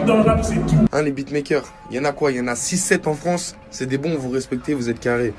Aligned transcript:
trucs 0.00 0.06
dans 0.06 0.16
le 0.16 0.22
rap, 0.22 0.44
c'est 0.44 0.54
tout. 0.66 0.76
Hein, 0.92 1.02
les 1.02 1.12
beatmakers, 1.12 1.64
il 1.90 1.96
y 1.96 2.00
en 2.00 2.04
a 2.04 2.12
quoi? 2.12 2.30
Il 2.32 2.38
y 2.38 2.40
en 2.40 2.46
a 2.48 2.54
6-7 2.54 3.08
en 3.08 3.14
France. 3.14 3.56
C'est 3.70 3.86
des 3.86 3.98
bons, 3.98 4.16
vous 4.16 4.30
respectez, 4.30 4.74
vous 4.74 4.88
êtes 4.90 5.00
carrés. 5.00 5.32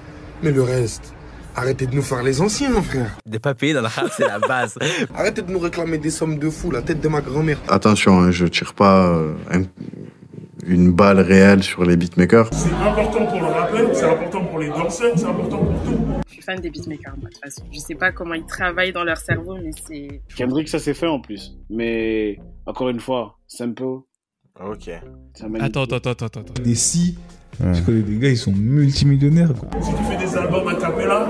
Mais 0.44 0.52
le 0.52 0.64
reste, 0.64 1.14
arrêtez 1.56 1.86
de 1.88 1.96
nous 1.96 2.02
faire 2.02 2.24
les 2.24 2.42
anciens, 2.42 2.82
frère. 2.82 3.18
Des 3.26 3.40
papiers 3.40 3.74
dans 3.74 3.82
le 3.82 3.88
rap, 3.88 4.12
c'est 4.16 4.26
la 4.28 4.40
base. 4.40 4.78
Arrêtez 5.16 5.42
de 5.42 5.52
nous 5.52 5.60
réclamer 5.60 5.98
des 5.98 6.10
sommes 6.10 6.40
de 6.40 6.50
fou, 6.50 6.72
la 6.72 6.82
tête 6.82 7.00
de 7.02 7.08
ma 7.08 7.22
grand-mère. 7.22 7.60
Attention, 7.68 8.20
hein, 8.22 8.32
je 8.32 8.46
tire 8.46 8.74
pas 8.74 9.08
euh, 9.08 9.34
un- 9.52 9.64
une 10.66 10.92
balle 10.92 11.20
réelle 11.20 11.64
sur 11.64 11.84
les 11.84 11.98
beatmakers. 11.98 12.50
C'est 12.54 12.72
important 12.74 13.26
pour 13.26 13.40
le 13.40 13.48
rappeur, 13.48 13.90
c'est 13.96 14.06
important 14.06 14.46
pour 14.46 14.60
les 14.60 14.70
danseurs, 14.70 15.14
c'est 15.16 15.26
important 15.26 15.58
pour 15.58 15.84
tout. 15.84 16.00
Je 16.28 16.34
suis 16.34 16.42
fan 16.44 16.60
des 16.60 16.70
beatmakers, 16.70 17.16
moi, 17.20 17.30
de 17.30 17.34
toute 17.34 17.44
façon. 17.44 17.64
Je 17.72 17.80
sais 17.80 17.96
pas 17.96 18.12
comment 18.12 18.36
ils 18.36 18.46
travaillent 18.46 18.94
dans 18.94 19.04
leur 19.04 19.18
cerveau, 19.18 19.58
mais 19.64 19.72
c'est. 19.88 20.22
Kendrick, 20.36 20.70
ça 20.70 20.80
s'est 20.80 20.94
fait 20.94 21.08
en 21.08 21.20
plus. 21.20 21.54
Mais 21.70 22.38
encore 22.66 22.90
une 22.90 23.00
fois, 23.00 23.38
Simple. 23.48 23.84
Ok. 24.60 24.90
Attends, 25.60 25.84
attends, 25.84 25.96
attends, 25.96 26.12
attends. 26.12 26.26
attends. 26.42 26.64
Des 26.64 26.76
si, 26.76 27.18
je 27.60 27.82
connais 27.82 28.02
des 28.02 28.18
gars, 28.18 28.30
ils 28.30 28.38
sont 28.38 28.52
multimillionnaires, 28.52 29.54
quoi. 29.54 29.70
Si 29.82 29.90
tu 29.94 30.04
fais 30.04 30.18
des 30.18 30.36
albums 30.38 30.68
à 30.68 30.76
cappella, 30.76 31.30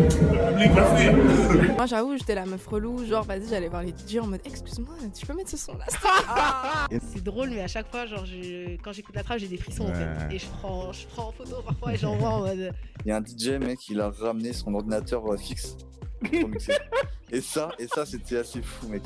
le 0.00 0.52
public 0.52 0.70
va 0.72 0.96
fuir. 0.96 1.14
Moi 1.76 1.86
j'avoue, 1.86 2.16
j'étais 2.16 2.34
la 2.34 2.46
meuf 2.46 2.66
relou, 2.66 3.04
genre 3.04 3.24
vas-y, 3.24 3.48
j'allais 3.48 3.68
voir 3.68 3.82
les 3.82 3.90
DJ 3.92 4.18
en 4.22 4.26
mode 4.28 4.40
excuse-moi, 4.44 4.94
tu 5.16 5.26
peux 5.26 5.34
mettre 5.34 5.50
ce 5.50 5.56
son 5.56 5.74
là 5.76 5.84
C'est 7.12 7.22
drôle, 7.22 7.50
mais 7.50 7.60
à 7.60 7.66
chaque 7.68 7.90
fois, 7.90 8.06
genre, 8.06 8.24
je- 8.24 8.76
quand 8.82 8.92
j'écoute 8.92 9.14
la 9.16 9.22
trappe, 9.24 9.38
j'ai 9.38 9.48
des 9.48 9.56
frissons 9.56 9.84
en 9.84 9.88
Ouais. 9.88 9.94
fait. 10.28 10.34
Et 10.36 10.38
je 10.38 10.46
prends, 10.46 10.92
je 10.92 11.06
prends 11.08 11.28
en 11.28 11.32
photo 11.32 11.56
parfois 11.64 11.92
et 11.92 11.96
j'envoie 11.96 12.28
en 12.30 12.40
mode. 12.40 12.72
Il 13.04 13.08
y 13.08 13.12
a 13.12 13.16
un 13.16 13.20
DJ, 13.24 13.58
mec, 13.60 13.78
il 13.88 14.00
a 14.00 14.08
ramené 14.10 14.52
son 14.52 14.72
ordinateur 14.74 15.26
euh, 15.32 15.36
fixe 15.36 15.76
pour 16.22 16.48
mixer. 16.48 16.72
Et 17.32 17.40
ça, 17.40 17.70
et 17.78 17.86
ça, 17.86 18.06
c'était 18.06 18.38
assez 18.38 18.62
fou, 18.62 18.88
mec. 18.88 19.02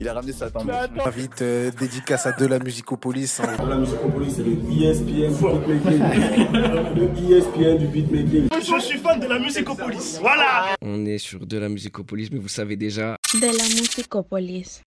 Il 0.00 0.08
a 0.08 0.14
ramené 0.14 0.32
sa 0.32 0.50
table. 0.50 0.72
Invite 1.04 1.42
euh, 1.42 1.70
dédicace 1.78 2.26
à 2.26 2.32
de 2.32 2.46
la 2.46 2.58
musicopolis. 2.58 3.40
hein. 3.40 3.56
La 3.68 3.76
musicopolis, 3.76 4.34
c'est 4.36 4.42
le 4.42 4.52
ESPN 4.52 5.32
du 5.32 5.74
beatmaking. 5.74 6.52
le 6.96 7.32
ESPN 7.36 7.78
du 7.78 7.86
beatmaking. 7.86 8.48
Je 8.60 8.80
suis 8.80 8.98
fan 8.98 9.20
de 9.20 9.26
la 9.26 9.38
musicopolis. 9.38 10.18
Voilà 10.20 10.74
On 10.82 11.04
est 11.06 11.18
sur 11.18 11.46
de 11.46 11.58
la 11.58 11.68
musicopolis, 11.68 12.30
mais 12.32 12.38
vous 12.38 12.48
savez 12.48 12.76
déjà. 12.76 13.16
De 13.34 13.46
la 13.46 13.52
musicopolis. 13.52 14.82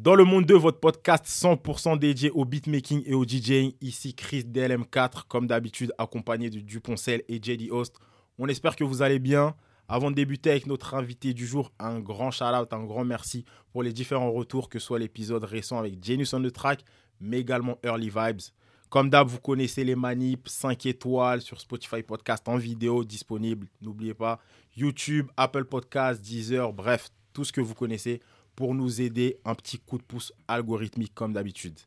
Dans 0.00 0.14
le 0.16 0.24
monde 0.24 0.44
2, 0.44 0.54
votre 0.56 0.80
podcast 0.80 1.24
100% 1.26 1.98
dédié 1.98 2.30
au 2.30 2.44
beatmaking 2.44 3.02
et 3.06 3.14
au 3.14 3.24
DJing. 3.24 3.72
Ici 3.80 4.14
Chris 4.14 4.42
DLM4, 4.44 5.22
comme 5.28 5.46
d'habitude, 5.46 5.92
accompagné 5.96 6.50
de 6.50 6.60
Duponcel 6.60 7.22
et 7.28 7.36
JD 7.42 7.70
Host. 7.70 7.96
On 8.38 8.46
espère 8.48 8.76
que 8.76 8.84
vous 8.84 9.00
allez 9.00 9.18
bien. 9.18 9.54
Avant 9.88 10.10
de 10.10 10.16
débuter 10.16 10.50
avec 10.50 10.66
notre 10.66 10.94
invité 10.94 11.34
du 11.34 11.46
jour, 11.46 11.72
un 11.78 12.00
grand 12.00 12.30
shout-out, 12.30 12.72
un 12.72 12.84
grand 12.84 13.04
merci 13.04 13.44
pour 13.72 13.82
les 13.82 13.92
différents 13.92 14.32
retours, 14.32 14.68
que 14.68 14.78
ce 14.78 14.86
soit 14.86 14.98
l'épisode 14.98 15.44
récent 15.44 15.78
avec 15.78 16.02
Genius 16.02 16.32
on 16.32 16.42
the 16.42 16.52
Track, 16.52 16.84
mais 17.20 17.40
également 17.40 17.78
Early 17.84 18.10
Vibes. 18.10 18.40
Comme 18.88 19.10
d'hab, 19.10 19.26
vous 19.26 19.40
connaissez 19.40 19.84
les 19.84 19.96
manips, 19.96 20.48
5 20.48 20.86
étoiles 20.86 21.42
sur 21.42 21.60
Spotify 21.60 22.02
Podcast 22.02 22.48
en 22.48 22.56
vidéo 22.56 23.04
disponible. 23.04 23.66
N'oubliez 23.82 24.14
pas, 24.14 24.40
YouTube, 24.76 25.26
Apple 25.36 25.64
Podcast, 25.64 26.22
Deezer, 26.22 26.72
bref, 26.72 27.10
tout 27.32 27.44
ce 27.44 27.52
que 27.52 27.60
vous 27.60 27.74
connaissez 27.74 28.20
pour 28.54 28.74
nous 28.74 29.00
aider. 29.00 29.38
Un 29.44 29.54
petit 29.54 29.78
coup 29.78 29.98
de 29.98 30.02
pouce 30.04 30.32
algorithmique 30.48 31.14
comme 31.14 31.32
d'habitude. 31.32 31.78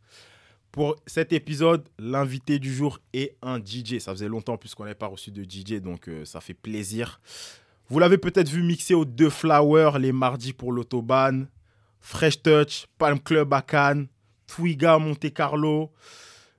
Pour 0.72 0.98
cet 1.08 1.34
épisode, 1.34 1.88
l'invité 1.98 2.60
du 2.60 2.74
jour 2.74 3.00
est 3.14 3.38
un 3.42 3.58
DJ. 3.58 4.00
Ça 4.00 4.12
faisait 4.12 4.28
longtemps 4.28 4.58
puisqu'on 4.58 4.84
n'avait 4.84 4.94
pas 4.94 5.08
reçu 5.08 5.32
de 5.32 5.44
DJ, 5.44 5.82
donc 5.82 6.10
euh, 6.10 6.26
ça 6.26 6.42
fait 6.42 6.54
plaisir. 6.54 7.22
Vous 7.90 8.00
l'avez 8.00 8.18
peut-être 8.18 8.50
vu 8.50 8.64
mixer 8.64 8.94
aux 8.94 9.06
deux 9.06 9.30
Flowers 9.30 9.98
les 9.98 10.12
mardis 10.12 10.52
pour 10.52 10.74
l'autobahn, 10.74 11.48
Fresh 12.02 12.42
Touch, 12.44 12.86
Palm 12.98 13.18
Club 13.18 13.54
à 13.54 13.62
Cannes, 13.62 14.08
Twiga 14.46 14.98
Monte 14.98 15.34
Carlo, 15.34 15.94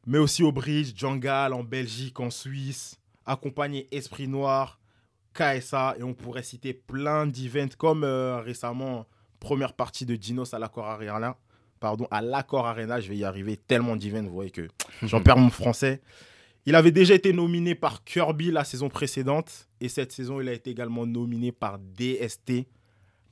mais 0.07 0.17
aussi 0.17 0.43
au 0.43 0.53
Bridge, 0.53 0.95
Jungle 0.97 1.53
en 1.53 1.63
Belgique, 1.63 2.19
en 2.19 2.31
Suisse, 2.31 2.99
accompagné 3.27 3.89
Esprit 3.93 4.27
Noir, 4.27 4.81
KSA, 5.35 5.97
et 5.99 6.03
on 6.03 6.15
pourrait 6.15 6.43
citer 6.43 6.73
plein 6.73 7.27
d'events 7.27 7.77
comme 7.77 8.05
euh, 8.05 8.41
récemment, 8.41 9.07
première 9.39 9.75
partie 9.75 10.07
de 10.07 10.17
Dinos 10.17 10.55
à 10.55 10.59
l'Accord 10.59 10.87
Arena. 10.87 11.37
Pardon, 11.79 12.09
à 12.11 12.23
l'Accord 12.23 12.67
Arena, 12.67 13.01
je 13.01 13.09
vais 13.11 13.19
y 13.19 13.25
arriver, 13.25 13.59
tellement 13.59 13.97
d'events, 13.97 14.23
vous 14.23 14.33
voyez 14.33 14.51
que 14.51 14.67
j'en 15.03 15.23
perds 15.23 15.37
mon 15.37 15.51
français. 15.51 16.01
Il 16.69 16.75
avait 16.75 16.91
déjà 16.91 17.15
été 17.15 17.33
nominé 17.33 17.75
par 17.75 18.05
Kirby 18.05 18.51
la 18.51 18.63
saison 18.63 18.91
précédente, 18.91 19.71
et 19.81 19.89
cette 19.89 20.13
saison, 20.13 20.39
il 20.39 20.51
a 20.51 20.53
été 20.53 20.69
également 20.69 21.07
nominé 21.07 21.51
par 21.51 21.79
DST. 21.79 22.67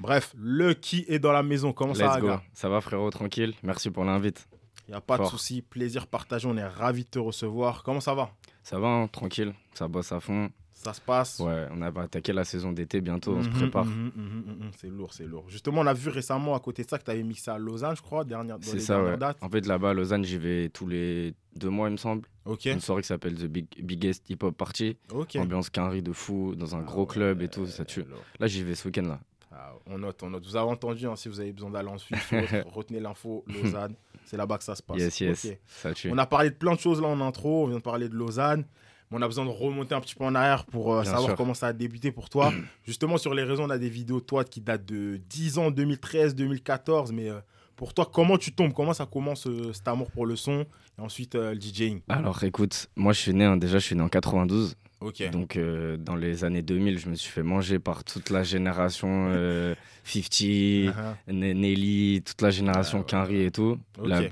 Bref, 0.01 0.35
le 0.39 0.73
qui 0.73 1.05
est 1.07 1.19
dans 1.19 1.33
la 1.33 1.43
maison, 1.43 1.75
comment 1.75 1.93
ça 1.93 2.07
va, 2.07 2.19
go. 2.19 2.29
gars 2.29 2.43
Ça 2.55 2.71
va, 2.71 2.81
frérot, 2.81 3.11
tranquille. 3.11 3.53
Merci 3.63 3.91
pour 3.91 4.05
l'invite. 4.05 4.49
Il 4.89 4.93
n'y 4.93 4.97
a 4.97 5.03
pas 5.03 5.19
de 5.19 5.25
souci, 5.27 5.61
plaisir 5.61 6.07
partagé, 6.07 6.49
on 6.49 6.57
est 6.57 6.67
ravis 6.67 7.05
de 7.05 7.11
te 7.11 7.19
recevoir. 7.19 7.83
Comment 7.83 8.01
ça 8.01 8.15
va? 8.15 8.31
Ça 8.63 8.79
va, 8.79 8.89
hein, 8.89 9.07
tranquille. 9.07 9.53
Ça 9.75 9.87
bosse 9.87 10.13
à 10.13 10.21
fond. 10.21 10.49
Ça 10.79 10.93
se 10.93 11.01
passe 11.01 11.41
Ouais, 11.41 11.67
on 11.73 11.79
va 11.91 12.03
attaquer 12.03 12.33
la 12.35 12.45
saison 12.45 12.71
d'été 12.71 13.01
bientôt, 13.01 13.33
on 13.35 13.43
se 13.43 13.49
Mhm, 13.49 13.55
prépare. 13.55 13.87
mhm, 13.87 14.13
mhm. 14.15 14.71
C'est 14.77 14.89
lourd, 14.89 15.13
c'est 15.15 15.25
lourd. 15.27 15.45
Justement, 15.49 15.81
on 15.81 15.87
a 15.87 15.95
vu 15.95 16.11
récemment 16.11 16.55
à 16.55 16.61
côté 16.61 16.85
de 16.85 16.89
ça 16.91 16.99
que 16.99 17.05
tu 17.05 17.11
avais 17.11 17.23
mixé 17.23 17.51
à 17.51 17.59
Lausanne, 17.59 17.97
je 17.97 18.03
crois, 18.03 18.25
dernière, 18.25 18.59
dans 18.59 18.67
C'est 18.67 18.79
ça, 18.79 19.03
ouais. 19.03 19.17
dates. 19.17 19.39
En 19.41 19.49
fait, 19.49 19.67
là-bas, 19.67 19.91
à 19.91 19.95
Lausanne, 19.95 20.25
j'y 20.25 20.37
vais 20.39 20.69
tous 20.69 20.87
les 20.87 21.35
deux 21.57 21.71
mois, 21.71 21.89
il 21.89 21.93
me 21.93 21.97
semble. 21.97 22.29
Ok. 22.45 22.67
Une 22.67 22.81
soirée 22.81 23.01
qui 23.03 23.09
s'appelle 23.09 23.35
The 23.35 23.47
Big, 23.47 23.67
Biggest 23.83 24.29
Hip 24.31 24.37
Hop 24.43 24.57
Party. 24.57 24.97
Ok. 25.13 25.37
Ambiance 25.37 25.71
quinri 25.71 26.03
de 26.03 26.13
fou, 26.13 26.55
dans 26.55 26.77
un 26.77 26.83
gros 26.83 27.07
club 27.07 27.41
et 27.43 27.49
tout, 27.49 27.67
ça 27.67 27.85
tue. 27.85 28.05
Là, 28.39 28.47
j'y 28.47 28.63
vais 28.63 28.75
ce 28.75 28.87
week-end, 28.87 29.03
là. 29.09 29.19
Ah, 29.51 29.73
on 29.87 29.97
note, 29.99 30.23
on 30.23 30.29
note. 30.31 30.45
Vous 30.45 30.55
avez 30.57 30.69
entendu, 30.71 31.07
hein, 31.07 31.17
si 31.17 31.29
vous 31.31 31.41
avez 31.41 31.53
besoin 31.53 31.71
d'aller 31.71 31.89
en 31.89 31.97
Suisse, 31.99 32.21
retenez 32.67 33.01
l'info, 33.01 33.45
Lausanne. 33.49 33.95
C'est 34.27 34.37
là-bas 34.37 34.59
que 34.59 34.65
ça 34.65 34.75
se 34.75 34.83
passe. 34.83 34.99
Yes, 34.99 35.21
yes, 35.21 35.45
Ok. 35.47 35.59
ça 35.67 35.95
tue. 35.95 36.11
On 36.13 36.19
a 36.19 36.27
parlé 36.27 36.51
de 36.51 36.55
plein 36.57 36.75
de 36.75 36.81
choses 36.81 37.01
là 37.01 37.09
en 37.09 37.21
intro, 37.23 37.65
on 37.65 37.69
vient 37.69 37.79
de 37.79 37.83
parler 37.83 38.09
de 38.09 38.15
Lausanne. 38.15 38.67
Mais 39.11 39.19
on 39.19 39.23
a 39.23 39.27
besoin 39.27 39.45
de 39.45 39.51
remonter 39.51 39.95
un 39.95 40.01
petit 40.01 40.15
peu 40.15 40.25
en 40.25 40.35
arrière 40.35 40.65
pour 40.65 40.95
euh, 40.95 41.05
savoir 41.05 41.27
sûr. 41.27 41.37
comment 41.37 41.55
ça 41.55 41.69
a 41.69 41.73
débuté 41.73 42.11
pour 42.13 42.29
toi. 42.29 42.53
Justement, 42.85 43.19
sur 43.19 43.35
les 43.35 43.45
réseaux, 43.45 43.63
on 43.63 43.71
a 43.71 43.79
des 43.79 43.89
vidéos 43.89 44.21
toi 44.21 44.45
qui 44.45 44.61
datent 44.61 44.87
de 44.87 45.21
10 45.29 45.59
ans, 45.59 45.71
2013, 45.71 46.35
2014. 46.35 47.13
Mais 47.13 47.29
euh, 47.31 47.39
pour 47.77 47.95
toi, 47.95 48.11
comment 48.13 48.37
tu 48.39 48.53
tombes? 48.53 48.73
Comment 48.73 48.95
ça 48.95 49.07
commence 49.07 49.47
euh, 49.47 49.73
cet 49.73 49.87
amour 49.89 50.11
pour 50.11 50.27
le 50.27 50.35
son? 50.37 50.67
Et 50.99 51.03
ensuite 51.03 51.35
le 51.35 51.55
DJing 51.61 52.01
Alors 52.09 52.43
écoute, 52.43 52.89
moi 52.97 53.13
je 53.13 53.21
suis 53.21 53.35
né, 53.35 53.45
hein, 53.45 53.57
déjà 53.59 53.79
je 53.79 53.85
suis 53.85 53.95
né 53.97 54.03
en 54.03 54.09
92. 54.09 54.77
Ok. 55.01 55.31
Donc 55.31 55.57
euh, 55.57 55.97
dans 55.99 56.17
les 56.17 56.45
années 56.45 56.63
2000, 56.63 56.99
je 56.99 57.09
me 57.11 57.15
suis 57.15 57.31
fait 57.31 57.43
manger 57.43 57.79
par 57.79 58.03
toute 58.03 58.31
la 58.31 58.43
génération 58.43 59.29
euh, 59.31 59.75
50, 60.05 60.27
Uh-huh. 60.37 61.33
Nelly, 61.33 62.23
toute 62.25 62.41
la 62.41 62.51
génération 62.51 63.03
Quinry 63.03 63.43
et 63.43 63.51
tout. 63.51 63.79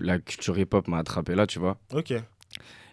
La 0.00 0.18
culture 0.18 0.58
hip-hop 0.58 0.88
m'a 0.88 0.98
attrapé 0.98 1.34
là, 1.34 1.46
tu 1.46 1.58
vois. 1.58 1.76
Ok. 1.92 2.14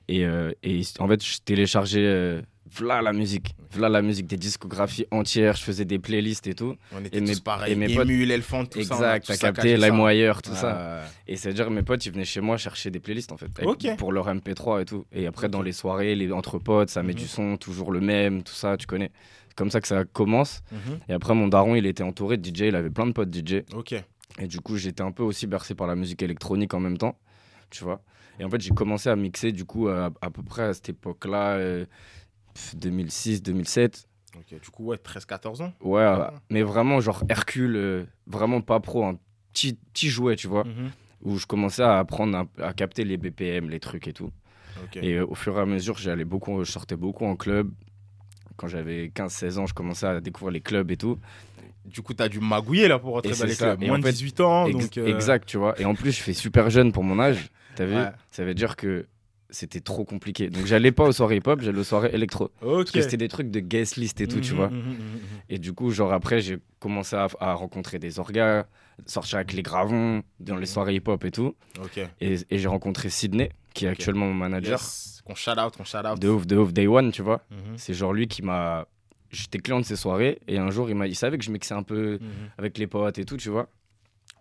Et, 0.07 0.25
euh, 0.25 0.51
et 0.63 0.81
en 0.99 1.07
fait, 1.07 1.23
je 1.23 1.37
téléchargeais 1.45 2.03
euh, 2.05 2.41
v'là 2.73 3.01
la 3.01 3.13
musique, 3.13 3.55
v'là 3.71 3.87
la 3.89 4.01
musique, 4.01 4.27
des 4.27 4.37
discographies 4.37 5.05
entières, 5.11 5.55
je 5.55 5.63
faisais 5.63 5.85
des 5.85 5.99
playlists 5.99 6.47
et 6.47 6.53
tout. 6.55 6.75
On 6.93 7.03
était 7.05 7.19
et 7.19 7.23
tous 7.23 7.39
pareils, 7.39 7.73
Emule, 7.73 7.95
potes- 7.95 8.09
Elephant, 8.09 8.65
tout 8.65 8.81
ça, 8.83 8.95
on 8.97 9.01
a 9.03 9.15
Exact, 9.17 9.25
tous 9.25 9.39
t'as 9.39 9.51
capté, 9.51 9.77
ça. 9.77 9.87
LimeWire, 9.89 10.41
tout 10.41 10.53
ça. 10.55 11.03
Et 11.27 11.35
c'est-à-dire, 11.35 11.69
mes 11.71 11.83
potes, 11.83 12.05
ils 12.05 12.11
venaient 12.11 12.25
chez 12.25 12.41
moi 12.41 12.57
chercher 12.57 12.89
des 12.91 12.99
playlists 12.99 13.31
en 13.31 13.37
fait, 13.37 13.47
avec- 13.57 13.97
pour 13.97 14.11
leur 14.11 14.27
MP3 14.27 14.81
et 14.81 14.85
tout. 14.85 15.05
Et 15.11 15.27
après, 15.27 15.49
dans 15.49 15.61
les 15.61 15.71
soirées, 15.73 16.15
les 16.15 16.31
entre 16.31 16.59
potes, 16.59 16.89
ça 16.89 17.03
met 17.03 17.13
Mhm. 17.13 17.19
du 17.19 17.27
son, 17.27 17.57
toujours 17.57 17.91
le 17.91 18.01
même, 18.01 18.43
tout 18.43 18.53
ça, 18.53 18.77
tu 18.77 18.87
connais. 18.87 19.11
C'est 19.47 19.55
comme 19.55 19.69
ça 19.71 19.81
que 19.81 19.87
ça 19.87 20.05
commence. 20.05 20.61
Mhm. 20.71 20.99
Et 21.09 21.13
après, 21.13 21.35
mon 21.35 21.47
daron, 21.47 21.75
il 21.75 21.85
était 21.85 22.03
entouré 22.03 22.37
de 22.37 22.43
DJ, 22.49 22.67
il 22.67 22.75
avait 22.75 22.89
plein 22.89 23.05
de 23.05 23.11
potes 23.11 23.29
DJ. 23.33 23.63
Ok. 23.75 23.93
Et 24.39 24.47
du 24.47 24.59
coup, 24.61 24.77
j'étais 24.77 25.01
un 25.03 25.11
peu 25.11 25.23
aussi 25.23 25.45
bercé 25.45 25.75
par 25.75 25.87
la 25.87 25.95
musique 25.95 26.23
électronique 26.23 26.73
en 26.73 26.79
même 26.79 26.97
temps, 26.97 27.17
tu 27.69 27.83
vois. 27.83 28.01
Et 28.41 28.43
en 28.43 28.49
fait, 28.49 28.59
j'ai 28.59 28.71
commencé 28.71 29.07
à 29.07 29.15
mixer 29.15 29.51
du 29.51 29.65
coup 29.65 29.87
à, 29.87 30.09
à 30.21 30.29
peu 30.31 30.41
près 30.41 30.63
à 30.63 30.73
cette 30.73 30.89
époque-là, 30.89 31.57
euh, 31.57 31.85
pff, 32.55 32.75
2006, 32.75 33.43
2007. 33.43 34.07
Ok, 34.35 34.59
du 34.59 34.69
coup, 34.71 34.85
ouais, 34.85 34.97
13-14 34.97 35.61
ans 35.61 35.73
Ouais, 35.81 36.01
euh, 36.01 36.25
mais 36.49 36.63
vraiment 36.63 36.99
genre 37.01 37.23
Hercule, 37.29 37.75
euh, 37.75 38.03
vraiment 38.25 38.61
pas 38.61 38.79
pro, 38.79 39.05
un 39.05 39.17
petit, 39.53 39.77
petit 39.93 40.09
jouet, 40.09 40.35
tu 40.35 40.47
vois. 40.47 40.63
Mhm. 40.63 40.89
Où 41.23 41.37
je 41.37 41.45
commençais 41.45 41.83
à 41.83 41.99
apprendre 41.99 42.35
à, 42.59 42.67
à 42.67 42.73
capter 42.73 43.03
les 43.03 43.17
BPM, 43.17 43.69
les 43.69 43.79
trucs 43.79 44.07
et 44.07 44.13
tout. 44.13 44.31
Ok. 44.83 44.97
Et 45.03 45.13
euh, 45.17 45.25
au 45.27 45.35
fur 45.35 45.55
et 45.57 45.61
à 45.61 45.65
mesure, 45.67 45.97
j'allais 45.97 46.25
beaucoup, 46.25 46.63
je 46.63 46.71
sortais 46.71 46.95
beaucoup 46.95 47.25
en 47.25 47.35
club. 47.35 47.69
Quand 48.57 48.67
j'avais 48.67 49.11
15-16 49.13 49.59
ans, 49.59 49.65
je 49.67 49.73
commençais 49.75 50.07
à 50.07 50.19
découvrir 50.19 50.51
les 50.53 50.61
clubs 50.61 50.89
et 50.89 50.97
tout. 50.97 51.19
Du 51.85 52.01
coup, 52.01 52.13
t'as 52.15 52.27
dû 52.27 52.39
magouiller 52.39 52.87
là 52.87 52.97
pour 52.99 53.13
rentrer 53.13 53.33
dans 53.35 53.45
les 53.45 53.53
ça. 53.53 53.65
clubs. 53.67 53.83
Et 53.83 53.87
Moins 53.87 53.97
en 53.97 53.99
de 53.99 54.05
fait, 54.05 54.11
18 54.13 54.39
ans, 54.41 54.65
ex- 54.67 54.77
donc. 54.79 54.97
euh, 54.97 55.05
Exact, 55.15 55.45
tu 55.47 55.57
vois. 55.57 55.79
Et 55.79 55.85
en 55.85 55.93
plus, 55.93 56.11
je 56.11 56.21
fais 56.23 56.33
super 56.33 56.69
jeune 56.71 56.91
pour 56.91 57.03
mon 57.03 57.19
âge. 57.19 57.49
T'as 57.75 57.85
vu 57.85 57.95
Ouais. 57.95 58.11
Ça 58.31 58.43
veut 58.43 58.53
dire 58.53 58.75
que 58.75 59.05
c'était 59.49 59.81
trop 59.81 60.05
compliqué. 60.05 60.49
Donc, 60.49 60.65
j'allais 60.65 60.91
pas 60.93 61.05
aux 61.05 61.11
soirées 61.11 61.35
hip-hop, 61.37 61.59
j'allais 61.61 61.79
aux 61.79 61.83
soirées 61.83 62.11
électro. 62.13 62.49
Parce 62.61 62.73
Ok. 62.81 62.91
que 62.91 63.01
c'était 63.01 63.17
des 63.17 63.27
trucs 63.27 63.51
de 63.51 63.59
guest 63.59 63.97
list 63.97 64.21
et 64.21 64.27
tout, 64.27 64.39
tu 64.39 64.51
Mhm, 64.51 64.57
vois. 64.57 64.69
mhm, 64.69 64.77
mhm. 64.77 64.95
Et 65.49 65.59
du 65.59 65.73
coup, 65.73 65.91
genre 65.91 66.13
après, 66.13 66.39
j'ai 66.39 66.57
commencé 66.79 67.15
à, 67.17 67.27
à 67.41 67.53
rencontrer 67.53 67.99
des 67.99 68.17
orgas, 68.19 68.65
sortir 69.07 69.37
avec 69.39 69.51
les 69.53 69.61
gravons 69.61 70.23
dans 70.39 70.55
les 70.55 70.65
soirées 70.65 70.95
hip-hop 70.95 71.25
et 71.25 71.31
tout. 71.31 71.53
Ok. 71.83 71.99
Et, 72.21 72.35
et 72.49 72.57
j'ai 72.59 72.67
rencontré 72.69 73.09
Sydney, 73.09 73.51
qui 73.73 73.85
est 73.85 73.89
Ok. 73.89 73.93
actuellement 73.93 74.27
mon 74.27 74.33
manager. 74.35 74.79
Yes. 74.79 75.21
Qu'on 75.25 75.35
shout 75.35 75.51
out, 75.51 75.75
qu'on 75.75 75.83
shout 75.83 75.97
out. 76.09 76.17
De 76.19 76.29
ouf, 76.29 76.47
de 76.47 76.55
ouf, 76.57 76.71
day 76.71 76.87
one, 76.87 77.11
tu 77.11 77.21
vois. 77.21 77.43
C'est 77.75 77.93
genre 77.93 78.13
lui 78.13 78.27
qui 78.27 78.41
m'a. 78.41 78.87
J'étais 79.31 79.59
client 79.59 79.79
de 79.79 79.85
ces 79.85 79.95
soirées 79.95 80.39
et 80.47 80.57
un 80.57 80.71
jour, 80.71 80.89
il, 80.89 80.95
m'a... 80.95 81.07
il 81.07 81.15
savait 81.15 81.37
que 81.37 81.43
je 81.45 81.51
mixais 81.51 81.73
un 81.73 81.83
peu 81.83 82.19
avec 82.57 82.77
les 82.77 82.87
potes 82.87 83.17
et 83.17 83.25
tout, 83.25 83.37
tu 83.37 83.49
vois. 83.49 83.67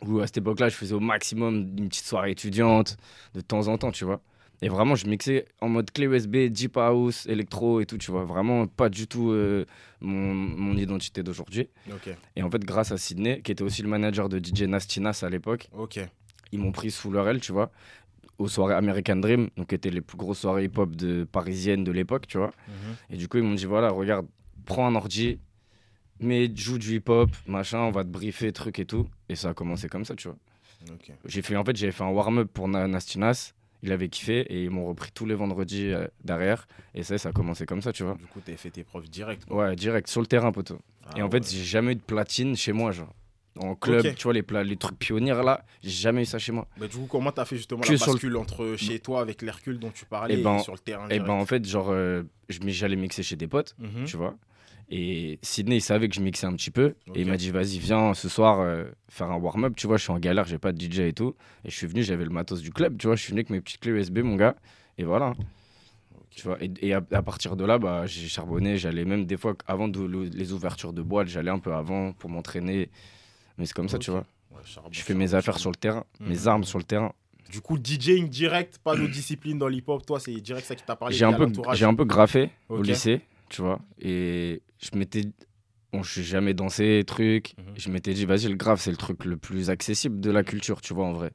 Où 0.06 0.20
à 0.20 0.26
cette 0.26 0.38
époque-là, 0.38 0.68
je 0.68 0.74
faisais 0.76 0.94
au 0.94 1.00
maximum 1.00 1.74
une 1.78 1.88
petite 1.88 2.06
soirée 2.06 2.30
étudiante 2.32 2.96
de 3.34 3.40
temps 3.40 3.68
en 3.68 3.78
temps, 3.78 3.90
tu 3.92 4.04
vois. 4.04 4.20
Et 4.62 4.68
vraiment, 4.68 4.94
je 4.94 5.06
mixais 5.06 5.46
en 5.62 5.68
mode 5.70 5.90
clé 5.90 6.04
USB, 6.06 6.36
Deep 6.50 6.76
House, 6.76 7.26
électro 7.26 7.80
et 7.80 7.86
tout, 7.86 7.96
tu 7.96 8.10
vois. 8.10 8.24
Vraiment 8.24 8.66
pas 8.66 8.90
du 8.90 9.06
tout 9.06 9.30
euh, 9.30 9.64
mon, 10.00 10.34
mon 10.34 10.76
identité 10.76 11.22
d'aujourd'hui. 11.22 11.68
Ok. 11.90 12.14
Et 12.36 12.42
en 12.42 12.50
fait, 12.50 12.62
grâce 12.64 12.92
à 12.92 12.98
Sydney, 12.98 13.40
qui 13.40 13.52
était 13.52 13.62
aussi 13.62 13.80
le 13.82 13.88
manager 13.88 14.28
de 14.28 14.38
DJ 14.38 14.62
Nastinas 14.64 15.20
à 15.22 15.30
l'époque, 15.30 15.70
Ok. 15.72 15.98
ils 16.52 16.58
m'ont 16.58 16.72
pris 16.72 16.90
sous 16.90 17.10
leur 17.10 17.26
aile, 17.28 17.40
tu 17.40 17.52
vois, 17.52 17.70
aux 18.38 18.48
soirées 18.48 18.74
American 18.74 19.16
Dream, 19.16 19.48
donc 19.56 19.68
qui 19.68 19.74
étaient 19.74 19.90
les 19.90 20.02
plus 20.02 20.18
grosses 20.18 20.40
soirées 20.40 20.64
hip-hop 20.64 20.94
de, 20.94 21.24
parisiennes 21.24 21.84
de 21.84 21.92
l'époque, 21.92 22.26
tu 22.26 22.36
vois. 22.36 22.52
Mhm. 22.68 22.96
Et 23.10 23.16
du 23.16 23.28
coup, 23.28 23.38
ils 23.38 23.44
m'ont 23.44 23.54
dit 23.54 23.66
voilà, 23.66 23.88
regarde, 23.90 24.26
prends 24.66 24.86
un 24.86 24.94
ordi, 24.94 25.38
mais 26.20 26.50
joue 26.54 26.78
du 26.78 26.96
hip-hop, 26.96 27.30
machin, 27.46 27.78
on 27.80 27.90
va 27.90 28.04
te 28.04 28.08
briefer, 28.08 28.52
truc 28.52 28.78
et 28.78 28.84
tout. 28.86 29.06
Et 29.28 29.34
ça 29.36 29.50
a 29.50 29.54
commencé 29.54 29.88
comme 29.88 30.04
ça, 30.04 30.14
tu 30.14 30.28
vois. 30.28 30.36
J'ai 31.26 31.42
fait, 31.42 31.56
en 31.56 31.64
fait, 31.64 31.76
j'avais 31.76 31.92
fait 31.92 32.04
un 32.04 32.08
warm-up 32.10 32.50
pour 32.52 32.68
Na- 32.68 32.86
Nastinas. 32.86 33.52
Il 33.82 33.92
avait 33.92 34.08
kiffé 34.08 34.40
et 34.40 34.64
ils 34.64 34.70
m'ont 34.70 34.86
repris 34.86 35.10
tous 35.12 35.24
les 35.24 35.34
vendredis 35.34 35.86
euh, 35.88 36.06
derrière. 36.22 36.68
Et 36.94 37.02
ça, 37.02 37.16
ça 37.16 37.30
a 37.30 37.32
commencé 37.32 37.64
comme 37.64 37.80
ça, 37.80 37.92
tu 37.92 38.02
vois. 38.02 38.14
Du 38.14 38.26
coup, 38.26 38.40
t'as 38.44 38.56
fait 38.56 38.70
tes 38.70 38.84
preuves 38.84 39.08
directes. 39.08 39.46
quoi. 39.46 39.68
Ouais, 39.68 39.76
direct, 39.76 40.08
sur 40.08 40.20
le 40.20 40.26
terrain, 40.26 40.52
poteau. 40.52 40.78
Ah 41.06 41.18
et 41.18 41.22
en 41.22 41.26
ouais. 41.26 41.30
fait, 41.40 41.50
j'ai 41.50 41.64
jamais 41.64 41.92
eu 41.92 41.96
de 41.96 42.00
platine 42.02 42.56
chez 42.56 42.72
moi, 42.72 42.92
genre. 42.92 43.12
En 43.58 43.74
club, 43.74 44.14
tu 44.14 44.22
vois, 44.24 44.32
les, 44.32 44.44
les 44.64 44.76
trucs 44.76 44.98
pionniers 44.98 45.34
là, 45.34 45.64
j'ai 45.82 45.90
jamais 45.90 46.22
eu 46.22 46.24
ça 46.26 46.38
chez 46.38 46.52
moi. 46.52 46.68
Bah, 46.78 46.86
du 46.86 46.96
coup, 46.96 47.06
comment 47.08 47.32
t'as 47.32 47.44
fait 47.44 47.56
justement 47.56 47.80
Que 47.80 47.88
la 47.88 47.94
le- 47.94 47.98
bascule 47.98 48.36
entre 48.36 48.74
chez 48.76 49.00
toi 49.00 49.20
avec 49.20 49.42
l'Hercule 49.42 49.78
dont 49.78 49.90
tu 49.90 50.04
parlais 50.04 50.34
Et 50.36 50.40
et, 50.40 50.42
ben, 50.42 50.58
sur 50.60 50.72
le 50.72 50.78
terrain 50.78 51.06
et 51.06 51.14
direct 51.14 51.26
ben 51.26 51.32
en 51.34 51.44
fait, 51.46 51.64
genre, 51.66 51.88
euh, 51.90 52.22
j'allais 52.48 52.96
mixer 52.96 53.22
chez 53.22 53.36
des 53.36 53.48
potes, 53.48 53.74
Mhm. 53.78 54.04
tu 54.04 54.16
vois. 54.16 54.36
Et 54.92 55.38
Sydney, 55.42 55.76
il 55.76 55.80
savait 55.80 56.08
que 56.08 56.16
je 56.16 56.20
mixais 56.20 56.46
un 56.46 56.52
petit 56.54 56.70
peu. 56.72 56.94
Et 57.14 57.20
il 57.22 57.28
m'a 57.28 57.36
dit, 57.36 57.50
vas-y, 57.50 57.78
viens 57.78 58.12
ce 58.12 58.28
soir 58.28 58.58
euh, 58.60 58.84
faire 59.08 59.30
un 59.30 59.36
warm-up. 59.36 59.74
Tu 59.76 59.86
vois, 59.86 59.96
je 59.96 60.02
suis 60.02 60.10
en 60.12 60.18
galère, 60.18 60.46
j'ai 60.46 60.58
pas 60.58 60.72
de 60.72 60.80
DJ 60.80 61.00
et 61.00 61.12
tout. 61.12 61.36
Et 61.64 61.70
je 61.70 61.76
suis 61.76 61.86
venu, 61.86 62.02
j'avais 62.02 62.24
le 62.24 62.30
matos 62.30 62.60
du 62.60 62.72
club, 62.72 62.98
tu 62.98 63.06
vois. 63.06 63.14
Je 63.14 63.22
suis 63.22 63.30
venu 63.30 63.40
avec 63.40 63.50
mes 63.50 63.60
petites 63.60 63.80
clés 63.80 63.92
USB, 63.92 64.18
mon 64.18 64.34
gars. 64.36 64.56
Et 64.98 65.04
voilà. 65.04 65.34
Tu 66.30 66.42
vois, 66.46 66.62
et, 66.62 66.70
et 66.80 66.92
à, 66.94 67.02
à 67.12 67.22
partir 67.22 67.54
de 67.56 67.64
là, 67.64 67.78
bah, 67.78 68.06
j'ai 68.06 68.26
charbonné. 68.28 68.78
J'allais 68.78 69.04
même 69.04 69.26
des 69.26 69.36
fois, 69.36 69.54
avant 69.66 69.86
de- 69.88 70.00
le- 70.00 70.24
les 70.24 70.52
ouvertures 70.52 70.92
de 70.92 71.02
boîte, 71.02 71.28
j'allais 71.28 71.50
un 71.50 71.58
peu 71.60 71.72
avant 71.72 72.12
pour 72.12 72.28
m'entraîner. 72.30 72.88
Mais 73.58 73.66
c'est 73.66 73.74
comme 73.74 73.88
ça, 73.88 73.98
tu 73.98 74.10
vois. 74.10 74.24
Ouais, 74.50 74.58
charbon, 74.64 74.88
Je 74.92 75.00
fais 75.02 75.14
mes 75.14 75.34
affaires 75.34 75.54
charbon. 75.54 75.58
sur 75.60 75.70
le 75.70 75.76
terrain, 75.76 76.04
Mhm. 76.20 76.28
mes 76.28 76.46
armes 76.48 76.64
sur 76.64 76.78
le 76.78 76.84
terrain. 76.84 77.12
Du 77.50 77.60
coup, 77.60 77.78
DJing 77.78 78.28
direct, 78.28 78.78
pas 78.78 78.96
de 78.96 79.06
discipline 79.06 79.58
dans 79.58 79.66
l'hip-hop. 79.68 80.04
Toi, 80.06 80.18
c'est 80.20 80.32
direct 80.40 80.66
ça 80.66 80.74
qui 80.76 80.84
t'a 80.84 80.94
parlé. 80.96 81.14
J'ai 81.16 81.24
un, 81.24 81.32
peu, 81.32 81.44
un 81.44 81.94
peu 81.94 82.04
graffé 82.04 82.50
au 82.68 82.80
lycée, 82.82 83.20
tu 83.48 83.60
vois. 83.62 83.80
Et 84.00 84.62
je 84.80 84.96
m'étais. 84.98 85.22
Bon, 85.92 86.02
je 86.02 86.10
suis 86.12 86.24
jamais 86.24 86.54
dansé, 86.54 87.02
truc. 87.06 87.54
Mhm. 87.58 87.74
Je 87.76 87.90
m'étais 87.90 88.14
dit, 88.14 88.24
vas-y, 88.24 88.46
le 88.48 88.54
graphe, 88.54 88.80
c'est 88.80 88.90
le 88.92 88.96
truc 88.96 89.24
le 89.24 89.36
plus 89.36 89.70
accessible 89.70 90.20
de 90.20 90.30
la 90.30 90.44
culture, 90.44 90.80
tu 90.80 90.94
vois, 90.94 91.06
en 91.06 91.12
vrai. 91.12 91.32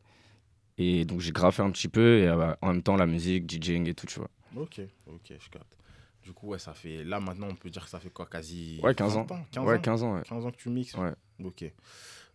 Et 0.77 1.05
donc, 1.05 1.19
j'ai 1.21 1.31
graffé 1.31 1.61
un 1.61 1.71
petit 1.71 1.87
peu, 1.89 2.19
et 2.19 2.27
euh, 2.27 2.53
en 2.61 2.67
même 2.73 2.81
temps, 2.83 2.95
la 2.95 3.05
musique, 3.05 3.49
DJing 3.49 3.87
et 3.89 3.93
tout, 3.93 4.07
tu 4.07 4.19
vois. 4.19 4.29
Ok, 4.55 4.79
ok, 5.07 5.33
je 5.39 5.49
capte. 5.49 5.77
Du 6.23 6.31
coup, 6.33 6.47
ouais, 6.47 6.59
ça 6.59 6.73
fait. 6.73 7.03
Là, 7.03 7.19
maintenant, 7.19 7.47
on 7.51 7.55
peut 7.55 7.69
dire 7.69 7.83
que 7.83 7.89
ça 7.89 7.99
fait 7.99 8.09
quoi 8.09 8.25
Quasi. 8.25 8.79
Ouais, 8.81 8.95
15 8.95 9.15
ans. 9.17 9.25
20 9.29 9.43
15 9.51 9.65
Ouais, 9.65 9.75
ans? 9.75 9.81
15 9.81 10.03
ans, 10.03 10.13
ouais. 10.15 10.21
15 10.25 10.45
ans 10.45 10.51
que 10.51 10.57
tu 10.57 10.69
mixes? 10.69 10.95
Ouais. 10.95 11.11
Ok. 11.43 11.65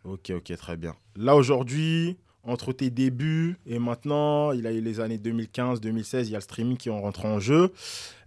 Ok, 0.04 0.30
ok, 0.30 0.56
très 0.56 0.76
bien. 0.76 0.94
Là, 1.16 1.34
aujourd'hui, 1.36 2.16
entre 2.44 2.72
tes 2.72 2.90
débuts 2.90 3.58
et 3.66 3.78
maintenant, 3.78 4.52
il 4.52 4.62
y 4.62 4.66
a 4.66 4.72
eu 4.72 4.80
les 4.80 5.00
années 5.00 5.18
2015, 5.18 5.80
2016, 5.80 6.28
il 6.28 6.32
y 6.32 6.34
a 6.34 6.38
le 6.38 6.42
streaming 6.42 6.76
qui 6.76 6.88
est 6.88 6.92
rentré 6.92 7.28
en 7.28 7.38
jeu. 7.38 7.72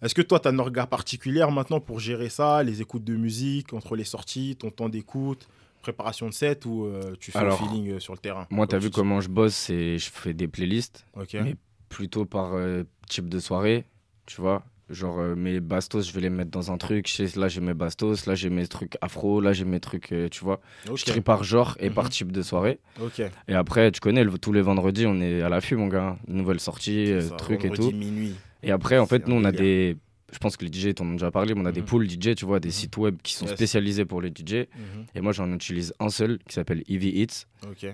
Est-ce 0.01 0.13
que 0.13 0.21
toi, 0.21 0.39
tu 0.39 0.47
as 0.47 0.51
un 0.51 0.61
regard 0.61 0.87
particulier 0.87 1.45
maintenant 1.51 1.79
pour 1.79 1.99
gérer 1.99 2.29
ça, 2.29 2.63
les 2.63 2.81
écoutes 2.81 3.03
de 3.03 3.15
musique, 3.15 3.73
entre 3.73 3.95
les 3.95 4.03
sorties, 4.03 4.55
ton 4.55 4.69
temps 4.69 4.89
d'écoute, 4.89 5.47
préparation 5.81 6.27
de 6.27 6.33
set 6.33 6.65
ou 6.65 6.85
euh, 6.85 7.15
tu 7.19 7.31
fais 7.31 7.39
Alors, 7.39 7.61
le 7.61 7.67
feeling 7.67 7.91
euh, 7.91 7.99
sur 7.99 8.13
le 8.13 8.19
terrain? 8.19 8.47
Moi, 8.49 8.67
t'as 8.67 8.77
comme 8.77 8.83
vu 8.83 8.89
tu 8.89 8.95
comment 8.95 9.21
je 9.21 9.29
bosse, 9.29 9.55
c'est 9.55 9.97
je 9.97 10.09
fais 10.09 10.33
des 10.33 10.47
playlists, 10.47 11.05
mais 11.33 11.55
plutôt 11.89 12.25
par 12.25 12.53
euh, 12.53 12.83
type 13.07 13.29
de 13.29 13.39
soirée, 13.39 13.85
tu 14.25 14.41
vois. 14.41 14.63
Genre 14.89 15.17
euh, 15.19 15.35
mes 15.35 15.59
bastos, 15.61 16.07
je 16.07 16.11
vais 16.13 16.19
les 16.21 16.29
mettre 16.29 16.51
dans 16.51 16.71
un 16.71 16.77
truc. 16.77 17.07
Je 17.07 17.25
sais, 17.25 17.39
là, 17.39 17.47
j'ai 17.47 17.61
mes 17.61 17.73
bastos, 17.73 18.25
là, 18.25 18.35
j'ai 18.35 18.49
mes 18.49 18.67
trucs 18.67 18.97
afro, 19.01 19.39
là, 19.39 19.53
j'ai 19.53 19.63
mes 19.65 19.79
trucs, 19.79 20.11
euh, 20.11 20.27
tu 20.29 20.43
vois. 20.43 20.59
Je 20.93 21.05
trie 21.05 21.21
par 21.21 21.43
genre 21.43 21.77
et 21.79 21.89
par 21.89 22.03
Mhm. 22.05 22.09
type 22.09 22.31
de 22.33 22.41
soirée. 22.41 22.79
Ok. 23.01 23.21
Et 23.47 23.53
après, 23.53 23.91
tu 23.91 24.01
connais, 24.01 24.23
le- 24.25 24.37
tous 24.37 24.51
les 24.51 24.61
vendredis, 24.61 25.05
on 25.05 25.21
est 25.21 25.41
à 25.41 25.47
l'affût, 25.49 25.77
mon 25.77 25.87
gars. 25.87 26.17
Nouvelles 26.27 26.59
sorties, 26.59 27.11
euh, 27.11 27.21
ça, 27.21 27.35
trucs 27.37 27.63
et 27.63 27.69
tout. 27.69 27.91
minuit. 27.91 28.35
Et 28.61 28.71
après, 28.71 28.97
en 28.99 29.05
fait, 29.05 29.27
nous, 29.27 29.35
on 29.35 29.43
a 29.45 29.51
des. 29.53 29.95
Je 30.31 30.37
pense 30.39 30.57
que 30.57 30.65
les 30.65 30.71
DJ 30.71 30.95
t'en 30.95 31.05
ont 31.05 31.11
déjà 31.11 31.29
parlé, 31.31 31.53
mais 31.53 31.61
on 31.61 31.65
a 31.65 31.71
des 31.71 31.81
Mhm. 31.81 31.85
pools 31.87 32.07
DJ, 32.09 32.33
tu 32.35 32.45
vois, 32.45 32.59
des 32.59 32.71
sites 32.71 32.97
web 32.97 33.17
qui 33.21 33.35
sont 33.35 33.45
Yes. 33.45 33.53
spécialisés 33.55 34.03
pour 34.05 34.19
les 34.19 34.31
DJ. 34.31 34.67
Mhm. 34.75 35.05
Et 35.15 35.21
moi, 35.21 35.31
j'en 35.31 35.51
utilise 35.53 35.93
un 35.99 36.09
seul 36.09 36.39
qui 36.47 36.55
s'appelle 36.55 36.83
Eevee 36.89 37.21
Hits 37.21 37.45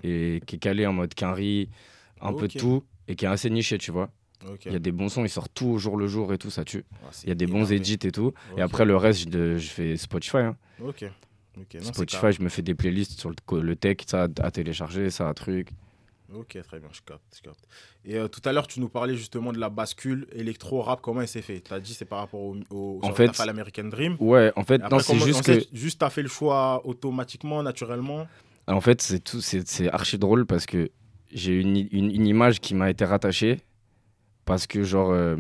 et 0.04 0.42
qui 0.46 0.56
est 0.56 0.60
calé 0.60 0.86
en 0.88 0.94
mode 0.94 1.14
quinri, 1.14 1.70
un 2.22 2.34
peu 2.34 2.48
de 2.48 2.58
tout 2.58 2.84
et 3.10 3.16
qui 3.16 3.26
est 3.26 3.28
assez 3.28 3.50
niché, 3.50 3.78
tu 3.78 3.92
vois. 3.92 4.10
Il 4.66 4.72
y 4.74 4.76
a 4.76 4.80
des 4.80 4.92
bons 4.92 5.10
sons, 5.10 5.24
ils 5.26 5.30
sortent 5.30 5.54
tout 5.54 5.68
au 5.68 5.78
jour 5.78 5.98
le 5.98 6.08
jour 6.08 6.32
et 6.34 6.38
tout, 6.38 6.50
ça 6.50 6.64
tue. 6.64 6.86
Ah, 7.04 7.10
Il 7.24 7.30
y 7.30 7.32
a 7.32 7.36
des 7.36 7.48
bons 7.48 7.72
edits 7.72 8.00
et 8.04 8.12
tout. 8.12 8.34
Et 8.58 8.62
après, 8.62 8.86
le 8.86 8.96
reste, 8.96 9.30
je, 9.32 9.58
je 9.58 9.70
fais 9.70 9.98
Spotify. 9.98 10.38
hein. 10.38 10.56
Ok. 10.82 11.04
Non, 11.58 11.84
Spotify, 11.84 12.32
je 12.32 12.42
me 12.42 12.48
fais 12.48 12.62
des 12.62 12.74
playlists 12.74 13.20
sur 13.20 13.30
le, 13.30 13.62
le 13.62 13.76
tech, 13.76 13.98
ça 14.08 14.28
à 14.42 14.52
télécharger, 14.52 15.10
ça 15.10 15.28
à 15.28 15.34
truc. 15.34 15.70
Ok, 16.34 16.58
très 16.64 16.80
bien, 16.80 16.88
je 16.94 17.02
capte. 17.06 17.22
je 17.36 17.42
capte. 17.42 17.60
Et 18.06 18.16
euh, 18.16 18.28
tout 18.28 18.40
à 18.48 18.54
l'heure, 18.54 18.68
tu 18.68 18.80
nous 18.80 18.88
parlais 18.88 19.16
justement 19.18 19.52
de 19.52 19.58
la 19.58 19.70
bascule 19.70 20.28
électro-rap, 20.32 21.02
comment 21.02 21.22
elle 21.22 21.28
s'est 21.28 21.42
fait? 21.42 21.60
Tu 21.60 21.74
as 21.74 21.80
dit 21.80 21.94
c'est 21.94 22.06
par 22.06 22.20
rapport 22.20 22.40
au. 22.42 22.56
au 22.70 23.00
En 23.02 23.14
fait, 23.14 23.36
fait 23.36 23.46
l'American 23.46 23.86
Dream. 23.86 24.16
Ouais, 24.20 24.54
en 24.56 24.64
fait, 24.64 24.82
c'est 25.02 25.18
juste 25.20 25.44
que. 25.44 25.60
Juste, 25.74 26.00
t'as 26.00 26.10
fait 26.12 26.22
le 26.22 26.30
choix 26.30 26.86
automatiquement, 26.86 27.62
naturellement? 27.64 28.28
En 28.68 28.80
fait, 28.80 29.02
c'est 29.02 29.90
archi 29.92 30.18
drôle 30.20 30.46
parce 30.46 30.66
que 30.68 30.92
j'ai 31.34 31.60
une, 31.60 31.76
une 31.92 32.26
image 32.28 32.60
qui 32.62 32.74
m'a 32.76 32.90
été 32.92 33.04
rattachée 33.04 33.60
parce 34.50 34.68
que 34.68 34.84
genre 34.84 35.12
euh, 35.12 35.38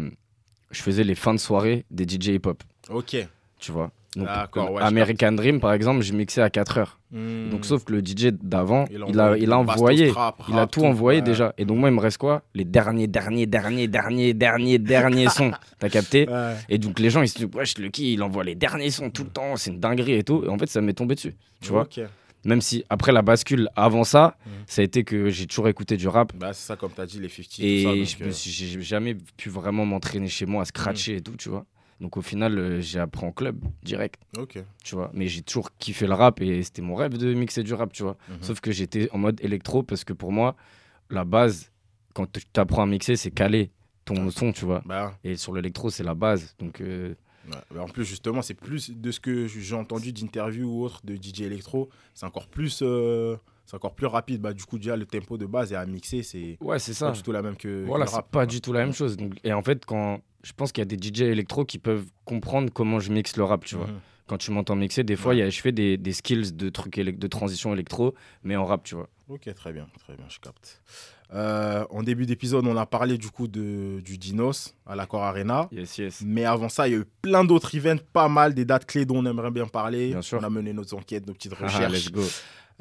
je 0.71 0.81
faisais 0.81 1.03
les 1.03 1.15
fins 1.15 1.33
de 1.33 1.39
soirée 1.39 1.85
des 1.91 2.05
DJ 2.07 2.27
hip-hop, 2.29 2.63
Ok. 2.89 3.17
tu 3.59 3.71
vois? 3.71 3.91
Donc, 4.15 4.25
D'accord, 4.25 4.65
comme 4.67 4.75
ouais, 4.75 4.81
je 4.81 4.87
American 4.87 5.31
Dream 5.33 5.59
par 5.59 5.71
exemple, 5.73 6.01
je 6.01 6.13
mixais 6.13 6.41
à 6.41 6.49
4 6.49 6.77
heures. 6.79 6.99
Hmm. 7.11 7.49
Donc 7.51 7.63
sauf 7.65 7.83
que 7.85 7.91
le 7.93 7.99
DJ 7.99 8.31
d'avant, 8.31 8.85
Il 8.89 9.03
il 9.07 9.19
a, 9.19 9.37
il 9.37 9.51
a 9.51 9.59
envoyé, 9.59 10.09
trap, 10.09 10.41
il 10.49 10.57
a 10.57 10.65
tout 10.65 10.79
tout, 10.79 10.85
envoyé 10.87 11.19
ouais. 11.19 11.25
déjà. 11.25 11.53
Et 11.59 11.65
donc 11.65 11.77
moi 11.77 11.89
il 11.89 11.95
me 11.95 11.99
reste 11.99 12.17
quoi? 12.17 12.41
Les 12.55 12.65
derniers, 12.65 13.05
derniers, 13.07 13.45
derniers, 13.45 13.87
derniers, 13.87 14.33
derniers, 14.33 14.77
derniers 14.95 15.29
sons. 15.29 15.51
T'as 15.77 15.89
capté? 15.89 16.27
Ouais. 16.27 16.55
Et 16.69 16.79
donc 16.79 16.99
les 16.99 17.11
gens 17.11 17.21
ils 17.21 17.27
se 17.27 17.37
disent 17.37 17.49
wesh 17.53 17.77
le 17.77 17.89
qui 17.89 18.13
il 18.13 18.23
envoie 18.23 18.43
les 18.43 18.55
derniers 18.55 18.89
sons 18.89 19.11
tout 19.11 19.23
le 19.23 19.29
temps, 19.29 19.55
c'est 19.57 19.69
une 19.71 19.79
dinguerie 19.79 20.13
et 20.13 20.23
tout. 20.23 20.43
Et 20.43 20.49
en 20.49 20.57
fait 20.57 20.69
ça 20.69 20.81
m'est 20.81 20.93
tombé 20.93 21.13
dessus, 21.15 21.35
tu 21.61 21.69
vois? 21.69 21.87
Même 22.45 22.61
si 22.61 22.83
après 22.89 23.11
la 23.11 23.21
bascule, 23.21 23.69
avant 23.75 24.03
ça, 24.03 24.37
Mhm. 24.45 24.51
ça 24.67 24.81
a 24.81 24.85
été 24.85 25.03
que 25.03 25.29
j'ai 25.29 25.45
toujours 25.45 25.67
écouté 25.67 25.97
du 25.97 26.07
rap. 26.07 26.31
Bah, 26.35 26.53
c'est 26.53 26.65
ça, 26.67 26.75
comme 26.75 26.91
tu 26.93 27.01
as 27.01 27.05
dit, 27.05 27.19
les 27.19 27.27
50. 27.29 27.59
Et 27.59 27.85
euh, 27.85 28.31
j'ai 28.31 28.81
jamais 28.81 29.15
pu 29.37 29.49
vraiment 29.49 29.85
m'entraîner 29.85 30.27
chez 30.29 30.45
moi 30.45 30.61
à 30.61 30.65
scratcher 30.65 31.15
et 31.17 31.21
tout, 31.21 31.35
tu 31.35 31.49
vois. 31.49 31.65
Donc 31.99 32.15
au 32.15 32.21
final, 32.21 32.57
euh, 32.57 32.79
j'ai 32.79 32.97
appris 32.99 33.25
en 33.25 33.33
club 33.33 33.59
direct, 33.83 34.21
Ok. 34.37 34.57
tu 34.85 34.95
vois. 34.95 35.11
Mais 35.13 35.27
j'ai 35.27 35.41
toujours 35.41 35.69
kiffé 35.79 36.07
le 36.07 36.13
rap 36.13 36.39
et 36.41 36.63
c'était 36.63 36.81
mon 36.81 36.95
rêve 36.95 37.17
de 37.17 37.33
mixer 37.33 37.61
du 37.61 37.73
rap, 37.73 37.91
tu 37.91 38.03
vois. 38.03 38.15
Mhm. 38.29 38.37
Sauf 38.41 38.61
que 38.61 38.71
j'étais 38.71 39.09
en 39.11 39.17
mode 39.17 39.41
électro 39.43 39.83
parce 39.83 40.05
que 40.05 40.13
pour 40.13 40.31
moi, 40.31 40.55
la 41.09 41.25
base, 41.25 41.71
quand 42.13 42.25
tu 42.31 42.41
apprends 42.55 42.83
à 42.83 42.85
mixer, 42.85 43.17
c'est 43.17 43.31
caler 43.31 43.71
ton 44.05 44.29
son, 44.31 44.53
tu 44.53 44.63
vois. 44.63 44.81
Bah, 44.85 45.13
Et 45.25 45.35
sur 45.35 45.53
l'électro, 45.53 45.89
c'est 45.89 46.03
la 46.03 46.15
base. 46.15 46.55
Donc 46.57 46.79
euh, 46.79 47.15
ouais. 47.51 47.61
Bah, 47.75 47.81
en 47.83 47.87
plus, 47.87 48.05
justement, 48.05 48.41
c'est 48.41 48.53
plus 48.53 48.91
de 48.91 49.11
ce 49.11 49.19
que 49.19 49.47
j'ai 49.47 49.75
entendu 49.75 50.11
d'interviews 50.13 50.67
ou 50.69 50.83
autres 50.83 51.01
de 51.05 51.15
DJ 51.15 51.41
Electro, 51.41 51.89
c'est 52.13 52.25
encore 52.25 52.47
plus. 52.47 52.79
euh, 52.81 53.35
C'est 53.65 53.75
encore 53.75 53.93
plus 53.93 54.07
rapide. 54.07 54.41
Bah, 54.41 54.53
du 54.53 54.63
coup, 54.65 54.77
déjà, 54.79 54.95
le 54.97 55.05
tempo 55.05 55.37
de 55.37 55.45
base 55.45 55.71
et 55.71 55.75
à 55.75 55.85
mixer, 55.85 56.23
c'est 56.23 56.57
ouais, 56.61 56.79
c'est 56.79 56.91
pas 56.93 56.97
ça. 56.97 57.11
du 57.11 57.21
tout 57.21 57.31
la 57.31 57.41
même 57.43 57.55
que, 57.55 57.67
que 57.67 57.85
Voilà, 57.85 58.05
le 58.05 58.09
c'est 58.09 58.15
rap. 58.15 58.31
pas 58.31 58.45
du 58.47 58.61
tout 58.61 58.73
la 58.73 58.79
même 58.79 58.93
chose. 58.93 59.15
Donc, 59.17 59.33
et 59.43 59.53
en 59.53 59.61
fait, 59.61 59.85
quand 59.85 60.21
je 60.43 60.53
pense 60.53 60.71
qu'il 60.71 60.81
y 60.81 60.83
a 60.83 60.85
des 60.85 60.97
DJ 60.97 61.21
électro 61.21 61.65
qui 61.65 61.77
peuvent 61.79 62.05
comprendre 62.25 62.71
comment 62.73 62.99
je 62.99 63.11
mixe 63.11 63.37
le 63.37 63.43
rap, 63.43 63.65
tu 63.65 63.75
vois. 63.75 63.87
Mhm. 63.87 63.99
Quand 64.27 64.37
tu 64.37 64.51
m'entends 64.51 64.75
mixer, 64.75 65.03
des 65.03 65.15
fois, 65.15 65.31
Ouais. 65.33 65.39
y 65.39 65.41
a- 65.43 65.49
je 65.49 65.59
fais 65.61 65.71
des, 65.71 65.97
des 65.97 66.13
skills 66.13 66.53
de 66.53 66.69
trucs 66.69 66.95
de 66.99 67.27
transition 67.27 67.73
électro, 67.73 68.13
mais 68.43 68.55
en 68.55 68.65
rap, 68.65 68.83
tu 68.83 68.95
vois. 68.95 69.09
Ok, 69.27 69.51
très 69.53 69.73
bien, 69.73 69.87
très 69.99 70.15
bien, 70.15 70.25
je 70.29 70.39
capte. 70.39 70.81
Euh, 71.33 71.85
en 71.91 72.01
début 72.01 72.25
d'épisode, 72.25 72.65
on 72.65 72.75
a 72.75 72.85
parlé 72.87 73.17
du 73.19 73.29
coup 73.29 73.47
de, 73.47 73.99
du 74.01 74.17
Dinos 74.17 74.75
à 74.87 74.95
l'Accor 74.95 75.23
Arena. 75.23 75.69
Yes, 75.71 75.97
yes. 75.99 76.23
Mais 76.25 76.43
avant 76.45 76.69
ça, 76.69 76.87
il 76.87 76.91
y 76.91 76.95
a 76.95 76.99
eu 76.99 77.05
plein 77.21 77.43
d'autres 77.43 77.75
events, 77.75 78.01
pas 78.13 78.27
mal, 78.29 78.53
des 78.55 78.65
dates 78.65 78.85
clés 78.85 79.05
dont 79.05 79.17
on 79.17 79.25
aimerait 79.27 79.51
bien 79.51 79.67
parler. 79.67 80.09
Bien 80.09 80.21
sûr. 80.23 80.39
On 80.41 80.43
a 80.43 80.49
mené 80.49 80.73
nos 80.73 80.91
enquêtes, 80.93 81.27
nos 81.27 81.33
petites 81.33 81.53
Ah, 81.61 81.65
recherches. 81.65 81.93
let's 81.93 82.11
go. 82.11 82.23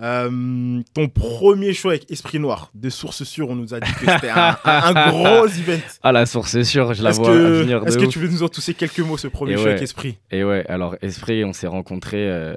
Euh, 0.01 0.81
ton 0.95 1.09
premier 1.09 1.73
choix 1.75 1.91
avec 1.93 2.09
Esprit 2.11 2.39
Noir, 2.39 2.71
de 2.73 2.89
sources 2.89 3.25
sûres, 3.25 3.51
on 3.51 3.57
nous 3.57 3.75
a 3.75 3.81
dit 3.81 3.93
que 3.95 4.07
c'était 4.11 4.31
un, 4.31 4.57
un- 4.65 4.95
un 4.95 5.11
gros 5.11 5.47
event. 5.49 5.81
Ah, 6.05 6.13
la 6.13 6.25
source, 6.25 6.53
c'est 6.53 6.63
sûr, 6.63 6.95
je 6.95 7.03
la 7.03 7.11
vois 7.11 7.27
que, 7.27 7.63
venir 7.63 7.81
de 7.83 7.89
est-ce 7.89 7.99
que 7.99 8.05
ouf. 8.05 8.09
tu 8.13 8.21
veux 8.21 8.29
nous 8.29 8.45
en 8.45 8.49
tousser 8.49 8.75
quelques 8.75 9.01
mots, 9.01 9.17
ce 9.17 9.27
premier 9.27 9.55
Et 9.55 9.57
choix 9.57 9.65
ouais. 9.65 9.71
avec 9.73 9.83
Esprit? 9.83 10.17
Et 10.31 10.45
ouais, 10.45 10.65
alors 10.69 10.95
Esprit, 11.03 11.45
on 11.45 11.53
s'est 11.53 11.67
rencontrés, 11.67 12.31
euh, 12.31 12.55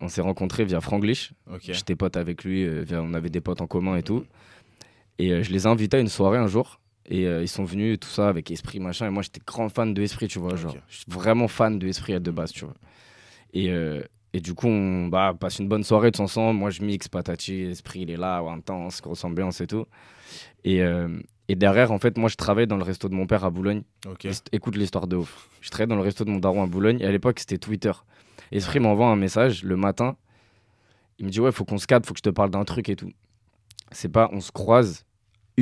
on 0.00 0.08
s'est 0.08 0.20
rencontrés 0.20 0.64
via 0.64 0.80
Franglish. 0.80 1.32
Ok. 1.50 1.60
J'étais 1.68 1.94
pote 1.94 2.16
avec 2.16 2.42
lui, 2.42 2.64
euh, 2.64 2.82
via- 2.82 3.00
on 3.00 3.14
avait 3.14 3.30
des 3.30 3.40
potes 3.40 3.60
en 3.60 3.68
commun 3.68 3.94
et 3.96 4.02
tout. 4.02 4.24
Et 5.20 5.30
euh, 5.32 5.42
je 5.42 5.50
les 5.52 5.64
ai 5.64 5.66
invités 5.66 5.96
à 5.96 6.00
une 6.00 6.08
soirée 6.08 6.38
un 6.38 6.46
jour. 6.46 6.80
Et 7.06 7.26
euh, 7.26 7.42
ils 7.42 7.48
sont 7.48 7.64
venus, 7.64 7.98
tout 8.00 8.08
ça, 8.08 8.28
avec 8.28 8.50
Esprit, 8.50 8.78
machin. 8.80 9.06
Et 9.06 9.10
moi, 9.10 9.22
j'étais 9.22 9.40
grand 9.46 9.68
fan 9.68 9.92
de 9.92 10.00
Esprit, 10.02 10.28
tu 10.28 10.38
vois. 10.38 10.56
Genre, 10.56 10.72
Ok. 10.74 10.80
je 10.88 10.96
suis 10.98 11.04
vraiment 11.08 11.48
fan 11.48 11.78
de 11.78 11.86
Esprit 11.88 12.18
de 12.20 12.30
base, 12.30 12.52
tu 12.52 12.64
vois. 12.64 12.74
Et, 13.52 13.70
euh, 13.70 14.02
et 14.32 14.40
du 14.40 14.54
coup, 14.54 14.68
on 14.68 15.08
bah, 15.08 15.34
passe 15.38 15.58
une 15.58 15.68
bonne 15.68 15.82
soirée 15.82 16.12
tous 16.12 16.22
ensemble. 16.22 16.58
Moi, 16.58 16.70
je 16.70 16.82
mixe, 16.82 17.08
patati, 17.08 17.62
esprit, 17.62 18.02
il 18.02 18.10
est 18.10 18.16
là, 18.16 18.42
ouais, 18.42 18.50
intense, 18.52 19.00
grosse 19.02 19.24
ambiance 19.24 19.60
et 19.60 19.66
tout. 19.66 19.86
Et, 20.64 20.82
euh, 20.82 21.08
et 21.48 21.56
derrière, 21.56 21.90
en 21.90 21.98
fait, 21.98 22.16
moi, 22.16 22.28
je 22.28 22.36
travaillais 22.36 22.68
dans 22.68 22.76
le 22.76 22.84
resto 22.84 23.08
de 23.08 23.14
mon 23.14 23.26
père 23.26 23.44
à 23.44 23.50
Boulogne. 23.50 23.82
Ok. 24.06 24.26
Est- 24.26 24.48
Écoute 24.52 24.76
l'histoire 24.76 25.08
de 25.08 25.16
ouf. 25.16 25.48
Je 25.60 25.68
travaillais 25.70 25.88
dans 25.88 25.96
le 25.96 26.02
resto 26.02 26.24
de 26.24 26.30
mon 26.30 26.38
daron 26.38 26.62
à 26.62 26.66
Boulogne. 26.66 27.00
Et 27.00 27.06
à 27.06 27.10
l'époque, 27.10 27.40
c'était 27.40 27.58
Twitter. 27.58 27.92
Esprit 28.52 28.78
m'envoie 28.78 29.08
un 29.08 29.16
message 29.16 29.64
le 29.64 29.76
matin. 29.76 30.16
Il 31.18 31.26
me 31.26 31.30
dit 31.30 31.40
Ouais, 31.40 31.50
faut 31.50 31.64
qu'on 31.64 31.78
se 31.78 31.88
capte, 31.88 32.06
faut 32.06 32.14
que 32.14 32.18
je 32.18 32.22
te 32.22 32.30
parle 32.30 32.50
d'un 32.50 32.64
truc 32.64 32.88
et 32.88 32.94
tout. 32.96 33.10
C'est 33.90 34.08
pas, 34.08 34.30
on 34.32 34.40
se 34.40 34.52
croise 34.52 35.04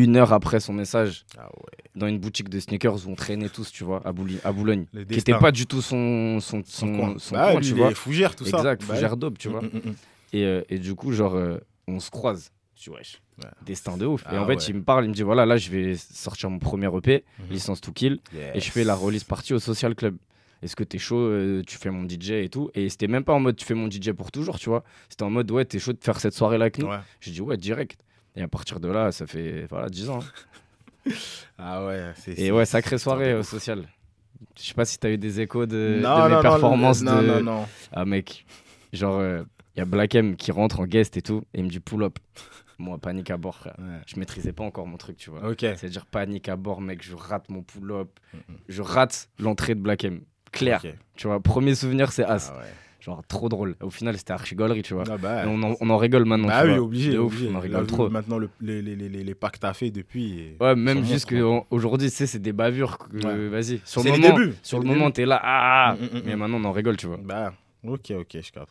une 0.03 0.17
heure 0.17 0.33
après 0.33 0.61
son 0.61 0.73
message 0.73 1.25
Ah 1.37 1.49
dans 1.95 2.07
une 2.07 2.19
boutique 2.19 2.49
de 2.49 2.61
sneakers 2.61 3.07
où 3.07 3.11
on 3.11 3.15
traînait 3.17 3.49
tous, 3.49 3.73
tu 3.73 3.83
vois, 3.83 4.01
à, 4.07 4.13
Bouli- 4.13 4.39
à 4.45 4.53
Boulogne. 4.53 4.87
Qui 4.93 4.99
n'était 5.17 5.33
pas 5.39 5.51
du 5.51 5.67
tout 5.67 5.83
son, 5.83 6.39
son, 6.41 6.63
son, 6.65 6.93
coin. 6.93 7.15
son 7.19 7.35
Bah, 7.35 7.51
coin, 7.53 7.61
tu 7.61 7.75
vois. 7.75 7.93
fougère, 7.95 8.37
tout 8.37 8.45
ça. 8.45 8.57
Exact, 8.59 8.83
Bah, 8.87 8.95
fougère 8.95 9.17
dope, 9.17 9.39
tu 9.39 9.49
Mm, 9.49 9.53
vois. 9.53 9.63
mm, 9.63 9.67
mm, 9.67 9.89
mm. 9.91 9.95
Et, 10.35 10.45
euh, 10.45 10.63
et 10.69 10.79
du 10.79 10.95
coup, 10.95 11.13
genre, 11.13 11.35
euh, 11.35 11.59
on 11.89 11.99
se 12.01 12.11
croise. 12.11 12.53
Je 12.77 12.85
dis, 12.85 12.91
wesh, 12.91 13.21
destin 13.67 13.97
de 13.97 14.07
ouf. 14.07 14.23
et 14.23 14.27
Ah 14.37 14.43
en 14.43 14.47
fait, 14.47 14.55
ouais. 14.55 14.65
il 14.69 14.75
me 14.77 14.83
parle, 14.85 15.05
il 15.05 15.09
me 15.09 15.15
dit, 15.15 15.23
voilà, 15.23 15.45
là, 15.47 15.57
je 15.57 15.71
vais 15.71 15.97
sortir 15.97 16.49
mon 16.51 16.59
premier 16.61 16.87
EP, 16.97 17.25
Mhm. 17.41 17.47
licence 17.51 17.81
to 17.81 17.91
kill, 17.93 18.21
et 18.55 18.61
je 18.61 18.71
fais 18.71 18.85
la 18.85 18.95
release 18.95 19.25
party 19.25 19.55
au 19.55 19.59
Social 19.59 19.95
Club. 19.97 20.17
Est-ce 20.63 20.75
que 20.77 20.85
t'es 20.85 20.99
chaud, 20.99 21.19
euh, 21.19 21.63
tu 21.67 21.77
fais 21.79 21.91
mon 21.91 22.05
DJ 22.05 22.31
et 22.45 22.49
tout? 22.49 22.69
Et 22.75 22.89
c'était 22.89 23.07
même 23.09 23.23
pas 23.25 23.33
en 23.33 23.39
mode 23.41 23.57
tu 23.57 23.65
fais 23.65 23.75
mon 23.75 23.89
DJ 23.89 24.11
pour 24.13 24.31
toujours, 24.33 24.59
tu 24.59 24.69
vois. 24.69 24.83
C'était 25.09 25.23
en 25.23 25.31
mode 25.31 25.49
ouais, 25.53 25.65
t'es 25.65 25.79
chaud 25.79 25.93
de 25.93 25.99
faire 26.03 26.19
cette 26.21 26.35
soirée-là 26.35 26.65
avec 26.65 26.79
nous? 26.79 26.89
Ouais. 26.89 26.99
J'ai 27.21 27.31
dit 27.31 27.41
ouais, 27.41 27.57
direct. 27.57 28.01
Et 28.37 28.43
à 28.43 28.49
partir 28.49 28.79
de 28.81 28.89
là, 28.89 29.11
ça 29.13 29.27
fait 29.27 29.67
voilà, 29.69 29.89
10 29.89 30.11
ans. 30.11 30.21
hein. 30.21 31.11
Ah 31.59 31.87
ouais, 31.87 32.13
c'est. 32.17 32.39
Et 32.39 32.53
ouais, 32.53 32.67
sacrée 32.67 32.99
soirée 32.99 33.35
au 33.35 33.43
social. 33.43 33.87
Je 34.57 34.63
sais 34.63 34.75
pas 34.75 34.85
si 34.85 34.99
t'as 34.99 35.11
eu 35.11 35.19
des 35.19 35.41
échos 35.41 35.67
de, 35.67 35.99
Non, 36.03 36.25
de 36.25 36.29
mes 36.29 36.35
non, 36.37 36.43
performances. 36.43 37.03
non, 37.03 37.23
de... 37.23 37.27
non, 37.27 37.43
non. 37.43 37.67
Ah 37.93 38.05
mec, 38.05 38.45
genre, 38.93 39.23
il 39.23 39.79
y 39.79 39.81
a 39.81 39.85
Black 39.85 40.15
M 40.15 40.37
qui 40.37 40.53
rentre 40.53 40.81
en 40.81 40.87
guest 40.87 41.17
et 41.17 41.23
tout, 41.23 41.43
et 41.55 41.59
il 41.61 41.65
me 41.65 41.69
dit 41.71 41.81
pull 41.81 42.03
up. 42.05 42.19
Moi, 42.79 42.99
panique 42.99 43.31
à 43.31 43.37
bord, 43.37 43.57
frère. 43.57 43.75
Je 44.07 44.19
maîtrisais 44.21 44.53
pas 44.53 44.63
encore 44.63 44.87
mon 44.87 44.97
truc, 44.99 45.17
tu 45.17 45.31
vois. 45.31 45.49
Ok. 45.49 45.61
C'est-à-dire 45.61 46.07
panique 46.07 46.49
à 46.49 46.55
bord, 46.57 46.81
mec, 46.81 47.03
je 47.03 47.17
rate 47.17 47.49
mon 47.49 47.63
pull 47.63 47.91
up. 47.93 48.09
Je 48.69 48.83
rate 48.83 49.29
l'entrée 49.41 49.75
de 49.75 49.81
Black 49.81 50.05
M. 50.05 50.21
Clair. 50.53 50.81
Ok. 50.85 50.93
Tu 51.17 51.27
vois, 51.27 51.41
premier 51.41 51.75
souvenir, 51.75 52.13
c'est 52.13 52.25
As. 52.25 52.53
Ah 52.55 52.59
ouais. 52.59 52.67
Genre, 53.01 53.23
trop 53.29 53.49
drôle. 53.49 53.77
Au 53.81 53.91
final, 53.91 54.17
c'était 54.19 54.33
archi 54.33 54.57
gaulerie, 54.57 54.83
tu 54.83 54.93
vois. 54.93 55.05
Ah 55.09 55.17
bah, 55.17 55.45
on, 55.47 55.63
en, 55.63 55.75
on 55.81 55.89
en 55.91 55.97
rigole 55.99 56.25
maintenant. 56.25 56.49
Tu 56.49 56.67
oui, 56.67 56.75
vois. 56.75 56.83
obligé. 56.85 57.13
De 57.13 57.19
ouf, 57.19 57.33
obligé. 57.33 57.47
on 57.47 57.51
en 57.51 57.55
Là, 57.55 57.61
rigole 57.61 57.87
trop. 57.87 58.09
Maintenant, 58.11 58.39
le- 58.39 58.51
les, 58.61 58.83
les, 58.83 58.97
les, 58.97 59.09
les 59.09 59.35
packs 59.37 59.53
que 59.55 59.59
t'as 59.61 59.73
fait 59.73 59.91
depuis. 59.93 60.57
Ouais, 60.61 60.75
même 60.75 61.05
juste 61.05 61.27
qu'aujourd'hui, 61.31 62.09
tu 62.11 62.17
sais, 62.17 62.27
c'est 62.27 62.41
des 62.41 62.53
bavures. 62.53 62.99
Ouais. 63.13 63.49
Vas-y. 63.49 63.81
Sur 63.85 64.03
le 64.03 64.11
moment, 64.11 64.29
débuts, 64.37 64.55
sur 64.63 64.79
le 64.81 64.85
moment, 64.85 65.11
t'es 65.13 65.27
là. 65.27 65.41
Ah, 65.43 65.97
Mm, 65.99 66.03
mm, 66.05 66.19
mm, 66.19 66.23
Mais 66.27 66.37
maintenant, 66.37 66.59
on 66.61 66.65
en 66.65 66.73
rigole, 66.73 66.97
tu 66.97 67.07
vois. 67.07 67.19
Bah, 67.23 67.53
ok, 67.87 68.13
ok, 68.19 68.37
je 68.43 68.51
capte. 68.51 68.71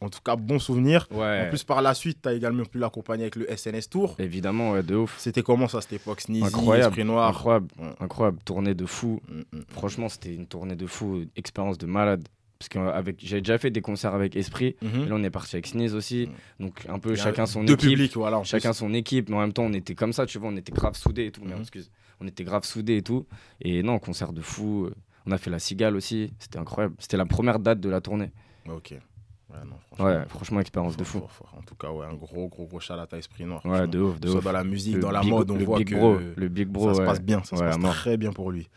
En 0.00 0.08
tout 0.08 0.20
cas, 0.24 0.36
bon 0.36 0.60
souvenir. 0.60 1.08
Ouais. 1.10 1.42
En 1.46 1.48
plus, 1.48 1.64
par 1.64 1.82
la 1.82 1.94
suite, 1.94 2.18
tu 2.22 2.28
as 2.28 2.32
également 2.32 2.64
pu 2.64 2.78
l'accompagner 2.78 3.24
avec 3.24 3.34
le 3.34 3.46
SNS 3.50 3.88
Tour. 3.90 4.14
Évidemment, 4.20 4.70
ouais, 4.72 4.84
de 4.84 4.94
ouf. 4.94 5.16
C'était 5.18 5.42
comment 5.42 5.66
ça, 5.66 5.80
cette 5.80 5.94
époque? 5.94 6.20
Sneezy, 6.20 6.44
Incroyable. 6.46 6.86
Esprit 6.92 7.04
Noir? 7.04 7.28
Incroyable. 7.30 7.66
Ouais. 7.80 7.88
Incroyable. 7.98 8.38
Tournée 8.44 8.74
de 8.74 8.86
fou. 8.86 9.20
Mm, 9.28 9.58
mm. 9.58 9.62
Franchement, 9.72 10.08
c'était 10.08 10.32
une 10.32 10.46
tournée 10.46 10.76
de 10.76 10.86
fou. 10.86 11.24
Expérience 11.34 11.76
de 11.76 11.86
malade. 11.86 12.28
Parce 12.64 12.68
que 12.68 12.78
avec, 12.96 13.16
j'avais 13.22 13.42
déjà 13.42 13.58
fait 13.58 13.70
des 13.70 13.80
concerts 13.82 14.14
avec 14.14 14.36
Esprit. 14.36 14.76
Mhm. 14.80 15.02
Et 15.02 15.06
là, 15.06 15.14
on 15.16 15.22
est 15.22 15.30
parti 15.30 15.56
avec 15.56 15.66
Sneeze 15.66 15.94
aussi. 15.94 16.28
Donc, 16.60 16.86
un 16.88 16.98
peu 16.98 17.14
chacun 17.14 17.44
son 17.46 17.62
deux 17.64 17.74
équipe. 17.74 17.90
publics, 17.90 18.14
voilà, 18.14 18.42
chacun 18.44 18.70
plus. 18.70 18.78
son 18.78 18.94
équipe. 18.94 19.28
Mais 19.28 19.36
en 19.36 19.40
même 19.40 19.52
temps, 19.52 19.64
on 19.64 19.72
était 19.74 19.94
comme 19.94 20.12
ça, 20.14 20.24
tu 20.24 20.38
vois. 20.38 20.48
On 20.48 20.56
était 20.56 20.72
grave 20.72 20.96
soudés 20.96 21.26
et 21.26 21.30
tout. 21.30 21.42
Merde, 21.42 21.56
Mhm. 21.56 21.60
excuse. 21.62 21.90
On 22.20 22.26
était 22.26 22.44
grave 22.44 22.64
soudés 22.64 22.96
et 22.96 23.02
tout. 23.02 23.26
Et 23.60 23.82
non, 23.82 23.98
concert 23.98 24.32
de 24.32 24.40
fou. 24.40 24.88
On 25.26 25.32
a 25.32 25.36
fait 25.38 25.50
la 25.50 25.58
Cigale 25.58 25.94
aussi. 25.96 26.32
C'était 26.38 26.58
incroyable. 26.58 26.94
C'était 26.98 27.16
la 27.18 27.26
première 27.26 27.58
date 27.58 27.80
de 27.80 27.88
la 27.90 28.00
tournée. 28.00 28.30
Ok. 28.68 28.92
Ouais, 28.92 29.58
non, 29.68 29.76
franchement, 29.92 30.06
Ouais, 30.06 30.24
franchement, 30.28 30.60
expérience 30.60 30.96
de 30.96 31.04
fou. 31.04 31.18
fort, 31.18 31.30
fort. 31.30 31.54
En 31.58 31.62
tout 31.62 31.74
cas, 31.76 31.90
ouais, 31.90 32.06
un 32.06 32.14
gros, 32.14 32.48
gros, 32.48 32.66
gros 32.66 32.80
shout 32.80 32.94
à 32.94 33.16
Esprit 33.18 33.44
Noir. 33.44 33.64
Ouais, 33.66 33.86
de 33.86 34.00
ouf, 34.00 34.18
de 34.18 34.30
ouf. 34.30 34.42
Dans 34.42 34.52
la 34.52 34.64
musique, 34.64 34.94
Le 34.96 35.00
dans 35.02 35.10
la 35.10 35.20
big- 35.20 35.30
mode, 35.30 35.50
on 35.50 35.58
voit 35.58 35.78
big 35.78 35.90
que 35.90 35.94
bro, 35.94 36.16
le 36.34 36.48
big 36.48 36.66
bro, 36.68 36.88
ça 36.94 36.94
se 36.94 37.02
passe 37.06 37.20
bien. 37.20 37.42
Ça 37.44 37.56
se 37.56 37.62
passe 37.62 37.78
très 37.96 38.16
bien 38.16 38.32
pour 38.32 38.50
lui. 38.50 38.68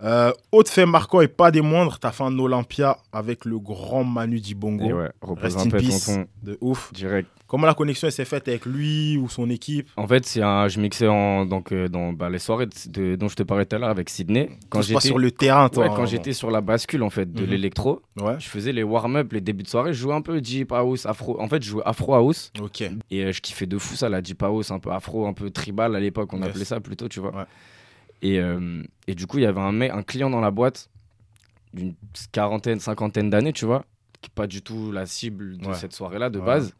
Euh, 0.00 0.30
autre 0.52 0.70
fait 0.70 0.86
marquant 0.86 1.20
et 1.20 1.26
pas 1.28 1.50
des 1.50 1.60
moindres, 1.60 1.98
t'as 1.98 2.12
fait 2.12 2.22
un 2.22 2.38
Olympia 2.38 2.98
avec 3.12 3.44
le 3.44 3.58
grand 3.58 4.04
Manu 4.04 4.38
Dibongo. 4.38 4.84
Et 4.88 4.92
ouais, 4.92 5.10
Rest 5.22 5.56
un 5.58 5.62
in 5.62 5.68
peu, 5.70 5.78
peace. 5.78 6.10
De 6.42 6.56
ouf. 6.60 6.92
Direct. 6.92 7.28
Comment 7.48 7.66
la 7.66 7.74
connexion 7.74 8.08
s'est 8.10 8.24
faite 8.26 8.46
avec 8.46 8.64
lui 8.66 9.16
ou 9.16 9.28
son 9.28 9.50
équipe? 9.50 9.88
En 9.96 10.06
fait, 10.06 10.24
c'est 10.24 10.42
un, 10.42 10.68
je 10.68 10.78
mixais 10.78 11.08
en, 11.08 11.46
donc, 11.46 11.72
euh, 11.72 11.88
dans 11.88 12.12
bah, 12.12 12.28
les 12.30 12.38
soirées 12.38 12.66
de- 12.66 12.90
de- 12.92 13.16
dont 13.16 13.26
je 13.28 13.34
te 13.36 13.42
parlais 13.42 13.64
tout 13.64 13.74
à 13.74 13.78
l'heure 13.80 13.88
avec 13.88 14.08
Sydney. 14.10 14.50
Se 14.80 14.92
passe 14.92 15.06
sur 15.06 15.18
le 15.18 15.30
terrain, 15.32 15.68
toi, 15.68 15.88
Ouais, 15.88 15.92
quand 15.96 16.06
j'étais 16.06 16.32
sur 16.34 16.50
la 16.50 16.60
bascule 16.60 17.02
en 17.02 17.10
fait 17.10 17.32
de 17.32 17.42
Mhm. 17.42 17.50
l'électro, 17.50 18.02
Ouais. 18.20 18.36
je 18.38 18.46
faisais 18.48 18.72
les 18.72 18.82
warm-up, 18.84 19.32
les 19.32 19.40
débuts 19.40 19.62
de 19.64 19.68
soirée. 19.68 19.92
Je 19.94 19.98
jouais 19.98 20.14
un 20.14 20.20
peu 20.20 20.40
deep 20.40 20.70
house, 20.72 21.06
afro. 21.06 21.40
En 21.40 21.48
fait, 21.48 21.60
je 21.62 21.70
jouais 21.70 21.82
afro 21.86 22.14
house. 22.14 22.52
Ok. 22.60 22.82
Et 23.10 23.24
euh, 23.24 23.32
je 23.32 23.40
kiffais 23.40 23.66
de 23.66 23.78
fou 23.78 23.96
ça, 23.96 24.08
la 24.10 24.20
deep 24.20 24.42
house, 24.42 24.70
un 24.70 24.78
peu 24.78 24.92
afro, 24.92 25.26
un 25.26 25.32
peu 25.32 25.50
tribal 25.50 25.96
à 25.96 26.00
l'époque, 26.00 26.32
on 26.34 26.38
Yes. 26.38 26.48
appelait 26.50 26.64
ça 26.66 26.78
plutôt, 26.80 27.08
tu 27.08 27.18
vois. 27.18 27.46
Et, 28.22 28.38
euh, 28.40 28.82
et 29.06 29.14
du 29.14 29.26
coup, 29.26 29.38
il 29.38 29.42
y 29.42 29.46
avait 29.46 29.60
un, 29.60 29.72
mec, 29.72 29.92
un 29.92 30.02
client 30.02 30.30
dans 30.30 30.40
la 30.40 30.50
boîte 30.50 30.90
d'une 31.74 31.94
quarantaine, 32.32 32.80
cinquantaine 32.80 33.30
d'années, 33.30 33.52
tu 33.52 33.64
vois, 33.66 33.84
qui 34.20 34.28
n'est 34.30 34.34
pas 34.34 34.46
du 34.46 34.62
tout 34.62 34.90
la 34.90 35.06
cible 35.06 35.58
de 35.58 35.68
Ouais. 35.68 35.74
cette 35.74 35.92
soirée-là 35.92 36.30
de 36.30 36.38
Ouais. 36.38 36.44
base. 36.46 36.74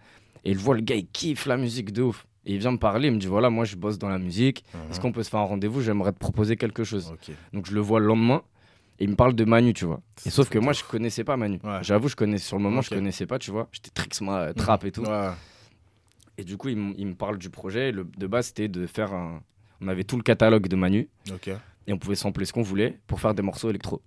Et 0.45 0.51
il 0.51 0.59
voit 0.59 0.75
le 0.75 0.81
gars, 0.83 0.97
il 0.97 1.07
kiffe 1.07 1.47
la 1.47 1.57
musique 1.57 1.93
de 1.93 2.03
ouf. 2.03 2.27
Et 2.47 2.55
il 2.55 2.59
vient 2.59 2.73
me 2.73 2.79
parler, 2.79 3.09
il 3.09 3.15
me 3.15 3.19
dit 3.19 3.27
voilà, 3.27 3.51
moi 3.51 3.65
je 3.65 3.77
bosse 3.77 3.99
dans 3.99 4.09
la 4.09 4.19
musique. 4.19 4.65
Est-ce 4.89 4.97
Mhm. 4.97 5.03
qu'on 5.03 5.13
peut 5.13 5.23
se 5.23 5.29
faire 5.31 5.41
un 5.41 5.45
rendez-vous? 5.45 5.83
J'aimerais 5.83 6.13
te 6.13 6.19
proposer 6.19 6.57
quelque 6.57 6.83
chose. 6.85 7.15
Donc 7.53 7.67
je 7.67 7.75
le 7.75 7.81
vois 7.81 8.01
le 8.01 8.07
lendemain. 8.07 8.43
Et 9.01 9.05
il 9.05 9.11
me 9.11 9.15
parle 9.17 9.35
de 9.35 9.45
Manu, 9.45 9.75
tu 9.75 9.85
vois. 9.85 10.01
Et 10.27 10.31
sauf 10.31 10.49
que 10.49 10.59
moi, 10.59 10.73
je 10.73 10.83
connaissais 10.83 11.23
pas 11.23 11.37
Manu. 11.37 11.61
J'avoue, 11.83 12.09
je 12.09 12.17
connais 12.17 12.39
sur 12.39 12.57
le 12.57 12.63
moment, 12.65 12.81
je 12.81 12.89
Ok. 12.89 12.95
connaissais 12.95 13.27
pas, 13.27 13.39
tu 13.39 13.51
vois. 13.53 13.69
J'étais 13.71 13.91
Trixma, 13.91 14.39
euh, 14.41 14.53
trap 14.55 14.85
et 14.85 14.91
tout. 14.93 15.03
Ouais. 15.03 15.31
Et 16.37 16.45
du 16.45 16.57
coup, 16.57 16.69
il 16.69 16.77
me 17.07 17.15
parle 17.15 17.39
du 17.39 17.51
projet. 17.51 17.93
Le, 17.93 18.05
de 18.05 18.27
base, 18.27 18.47
c'était 18.49 18.69
de 18.69 18.87
faire 18.87 19.13
un. 19.13 19.41
On 19.81 19.89
avait 19.89 20.05
tout 20.05 20.17
le 20.17 20.23
catalogue 20.23 20.67
de 20.69 20.77
Manu. 20.77 21.09
Et 21.87 21.93
on 21.93 21.99
pouvait 21.99 22.17
sampler 22.17 22.45
ce 22.45 22.53
qu'on 22.53 22.63
voulait 22.63 22.99
pour 23.07 23.21
faire 23.21 23.35
des 23.35 23.43
morceaux 23.43 23.71
électro. 23.71 24.03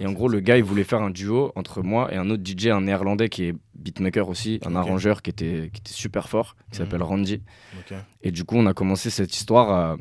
Et 0.00 0.06
en 0.06 0.12
gros, 0.12 0.28
le 0.28 0.40
gars, 0.40 0.56
il 0.56 0.64
voulait 0.64 0.82
faire 0.82 1.00
un 1.02 1.10
duo 1.10 1.52
entre 1.54 1.80
moi 1.82 2.12
et 2.12 2.16
un 2.16 2.28
autre 2.30 2.42
DJ, 2.44 2.68
un 2.68 2.80
néerlandais 2.80 3.28
qui 3.28 3.44
est 3.44 3.54
beatmaker 3.76 4.28
aussi, 4.28 4.58
un 4.66 4.74
arrangeur 4.74 5.22
qui 5.22 5.30
était, 5.30 5.70
qui 5.72 5.80
était 5.80 5.92
super 5.92 6.28
fort, 6.28 6.56
qui 6.72 6.80
Mhm. 6.80 6.86
s'appelle 6.86 7.02
Randy. 7.04 7.42
Et 8.22 8.32
du 8.32 8.42
coup, 8.44 8.56
on 8.56 8.66
a 8.66 8.74
commencé 8.74 9.10
cette 9.10 9.32
histoire 9.36 9.70
à 9.70 9.96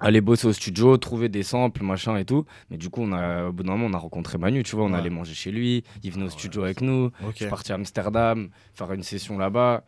aller 0.00 0.20
bosser 0.20 0.48
au 0.48 0.52
studio, 0.52 0.96
trouver 0.96 1.28
des 1.28 1.44
samples, 1.44 1.84
machin 1.84 2.16
et 2.16 2.24
tout. 2.24 2.44
Mais 2.70 2.76
du 2.76 2.90
coup, 2.90 3.02
on 3.02 3.12
a, 3.12 3.46
au 3.48 3.52
bout 3.52 3.62
d'un 3.62 3.72
moment, 3.76 3.86
on 3.86 3.92
a 3.92 3.98
rencontré 3.98 4.36
Manu, 4.38 4.64
tu 4.64 4.74
vois, 4.74 4.84
on 4.86 4.92
Ouais. 4.94 4.98
allait 4.98 5.10
manger 5.10 5.34
chez 5.34 5.52
lui, 5.52 5.84
il 6.02 6.10
venait 6.10 6.24
au 6.24 6.30
studio 6.30 6.64
avec 6.64 6.80
nous. 6.80 7.10
Je 7.30 7.36
suis 7.36 7.46
parti 7.46 7.70
à 7.70 7.76
Amsterdam, 7.76 8.48
faire 8.74 8.90
une 8.92 9.02
session 9.04 9.38
là-bas. 9.38 9.84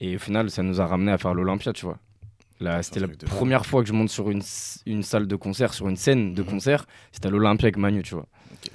Et 0.00 0.16
au 0.16 0.18
final, 0.18 0.50
ça 0.50 0.62
nous 0.62 0.82
a 0.82 0.86
ramené 0.86 1.12
à 1.12 1.16
faire 1.18 1.32
l'Olympia, 1.32 1.72
tu 1.72 1.86
vois. 1.86 1.98
C'était 2.82 3.00
la 3.00 3.08
première 3.08 3.66
fois 3.66 3.82
que 3.82 3.88
je 3.88 3.92
monte 3.92 4.08
sur 4.10 4.30
une, 4.30 4.42
salle 5.02 5.26
de 5.26 5.36
concert, 5.36 5.74
sur 5.74 5.88
une 5.88 5.96
scène 5.96 6.28
Mhm. 6.30 6.34
de 6.34 6.42
concert. 6.42 6.86
C'était 7.12 7.28
à 7.28 7.30
l'Olympia 7.30 7.66
avec 7.66 7.76
Manu, 7.76 8.02
tu 8.02 8.14
vois. 8.14 8.26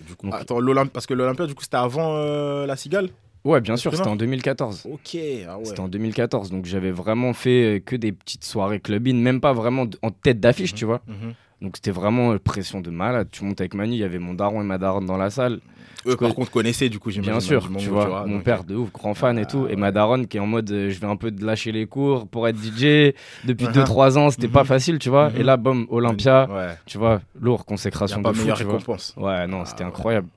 Du 0.08 0.16
coup, 0.16 0.30
Attends, 0.32 0.60
parce 0.94 1.06
que 1.06 1.14
l'Olympia, 1.14 1.46
du 1.48 1.56
coup, 1.56 1.64
c'était 1.64 1.78
avant 1.78 2.16
euh, 2.16 2.66
la 2.66 2.76
Cigale? 2.76 3.10
Ouais, 3.46 3.62
bien 3.62 3.78
sûr, 3.78 3.96
c'était 3.96 4.08
en 4.10 4.16
2014. 4.16 4.86
Ok, 4.92 5.18
ah 5.48 5.58
ouais. 5.58 5.66
C'était 5.66 5.80
en 5.80 5.88
2014, 5.88 6.50
donc 6.50 6.66
j'avais 6.66 6.92
vraiment 6.92 7.34
fait 7.34 7.78
euh, 7.78 7.80
que 7.80 7.96
des 7.96 8.12
petites 8.12 8.44
soirées 8.44 8.80
clubbing, 8.80 9.22
même 9.22 9.40
pas 9.40 9.54
vraiment 9.54 9.86
en 10.02 10.12
tête 10.12 10.40
d'affiche, 10.40 10.74
tu 10.74 10.86
vois. 10.86 11.02
Mhm. 11.08 11.34
Donc 11.62 11.76
c'était 11.78 11.92
vraiment 11.92 12.34
euh, 12.34 12.40
pression 12.40 12.82
de 12.82 12.90
malade. 12.90 13.30
Tu 13.32 13.44
montes 13.44 13.60
avec 13.62 13.74
Manu, 13.74 13.94
il 13.94 14.00
y 14.00 14.04
avait 14.04 14.20
mon 14.20 14.34
daron 14.34 14.62
et 14.62 14.66
ma 14.66 14.78
daronne 14.78 15.06
dans 15.06 15.18
la 15.18 15.30
salle. 15.30 15.60
Eux, 16.06 16.16
par 16.16 16.34
contre, 16.36 16.52
connaissaient, 16.52 16.88
du 16.88 17.00
coup, 17.00 17.10
j'imagine, 17.10 17.34
Bien 17.34 17.40
sûr, 17.42 17.62
du 17.64 17.68
Mongo, 17.70 17.80
tu 17.84 17.90
vois, 17.90 18.06
vois, 18.06 18.26
mon 18.26 18.36
donc, 18.36 18.44
père 18.44 18.64
de 18.64 18.76
ouf, 18.76 18.94
grand 18.94 19.14
fan 19.14 19.38
et 19.40 19.46
tout, 19.46 19.68
et 19.68 19.76
ma 19.76 19.92
daronne 19.92 20.28
qui 20.28 20.38
est 20.38 20.40
en 20.40 20.48
mode 20.48 20.72
euh, 20.72 20.90
je 20.90 21.00
vais 21.02 21.08
un 21.08 21.18
peu 21.18 21.32
de 21.32 21.44
lâcher 21.44 21.72
les 21.74 21.86
cours 21.86 22.28
pour 22.28 22.48
être 22.48 22.56
DJ. 22.58 23.14
Depuis 23.44 23.66
Mhm. 23.66 23.74
2-3 23.74 24.18
ans, 24.18 24.30
c'était 24.30 24.48
pas 24.48 24.62
Mhm. 24.62 24.68
facile, 24.68 25.00
tu 25.00 25.10
vois. 25.10 25.32
Mhm. 25.32 25.38
Et 25.38 25.44
là, 25.44 25.58
boum, 25.58 25.86
Olympia, 25.90 26.48
Ouais. 26.50 26.76
tu 26.86 26.98
vois, 26.98 27.20
lourd, 27.42 27.66
consécration 27.66 28.18
Y 28.18 28.20
a 28.22 28.24
pas 28.24 28.32
de 28.32 28.38
fou, 28.38 28.54
récompense. 28.54 29.14
Ouais, 29.18 29.48
non, 29.48 29.66
c'était 29.66 29.84
incroyable. 29.84 30.28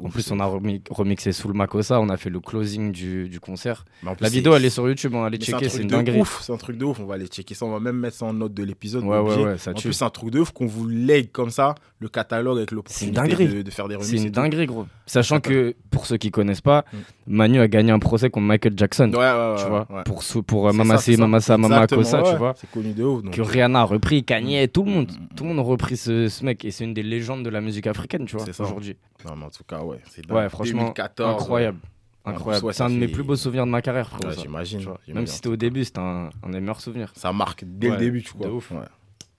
En 0.00 0.06
ouf, 0.06 0.12
plus, 0.12 0.30
on 0.30 0.40
a 0.40 0.46
remi- 0.46 0.82
remixé 0.90 1.32
sous 1.32 1.48
le 1.48 1.54
Makossa, 1.54 2.00
on 2.00 2.08
a 2.08 2.16
fait 2.16 2.30
le 2.30 2.40
closing 2.40 2.92
du, 2.92 3.28
du 3.28 3.40
concert. 3.40 3.84
Plus, 4.00 4.10
La 4.20 4.28
vidéo, 4.28 4.54
elle 4.56 4.64
est 4.64 4.70
sur 4.70 4.88
YouTube, 4.88 5.14
hein, 5.14 5.24
allez 5.24 5.38
Mais 5.38 5.44
checker, 5.44 5.68
c'est 5.68 5.82
une 5.82 5.88
dinguerie. 5.88 6.22
c'est 6.40 6.52
un 6.52 6.56
truc 6.56 6.78
de 6.78 6.84
ouf. 6.84 6.98
On 7.00 7.04
va 7.06 7.14
aller 7.14 7.26
checker 7.26 7.54
ça. 7.54 7.66
On 7.66 7.72
va 7.72 7.80
même 7.80 7.96
mettre 7.96 8.16
ça 8.16 8.26
en 8.26 8.32
note 8.32 8.54
de 8.54 8.62
l'épisode. 8.62 9.04
Ouais, 9.04 9.18
ouais, 9.18 9.36
ouais, 9.44 9.58
ça 9.58 9.72
En 9.72 9.74
tue. 9.74 9.88
plus, 9.88 9.92
c'est 9.94 10.04
un 10.04 10.10
truc 10.10 10.30
de 10.30 10.40
ouf 10.40 10.50
qu'on 10.52 10.66
vous 10.66 10.86
lègue 10.88 11.30
comme 11.30 11.50
ça, 11.50 11.74
le 11.98 12.08
catalogue 12.08 12.56
avec 12.58 12.70
l'opportunité 12.70 13.46
de, 13.46 13.62
de 13.62 13.70
faire 13.70 13.88
des 13.88 13.94
remixes. 13.96 14.10
C'est 14.10 14.16
une 14.26 14.30
dinguerie, 14.30 14.66
gros. 14.66 14.86
Sachant 15.06 15.40
que, 15.40 15.74
pour 15.90 16.06
ceux 16.06 16.16
qui 16.16 16.30
connaissent 16.30 16.60
pas, 16.60 16.84
Mm. 16.92 16.96
Manu 17.28 17.60
a 17.60 17.66
gagné 17.68 17.90
un 17.90 17.98
procès 17.98 18.30
contre 18.30 18.46
Michael 18.46 18.74
Jackson. 18.76 19.10
Ouais, 19.12 19.18
ouais, 19.18 19.24
ouais, 19.24 19.56
tu 19.62 19.68
vois, 19.68 19.86
pour, 20.04 20.22
pour 20.46 20.68
euh, 20.68 20.72
Mamacé, 20.72 21.12
c'est 21.12 21.16
ça. 21.16 21.20
Mamassa, 21.22 21.58
Mama 21.58 21.74
Exactement, 21.82 22.02
Kosa, 22.02 22.22
ouais. 22.22 22.30
tu 22.32 22.38
vois. 22.38 22.54
C'est 22.56 22.70
connu 22.70 22.92
de 22.92 23.02
ouf. 23.02 23.30
Que 23.30 23.42
Rihanna 23.42 23.80
a 23.80 23.84
repris, 23.84 24.22
Kanye, 24.24 24.68
tout 24.68 24.84
le 24.84 24.90
monde. 24.92 25.10
Tout 25.36 25.42
le 25.44 25.50
monde 25.50 25.58
a 25.58 25.62
repris 25.62 25.96
ce, 25.96 26.44
mec. 26.44 26.64
Et 26.64 26.70
c'est 26.70 26.84
une 26.84 26.94
des 26.94 27.02
légendes 27.02 27.42
de 27.44 27.50
la 27.50 27.60
musique 27.60 27.86
africaine, 27.88 28.24
tu 28.26 28.36
vois, 28.36 28.46
aujourd'hui. 28.60 28.96
Non, 29.26 29.36
mais 29.36 29.44
en 29.46 29.50
tout 29.50 29.64
cas, 29.64 29.82
ouais. 29.82 29.98
c'est. 30.10 30.30
Ouais, 30.30 30.48
franchement, 30.48 30.82
2014, 30.82 31.42
incroyable. 31.42 31.78
ouais. 31.82 32.32
Incroyable. 32.32 32.74
C'est 32.74 32.82
un 32.82 32.90
de 32.90 32.96
mes 32.96 33.08
plus 33.08 33.22
beaux 33.22 33.36
souvenirs 33.36 33.66
de 33.66 33.70
ma 33.70 33.82
carrière, 33.82 34.08
frérot. 34.08 34.28
Ouais, 34.28 34.34
j'imagine, 34.42 34.84
Même 35.08 35.26
si 35.26 35.36
c'était 35.36 35.48
au 35.48 35.56
début, 35.56 35.84
c'était 35.84 36.00
un, 36.00 36.30
un 36.42 36.50
des 36.50 36.60
meilleurs 36.60 36.80
souvenirs. 36.80 37.12
Ça 37.14 37.32
marque 37.32 37.62
dès 37.64 37.90
le 37.90 37.96
début, 37.98 38.22
tu 38.22 38.36
vois. 38.36 38.46
de 38.48 38.52
ouf. 38.52 38.70
Ouais. 38.72 38.78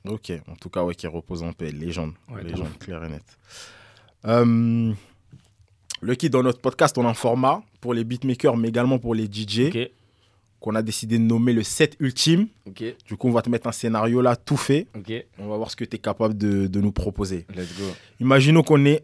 Ok, 0.10 0.32
en 0.50 0.56
tout 0.56 0.70
cas, 0.70 0.84
ouais, 0.84 0.96
qui 0.96 1.06
repose 1.08 1.44
en 1.44 1.51
paix. 1.51 1.70
Légende. 1.72 2.13
Légende, 2.44 2.77
claire 2.79 3.03
et 3.03 3.10
nette. 3.10 3.38
Euh, 4.25 4.94
Le 6.01 6.15
kit, 6.15 6.29
dans 6.29 6.44
notre 6.44 6.62
podcast, 6.62 6.98
on 6.98 7.06
a 7.06 7.10
un 7.10 7.13
format 7.13 7.62
pour 7.82 7.94
les 7.94 8.03
beatmakers, 8.03 8.56
mais 8.56 8.70
également 8.70 9.00
pour 9.00 9.15
les 9.15 9.25
DJ, 9.25 9.67
Ok. 9.67 9.91
qu'on 10.62 10.75
a 10.75 10.82
décidé 10.82 11.17
de 11.17 11.24
nommer 11.24 11.51
le 11.53 11.63
set 11.63 11.98
ultime. 12.00 12.48
Ok. 12.67 12.84
Du 13.06 13.17
coup, 13.17 13.27
on 13.27 13.32
va 13.32 13.41
te 13.41 13.50
mettre 13.50 13.67
un 13.67 13.72
scénario 13.74 14.22
là, 14.22 14.36
tout 14.38 14.56
fait. 14.58 14.88
Ok. 14.96 15.12
On 15.39 15.48
va 15.50 15.58
voir 15.58 15.70
ce 15.72 15.75
que 15.75 15.84
tu 15.84 15.96
es 15.98 16.00
capable 16.00 16.38
de, 16.38 16.67
de 16.67 16.79
nous 16.82 16.91
proposer. 16.94 17.46
Let's 17.53 17.77
go. 17.77 17.84
Imaginons 18.22 18.63
qu'on 18.63 18.86
est 18.86 19.03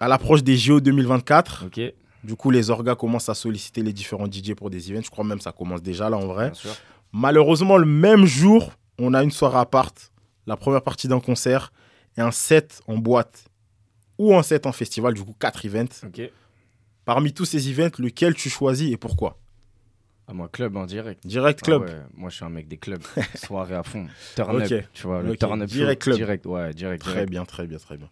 à 0.00 0.08
l'approche 0.08 0.42
des 0.42 0.56
JO 0.56 0.80
2024. 0.80 1.66
Ok. 1.66 1.80
Du 2.24 2.34
coup, 2.36 2.50
les 2.50 2.68
orgas 2.70 2.96
commencent 2.96 3.28
à 3.28 3.34
solliciter 3.34 3.82
les 3.82 3.92
différents 3.92 4.26
DJ 4.30 4.54
pour 4.54 4.68
des 4.70 4.90
events. 4.90 5.02
Je 5.04 5.10
crois 5.10 5.24
même 5.24 5.38
que 5.38 5.44
ça 5.44 5.52
commence 5.52 5.82
déjà 5.82 6.10
là 6.10 6.16
en 6.16 6.26
vrai. 6.26 6.46
Bien 6.46 6.54
sûr. 6.54 6.76
Malheureusement, 7.12 7.76
le 7.78 7.86
même 7.86 8.26
jour, 8.26 8.72
on 8.98 9.14
a 9.14 9.22
une 9.22 9.30
soirée 9.30 9.58
à 9.58 9.64
part, 9.66 9.90
la 10.46 10.56
première 10.56 10.82
partie 10.82 11.08
d'un 11.08 11.20
concert 11.20 11.72
et 12.16 12.20
un 12.20 12.30
set 12.30 12.80
en 12.86 12.96
boîte 12.98 13.44
ou 14.18 14.34
un 14.36 14.42
set 14.42 14.66
en 14.66 14.72
festival, 14.72 15.14
du 15.14 15.22
coup 15.22 15.34
quatre 15.38 15.64
events. 15.64 16.06
Parmi 17.06 17.32
tous 17.32 17.46
ces 17.46 17.70
events, 17.70 17.96
lequel 17.98 18.34
tu 18.34 18.50
choisis 18.50 18.92
et 18.92 18.96
pourquoi? 18.96 19.38
À 20.28 20.32
moi, 20.32 20.48
club 20.48 20.76
en 20.76 20.84
direct. 20.86 21.26
Direct 21.26 21.60
Ah 21.62 21.64
club. 21.64 21.82
ouais, 21.82 21.96
moi, 22.14 22.28
je 22.30 22.36
suis 22.36 22.44
un 22.44 22.50
mec 22.50 22.68
des 22.68 22.76
clubs. 22.76 23.02
Soirée 23.34 23.74
à 23.74 23.82
fond. 23.82 24.06
Turn 24.36 24.60
up. 24.60 24.84
Tu 24.92 25.06
vois, 25.06 25.22
le 25.22 25.36
turn 25.36 25.60
up. 25.62 25.68
Direct 25.68 26.02
club. 26.02 26.16
Direct, 26.16 26.46
ouais, 26.46 26.72
direct. 26.74 27.02
Très 27.02 27.12
direct. 27.12 27.30
bien, 27.30 27.44
très 27.44 27.66
bien, 27.66 27.78
très 27.78 27.96
bien. 27.96 28.08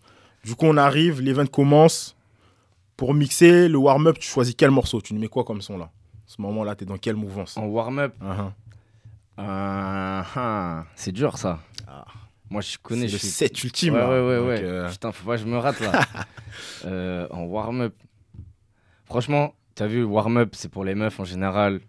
Du 0.48 0.54
coup, 0.54 0.64
on 0.64 0.78
arrive, 0.78 1.20
l'event 1.20 1.44
commence. 1.44 2.16
Pour 2.96 3.12
mixer 3.12 3.68
le 3.68 3.76
warm-up, 3.76 4.18
tu 4.18 4.26
choisis 4.26 4.54
quel 4.56 4.70
morceau? 4.70 5.02
Tu 5.02 5.12
nous 5.12 5.20
mets 5.20 5.28
quoi 5.28 5.44
comme 5.44 5.60
son 5.60 5.76
là? 5.76 5.90
Ce 6.24 6.40
moment-là, 6.40 6.74
tu 6.74 6.84
es 6.84 6.86
dans 6.86 6.96
quelle 6.96 7.16
mouvance? 7.16 7.58
En 7.58 7.66
warm-up? 7.66 8.14
Uh-huh. 8.22 8.50
Ah, 9.36 10.24
ah, 10.34 10.84
c'est 10.96 11.12
dur 11.12 11.36
ça. 11.36 11.60
Moi 12.48 12.62
je 12.62 12.78
connais. 12.82 13.02
C'est 13.02 13.08
je 13.08 13.12
le 13.26 13.56
suis- 13.56 13.66
ultime, 13.66 13.92
Ouais, 13.94 14.00
là. 14.00 14.08
ouais, 14.08 14.38
ouais. 14.38 14.60
Euh, 14.62 14.88
Putain, 14.90 15.12
faut 15.12 15.26
pas 15.26 15.36
que 15.36 15.42
je 15.42 15.46
me 15.46 15.58
rate 15.58 15.80
là. 15.80 16.00
Euh, 16.86 17.28
en 17.30 17.42
warm-up. 17.42 17.94
Franchement, 19.04 19.54
t'as 19.74 19.86
vu, 19.86 20.02
warm-up 20.02 20.54
c'est 20.54 20.70
pour 20.70 20.82
les 20.82 20.94
meufs 20.94 21.20
en 21.20 21.24
général. 21.24 21.80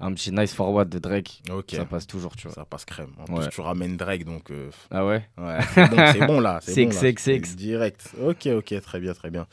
Un 0.00 0.12
petit 0.12 0.30
nice 0.30 0.54
forward 0.54 0.88
de 0.88 0.98
Drake. 1.00 1.42
Ça 1.72 1.84
passe 1.84 2.06
toujours, 2.06 2.36
tu 2.36 2.46
vois. 2.46 2.54
Ça 2.54 2.64
passe 2.64 2.84
crème. 2.84 3.10
En 3.18 3.32
Ouais. 3.34 3.40
plus, 3.46 3.48
tu 3.54 3.60
ramènes 3.60 3.96
Drake, 3.96 4.24
donc. 4.24 4.50
euh, 4.50 4.70
Ah 4.90 5.04
ouais? 5.04 5.28
Ouais, 5.36 5.58
c'est 5.74 6.26
bon, 6.26 6.38
là. 6.40 6.60
C'est 6.62 6.84
bon, 6.86 6.90
là. 6.92 7.12
Direct. 7.56 8.14
Ok, 8.24 8.46
ok, 8.46 8.80
très 8.80 9.00
bien, 9.00 9.12
très 9.12 9.30
bien. 9.30 9.46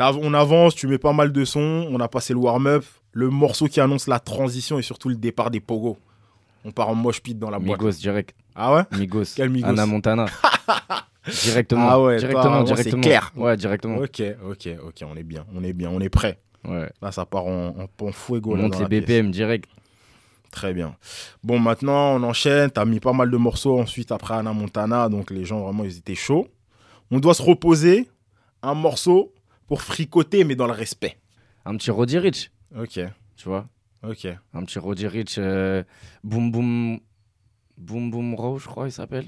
On 0.00 0.32
avance, 0.32 0.74
tu 0.74 0.86
mets 0.86 0.96
pas 0.98 1.12
mal 1.12 1.32
de 1.32 1.44
sons. 1.44 1.86
On 1.90 2.00
a 2.00 2.08
passé 2.08 2.32
le 2.32 2.38
warm-up. 2.38 2.84
Le 3.12 3.28
morceau 3.30 3.66
qui 3.66 3.80
annonce 3.80 4.06
la 4.06 4.20
transition 4.20 4.78
et 4.78 4.82
surtout 4.82 5.08
le 5.08 5.16
départ 5.16 5.50
des 5.50 5.60
pogos. 5.60 5.98
On 6.64 6.70
part 6.70 6.88
en 6.88 6.94
mosh 6.94 7.20
pit 7.20 7.38
dans 7.38 7.50
la 7.50 7.58
boîte. 7.58 7.80
Migos 7.80 7.98
direct. 7.98 8.34
Ah 8.54 8.74
ouais? 8.74 8.82
Migos. 8.98 9.24
Quel 9.36 9.50
Migos? 9.50 9.68
Anna 9.68 9.86
Montana. 9.86 10.26
directement. 11.44 11.88
Ah 11.88 12.00
ouais, 12.00 12.16
directement, 12.18 12.42
vraiment, 12.62 12.66
c'est 12.66 12.74
directement. 12.74 13.02
clair. 13.02 13.32
Ouais, 13.36 13.56
directement. 13.56 13.96
Ok, 13.98 14.22
ok, 14.48 14.68
ok, 14.86 14.94
on 15.06 15.16
est 15.16 15.22
bien, 15.22 15.44
on 15.54 15.62
est 15.64 15.72
bien, 15.72 15.90
on 15.90 16.00
est 16.00 16.08
prêt. 16.08 16.38
Ouais. 16.68 16.90
Là, 17.02 17.12
ça 17.12 17.24
part 17.26 17.46
en, 17.46 17.68
en, 18.00 18.04
en 18.06 18.12
fuego. 18.12 18.52
On 18.52 18.56
là, 18.56 18.62
monte 18.64 18.78
les 18.80 18.86
pièce. 18.88 19.04
BPM 19.04 19.30
direct. 19.30 19.68
Très 20.50 20.72
bien. 20.72 20.96
Bon, 21.42 21.58
maintenant, 21.58 22.16
on 22.16 22.22
enchaîne. 22.22 22.70
T'as 22.70 22.84
mis 22.84 23.00
pas 23.00 23.12
mal 23.12 23.30
de 23.30 23.36
morceaux 23.36 23.78
ensuite 23.78 24.12
après 24.12 24.34
Anna 24.34 24.52
Montana. 24.52 25.08
Donc, 25.08 25.30
les 25.30 25.44
gens, 25.44 25.60
vraiment, 25.60 25.84
ils 25.84 25.98
étaient 25.98 26.14
chauds. 26.14 26.48
On 27.10 27.20
doit 27.20 27.34
se 27.34 27.42
reposer 27.42 28.08
un 28.62 28.74
morceau 28.74 29.32
pour 29.66 29.82
fricoter, 29.82 30.44
mais 30.44 30.54
dans 30.56 30.66
le 30.66 30.72
respect. 30.72 31.18
Un 31.64 31.76
petit 31.76 31.90
Roddy 31.90 32.18
Rich. 32.18 32.50
Ok. 32.78 32.98
Tu 33.36 33.48
vois? 33.48 33.66
Ok. 34.02 34.26
Un 34.54 34.64
petit 34.64 34.78
Roddy 34.78 35.06
Rich. 35.06 35.36
euh, 35.38 35.82
boom 36.24 36.50
Boom. 36.50 36.98
Boom 37.76 38.10
Boom 38.10 38.34
Row, 38.34 38.58
je 38.58 38.66
crois, 38.66 38.86
il 38.88 38.92
s'appelle. 38.92 39.26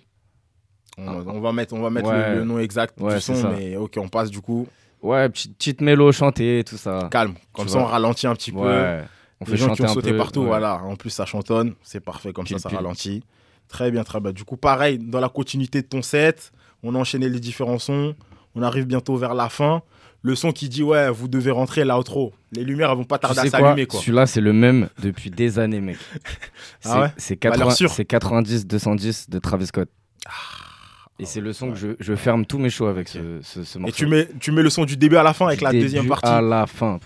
On, 0.99 1.07
on 1.07 1.41
va 1.41 1.53
mettre, 1.53 1.73
on 1.75 1.81
va 1.81 1.91
mettre 1.91 2.09
Ouais. 2.09 2.31
le, 2.33 2.39
le 2.41 2.45
nom 2.45 2.59
exact 2.59 3.01
Ouais, 3.01 3.15
du 3.15 3.21
son, 3.21 3.35
ça. 3.37 3.51
mais 3.51 3.77
ok, 3.77 3.95
on 3.99 4.09
passe 4.09 4.31
du 4.31 4.41
coup. 4.41 4.67
Ouais, 5.03 5.29
petite, 5.29 5.57
petite 5.57 5.81
mélo 5.81 6.13
chantée, 6.13 6.63
tout 6.67 6.77
ça. 6.77 7.09
Calme. 7.11 7.35
Comme 7.53 7.67
Tu 7.67 7.73
ça, 7.73 7.79
on 7.79 7.85
ralentit 7.85 8.27
un 8.27 8.35
petit 8.35 8.53
peu. 8.53 8.59
Ouais. 8.59 9.03
On 9.41 9.45
les 9.47 9.51
fait 9.53 9.57
gens 9.57 9.75
qui 9.75 9.83
ont 9.83 9.89
sauté 9.89 10.11
peu, 10.11 10.19
partout, 10.19 10.41
ouais. 10.41 10.47
voilà. 10.49 10.83
En 10.85 10.97
plus, 10.97 11.11
ça 11.11 11.25
chantonne. 11.25 11.75
C'est 11.83 12.01
parfait, 12.01 12.33
comme 12.33 12.45
Pile, 12.45 12.57
ça, 12.59 12.65
ça 12.65 12.69
pile. 12.69 12.77
ralentit. 12.79 13.23
Très 13.69 13.91
bien, 13.91 14.05
très 14.05 14.21
bien. 14.21 14.33
Du 14.33 14.45
coup, 14.45 14.57
pareil, 14.59 14.99
dans 14.99 15.21
la 15.21 15.29
continuité 15.31 15.81
de 15.81 15.87
ton 15.87 16.03
set, 16.03 16.53
on 16.83 16.95
a 16.95 16.99
enchaîné 16.99 17.29
les 17.29 17.41
différents 17.41 17.79
sons. 17.79 18.15
On 18.55 18.63
arrive 18.63 18.85
bientôt 18.87 19.17
vers 19.17 19.33
la 19.35 19.49
fin. 19.49 19.83
Le 20.23 20.35
son 20.35 20.53
qui 20.53 20.69
dit, 20.69 20.83
ouais, 20.83 21.09
vous 21.09 21.29
devez 21.29 21.51
rentrer 21.51 21.85
l'outro. 21.87 22.35
Les 22.53 22.63
lumières, 22.65 22.91
elles 22.91 22.99
vont 22.99 23.05
pas 23.05 23.19
tarder 23.19 23.39
à 23.39 23.43
sais 23.45 23.49
s'allumer, 23.51 23.87
quoi. 23.87 24.01
Celui-là, 24.01 24.27
c'est 24.27 24.43
le 24.43 24.53
même 24.53 24.91
depuis 25.03 25.31
des 25.31 25.59
années, 25.59 25.81
mec. 25.81 25.97
C'est 26.81 26.91
Ah 26.91 27.01
ouais 27.03 27.13
c'est 27.17 27.43
Valeur 27.43 27.59
80 27.69 27.75
sûre. 27.75 27.91
c'est 27.91 28.11
90-210 28.11 29.31
de 29.31 29.39
Travis 29.39 29.67
Scott. 29.69 29.89
Et 31.21 31.27
c'est 31.27 31.41
le 31.41 31.53
son 31.53 31.71
que 31.73 31.77
je, 31.77 31.89
je 32.01 32.15
ferme 32.17 32.47
tous 32.47 32.59
mes 32.59 32.71
shows 32.71 32.87
avec 32.87 33.09
ce, 33.09 33.41
ce, 33.43 33.63
ce 33.63 33.79
morceau. 33.79 33.93
Et 33.95 33.97
tu 33.97 34.07
mets, 34.07 34.27
tu 34.41 34.53
mets 34.53 34.63
le 34.63 34.71
son 34.71 34.85
du 34.85 34.97
début 34.97 35.17
à 35.17 35.23
la 35.23 35.33
fin 35.35 35.47
avec 35.47 35.59
Du 35.59 35.65
la 35.65 35.73
deuxième 35.73 36.09
partie. 36.09 36.27
À 36.27 36.41
la 36.41 36.67
fin. 36.67 36.99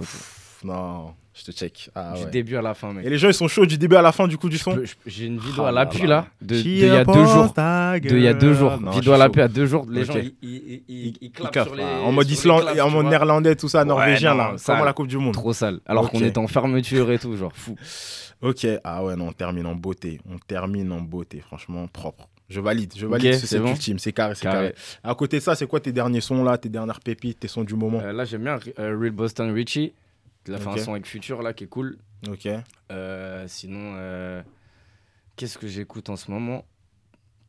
Non, 0.62 1.14
je 1.34 1.42
te 1.42 1.50
check. 1.50 1.90
Ah, 1.94 2.14
Du 2.16 2.24
ouais. 2.24 2.30
début 2.30 2.56
à 2.56 2.62
la 2.62 2.74
fin, 2.74 2.92
mec. 2.92 3.04
Et 3.04 3.10
les 3.10 3.18
gens, 3.18 3.28
ils 3.28 3.34
sont 3.34 3.48
chauds 3.48 3.66
du 3.66 3.76
début 3.76 3.96
à 3.96 4.02
la 4.02 4.12
fin, 4.12 4.28
du 4.28 4.38
coup, 4.38 4.48
du 4.48 4.56
son. 4.56 4.78
J'ai 5.04 5.26
une 5.26 5.38
vidéo 5.38 5.64
Ah 5.64 5.68
à 5.68 5.72
l'appui 5.72 6.06
là. 6.06 6.26
de, 6.40 6.54
il 6.54 6.78
y 6.78 6.90
a 6.90 7.04
deux 7.04 7.24
jours. 7.26 7.52
De 7.52 8.16
il 8.16 8.22
y 8.22 8.28
a 8.28 8.34
deux 8.34 8.54
jours. 8.54 8.80
Non, 8.80 8.92
vidéo 8.92 9.12
à 9.14 9.18
l'appui 9.18 9.40
à 9.42 9.48
deux 9.48 9.66
jours. 9.66 9.84
Les 9.90 10.04
gens, 10.04 10.14
ils, 10.14 10.32
ils, 10.42 10.50
ils, 10.52 10.82
ils, 10.88 11.14
ils 11.20 11.30
clapent 11.32 11.52
clap, 11.52 11.66
sur 11.66 11.74
les. 11.76 11.82
en 11.82 12.12
mode 12.12 12.30
Islande, 12.30 12.64
en 12.80 12.90
mode 12.90 13.06
néerlandais, 13.06 13.56
tout 13.56 13.68
ça, 13.68 13.84
norvégien, 13.84 14.34
là, 14.34 14.52
sale. 14.56 14.76
comme 14.76 14.82
à 14.82 14.86
la 14.86 14.92
Coupe 14.92 15.08
du 15.08 15.18
Monde. 15.18 15.34
Trop 15.34 15.52
sale. 15.52 15.80
Alors 15.86 16.08
qu'on 16.10 16.20
était 16.22 16.38
en 16.38 16.46
fermeture 16.46 17.10
et 17.10 17.18
tout, 17.18 17.36
genre 17.36 17.52
fou. 17.54 17.74
Ok, 18.42 18.66
ah 18.84 19.02
ouais, 19.04 19.16
non, 19.16 19.28
on 19.28 19.32
termine 19.32 19.66
en 19.66 19.74
beauté. 19.74 20.20
On 20.30 20.36
termine 20.38 20.92
en 20.92 21.00
beauté, 21.00 21.40
franchement, 21.40 21.86
propre. 21.88 22.28
Je 22.48 22.60
valide, 22.60 22.92
je 22.96 23.06
valide 23.06 23.34
c'est 23.34 23.58
bon. 23.58 23.70
ultime, 23.70 23.98
c'est 23.98 24.12
carré, 24.12 24.34
c'est 24.34 24.42
Carré. 24.42 24.72
carré. 24.72 24.74
À 25.02 25.14
côté 25.14 25.38
de 25.38 25.42
ça, 25.42 25.54
c'est 25.54 25.66
quoi 25.66 25.80
tes 25.80 25.92
derniers 25.92 26.20
sons 26.20 26.44
là, 26.44 26.58
tes 26.58 26.68
dernières 26.68 27.00
pépites, 27.00 27.40
tes 27.40 27.48
sons 27.48 27.64
du 27.64 27.74
moment? 27.74 28.00
Euh, 28.00 28.12
là, 28.12 28.24
j'aime 28.24 28.44
bien 28.44 28.58
euh, 28.78 28.96
Real 28.98 29.12
Boston 29.12 29.50
Richie. 29.52 29.94
Il 30.46 30.54
a 30.54 30.58
fait 30.58 30.68
Ok. 30.68 30.78
un 30.78 30.84
son 30.84 30.92
avec 30.92 31.06
Future 31.06 31.40
là 31.42 31.54
qui 31.54 31.64
est 31.64 31.68
cool. 31.68 31.96
Ok. 32.28 32.46
Euh, 32.92 33.44
sinon, 33.48 33.94
euh, 33.96 34.42
qu'est-ce 35.36 35.56
que 35.56 35.66
j'écoute 35.66 36.10
en 36.10 36.16
ce 36.16 36.30
moment? 36.30 36.64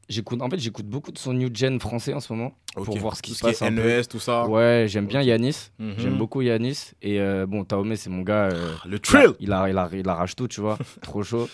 J'écoute, 0.07 0.41
en 0.41 0.49
fait, 0.49 0.59
j'écoute 0.59 0.85
beaucoup 0.85 1.11
de 1.11 1.17
son 1.17 1.33
new 1.33 1.49
gen 1.53 1.79
français 1.79 2.13
en 2.13 2.19
ce 2.19 2.31
moment 2.31 2.55
pour 2.73 2.95
voir 2.97 3.17
ce 3.17 3.21
qui 3.21 3.31
Tout 3.31 3.35
se 3.35 3.39
ce 3.39 3.45
qui 3.51 3.59
passe. 3.59 3.61
est 3.63 3.65
un 3.65 3.75
peu. 3.75 3.81
NES, 3.81 4.05
tout 4.05 4.19
ça. 4.19 4.47
Ouais, 4.47 4.85
j'aime 4.87 5.07
bien 5.07 5.21
Yanis. 5.21 5.71
Mhm. 5.79 5.95
J'aime 5.97 6.17
beaucoup 6.17 6.41
Yanis. 6.41 6.91
Et 7.01 7.19
euh, 7.19 7.45
bon, 7.45 7.65
Taomé, 7.65 7.95
c'est 7.97 8.09
mon 8.11 8.21
gars. 8.21 8.45
euh, 8.49 8.75
Le 8.85 8.99
trill 8.99 9.31
il, 9.39 9.51
a, 9.51 9.67
il, 9.67 9.77
a- 9.77 9.89
il 9.91 10.07
arrache 10.07 10.35
tout, 10.35 10.47
tu 10.47 10.61
vois. 10.61 10.77
Trop 11.01 11.23
chaud. 11.23 11.49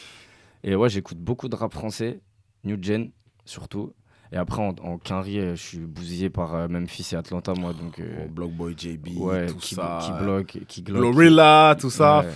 Et 0.64 0.76
ouais, 0.76 0.90
j'écoute 0.90 1.18
beaucoup 1.18 1.48
de 1.50 1.56
rap 1.56 1.74
français, 1.74 2.20
new 2.66 2.78
gen 2.82 3.10
surtout. 3.46 3.94
Et 4.34 4.38
après, 4.38 4.62
en, 4.62 4.74
en 4.82 4.98
quinri, 4.98 5.40
euh, 5.40 5.56
je 5.56 5.62
suis 5.62 5.78
bousillé 5.80 6.30
par 6.30 6.56
euh, 6.56 6.68
Memphis 6.70 7.10
et 7.12 7.16
Atlanta, 7.16 7.54
moi. 7.54 7.74
Donc, 7.74 8.00
euh, 8.00 8.28
Blockboy 8.30 8.76
JB, 8.78 9.18
ouais, 9.18 9.48
tout 9.48 9.56
qui, 9.58 9.76
ça. 9.76 10.00
qui 10.02 10.24
bloque, 10.24 10.58
qui 10.68 10.82
glock. 10.84 11.02
Glorilla, 11.02 11.76
tout 11.80 11.90
ça. 11.90 12.22
Ouais. 12.22 12.30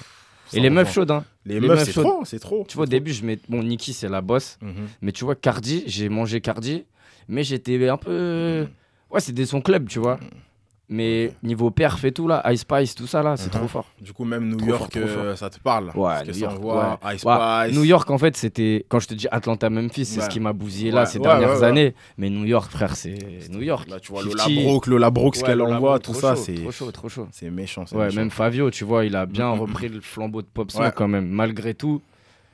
Et 0.53 0.59
les 0.59 0.69
meufs 0.69 0.93
chaudes, 0.93 1.11
hein. 1.11 1.23
Les 1.45 1.59
meufs, 1.59 1.83
c'est 1.85 1.93
trop, 1.93 2.25
c'est 2.25 2.39
trop. 2.39 2.65
Tu 2.67 2.75
vois, 2.75 2.83
au 2.83 2.89
début, 2.89 3.13
je 3.13 3.25
mets. 3.25 3.39
Bon, 3.47 3.63
Nikki, 3.63 3.93
c'est 3.93 4.09
la 4.09 4.21
boss. 4.21 4.57
Mhm. 4.61 4.87
Mais 5.01 5.11
tu 5.11 5.23
vois, 5.23 5.35
Cardi, 5.35 5.83
j'ai 5.87 6.09
mangé 6.09 6.41
Cardi. 6.41 6.85
Mais 7.27 7.43
j'étais 7.43 7.87
un 7.87 7.97
peu. 7.97 8.67
Ouais, 9.09 9.21
c'était 9.21 9.45
son 9.45 9.61
club, 9.61 9.87
tu 9.87 9.99
vois. 9.99 10.19
Mais 10.87 11.33
niveau 11.41 11.71
perf 11.71 12.03
et 12.05 12.11
tout, 12.11 12.27
là, 12.27 12.43
Ice 12.53 12.61
Spice, 12.61 12.93
tout 12.93 13.07
ça, 13.07 13.23
là, 13.23 13.37
c'est 13.37 13.45
Mhm. 13.51 13.59
trop 13.59 13.67
fort. 13.67 13.85
Du 13.99 14.13
coup, 14.13 14.23
même 14.23 14.47
New 14.49 14.57
Trop 14.57 14.67
York, 14.67 14.93
fort, 14.93 15.01
euh, 15.03 15.35
ça 15.35 15.49
te 15.49 15.59
parle. 15.59 15.91
Ouais, 15.95 16.23
New 16.25 16.37
York, 16.37 16.57
envoie 16.57 16.99
ouais. 17.03 17.15
Ice 17.15 17.23
Ouais. 17.23 17.71
New 17.71 17.83
York, 17.83 18.07
en 18.11 18.19
fait, 18.19 18.37
c'était. 18.37 18.85
Quand 18.87 18.99
je 18.99 19.07
te 19.07 19.15
dis 19.15 19.27
Atlanta, 19.31 19.69
Memphis, 19.71 20.05
c'est 20.05 20.19
Ouais. 20.19 20.25
ce 20.25 20.29
qui 20.29 20.39
m'a 20.39 20.53
bousillé 20.53 20.91
là 20.91 21.07
ces 21.07 21.17
dernières 21.17 21.63
années. 21.63 21.95
Mais 22.19 22.29
New 22.29 22.45
York, 22.45 22.69
frère, 22.71 22.95
c'est 22.95 23.17
New 23.49 23.61
York. 23.63 23.89
Là, 23.89 23.99
tu 23.99 24.11
vois, 24.11 24.21
50. 24.21 24.31
Lola 24.31 24.61
Brooke, 24.63 24.85
Lola 24.87 25.09
Brooke, 25.09 25.35
ce 25.37 25.43
qu'elle 25.43 25.61
envoie, 25.61 25.97
tout 25.99 26.13
ça, 26.13 26.35
c'est. 26.35 26.53
Trop 26.53 26.71
chaud, 26.71 26.91
trop 26.91 27.09
chaud. 27.09 27.27
C'est 27.31 27.49
méchant, 27.49 27.85
Ouais, 27.91 28.05
méchant. 28.05 28.17
même 28.19 28.29
Fabio, 28.29 28.69
tu 28.69 28.83
vois, 28.83 29.05
il 29.05 29.15
a 29.15 29.25
bien 29.25 29.53
Mhm. 29.55 29.61
repris 29.61 29.89
le 29.89 30.01
flambeau 30.01 30.43
de 30.43 30.47
Pop 30.53 30.69
Smoke 30.71 30.91
quand 30.95 31.07
même. 31.07 31.27
Malgré 31.27 31.73
tout, 31.73 32.01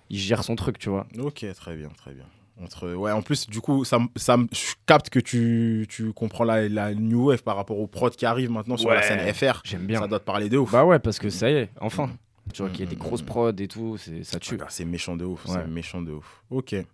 il 0.10 0.18
gère 0.18 0.44
son 0.46 0.56
truc, 0.56 0.80
tu 0.80 0.90
vois. 0.90 1.06
Ok, 1.20 1.46
très 1.54 1.76
bien, 1.76 1.90
très 1.98 2.12
bien. 2.14 2.24
Entre... 2.62 2.94
Ouais, 2.94 3.12
en 3.12 3.22
plus, 3.22 3.48
du 3.48 3.60
coup, 3.62 3.84
ça, 3.86 4.00
ça, 4.16 4.38
je 4.52 4.74
capte 4.86 5.10
que 5.10 5.20
tu, 5.20 5.86
tu 5.90 6.14
comprends 6.14 6.44
la, 6.44 6.68
la 6.70 6.94
New 6.94 7.28
Wave 7.30 7.44
par 7.44 7.56
rapport 7.56 7.80
aux 7.80 7.88
prods 7.88 8.10
qui 8.12 8.26
arrivent 8.26 8.52
maintenant 8.52 8.78
sur 8.78 8.90
la 8.92 9.02
scène 9.02 9.34
FR. 9.34 9.62
J'aime 9.64 9.86
bien. 9.88 10.00
Ça 10.00 10.08
doit 10.08 10.20
te 10.20 10.26
parler 10.26 10.50
de 10.50 10.58
ouf. 10.58 10.72
Bah 10.72 10.86
ouais, 10.86 11.00
parce 11.00 11.18
que 11.20 11.30
ça 11.30 11.50
y 11.50 11.54
est, 11.54 11.70
enfin. 11.80 12.10
Tu 12.54 12.62
vois 12.64 12.72
qu'il 12.72 12.82
y 12.82 12.88
a 12.88 12.90
des 12.90 12.96
mhm, 12.96 13.02
grosses 13.02 13.22
prods 13.22 13.52
et 13.58 13.68
tout, 13.68 13.98
c'est- 13.98 14.24
ça 14.24 14.38
tue. 14.40 14.58
Ah, 14.62 14.66
c'est 14.70 14.84
méchant 14.84 15.16
de 15.16 15.24
ouf, 15.24 15.46
Ouais. 15.46 15.54
c'est 15.64 15.68
méchant 15.72 16.02
de 16.02 16.12
ouf. 16.12 16.44
Ok. 16.50 16.74
Et 16.74 16.86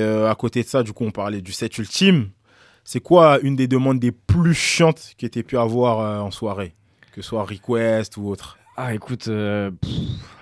euh, 0.00 0.30
à 0.30 0.34
côté 0.34 0.62
de 0.62 0.68
ça, 0.68 0.82
du 0.82 0.92
coup, 0.92 1.04
on 1.04 1.10
parlait 1.10 1.40
du 1.42 1.52
set 1.52 1.76
ultime. 1.78 2.30
C'est 2.84 3.00
quoi 3.00 3.38
une 3.40 3.54
des 3.56 3.68
demandes 3.68 3.98
des 4.00 4.12
plus 4.12 4.54
chiantes 4.54 5.14
que 5.18 5.26
tu 5.26 5.38
aies 5.38 5.42
pu 5.42 5.58
avoir 5.58 6.00
euh, 6.00 6.18
en 6.20 6.30
soirée? 6.30 6.74
Que 7.12 7.20
ce 7.22 7.28
soit 7.28 7.44
request 7.44 8.16
ou 8.16 8.28
autre? 8.28 8.56
Ah, 8.76 8.94
écoute, 8.94 9.28
euh, 9.28 9.70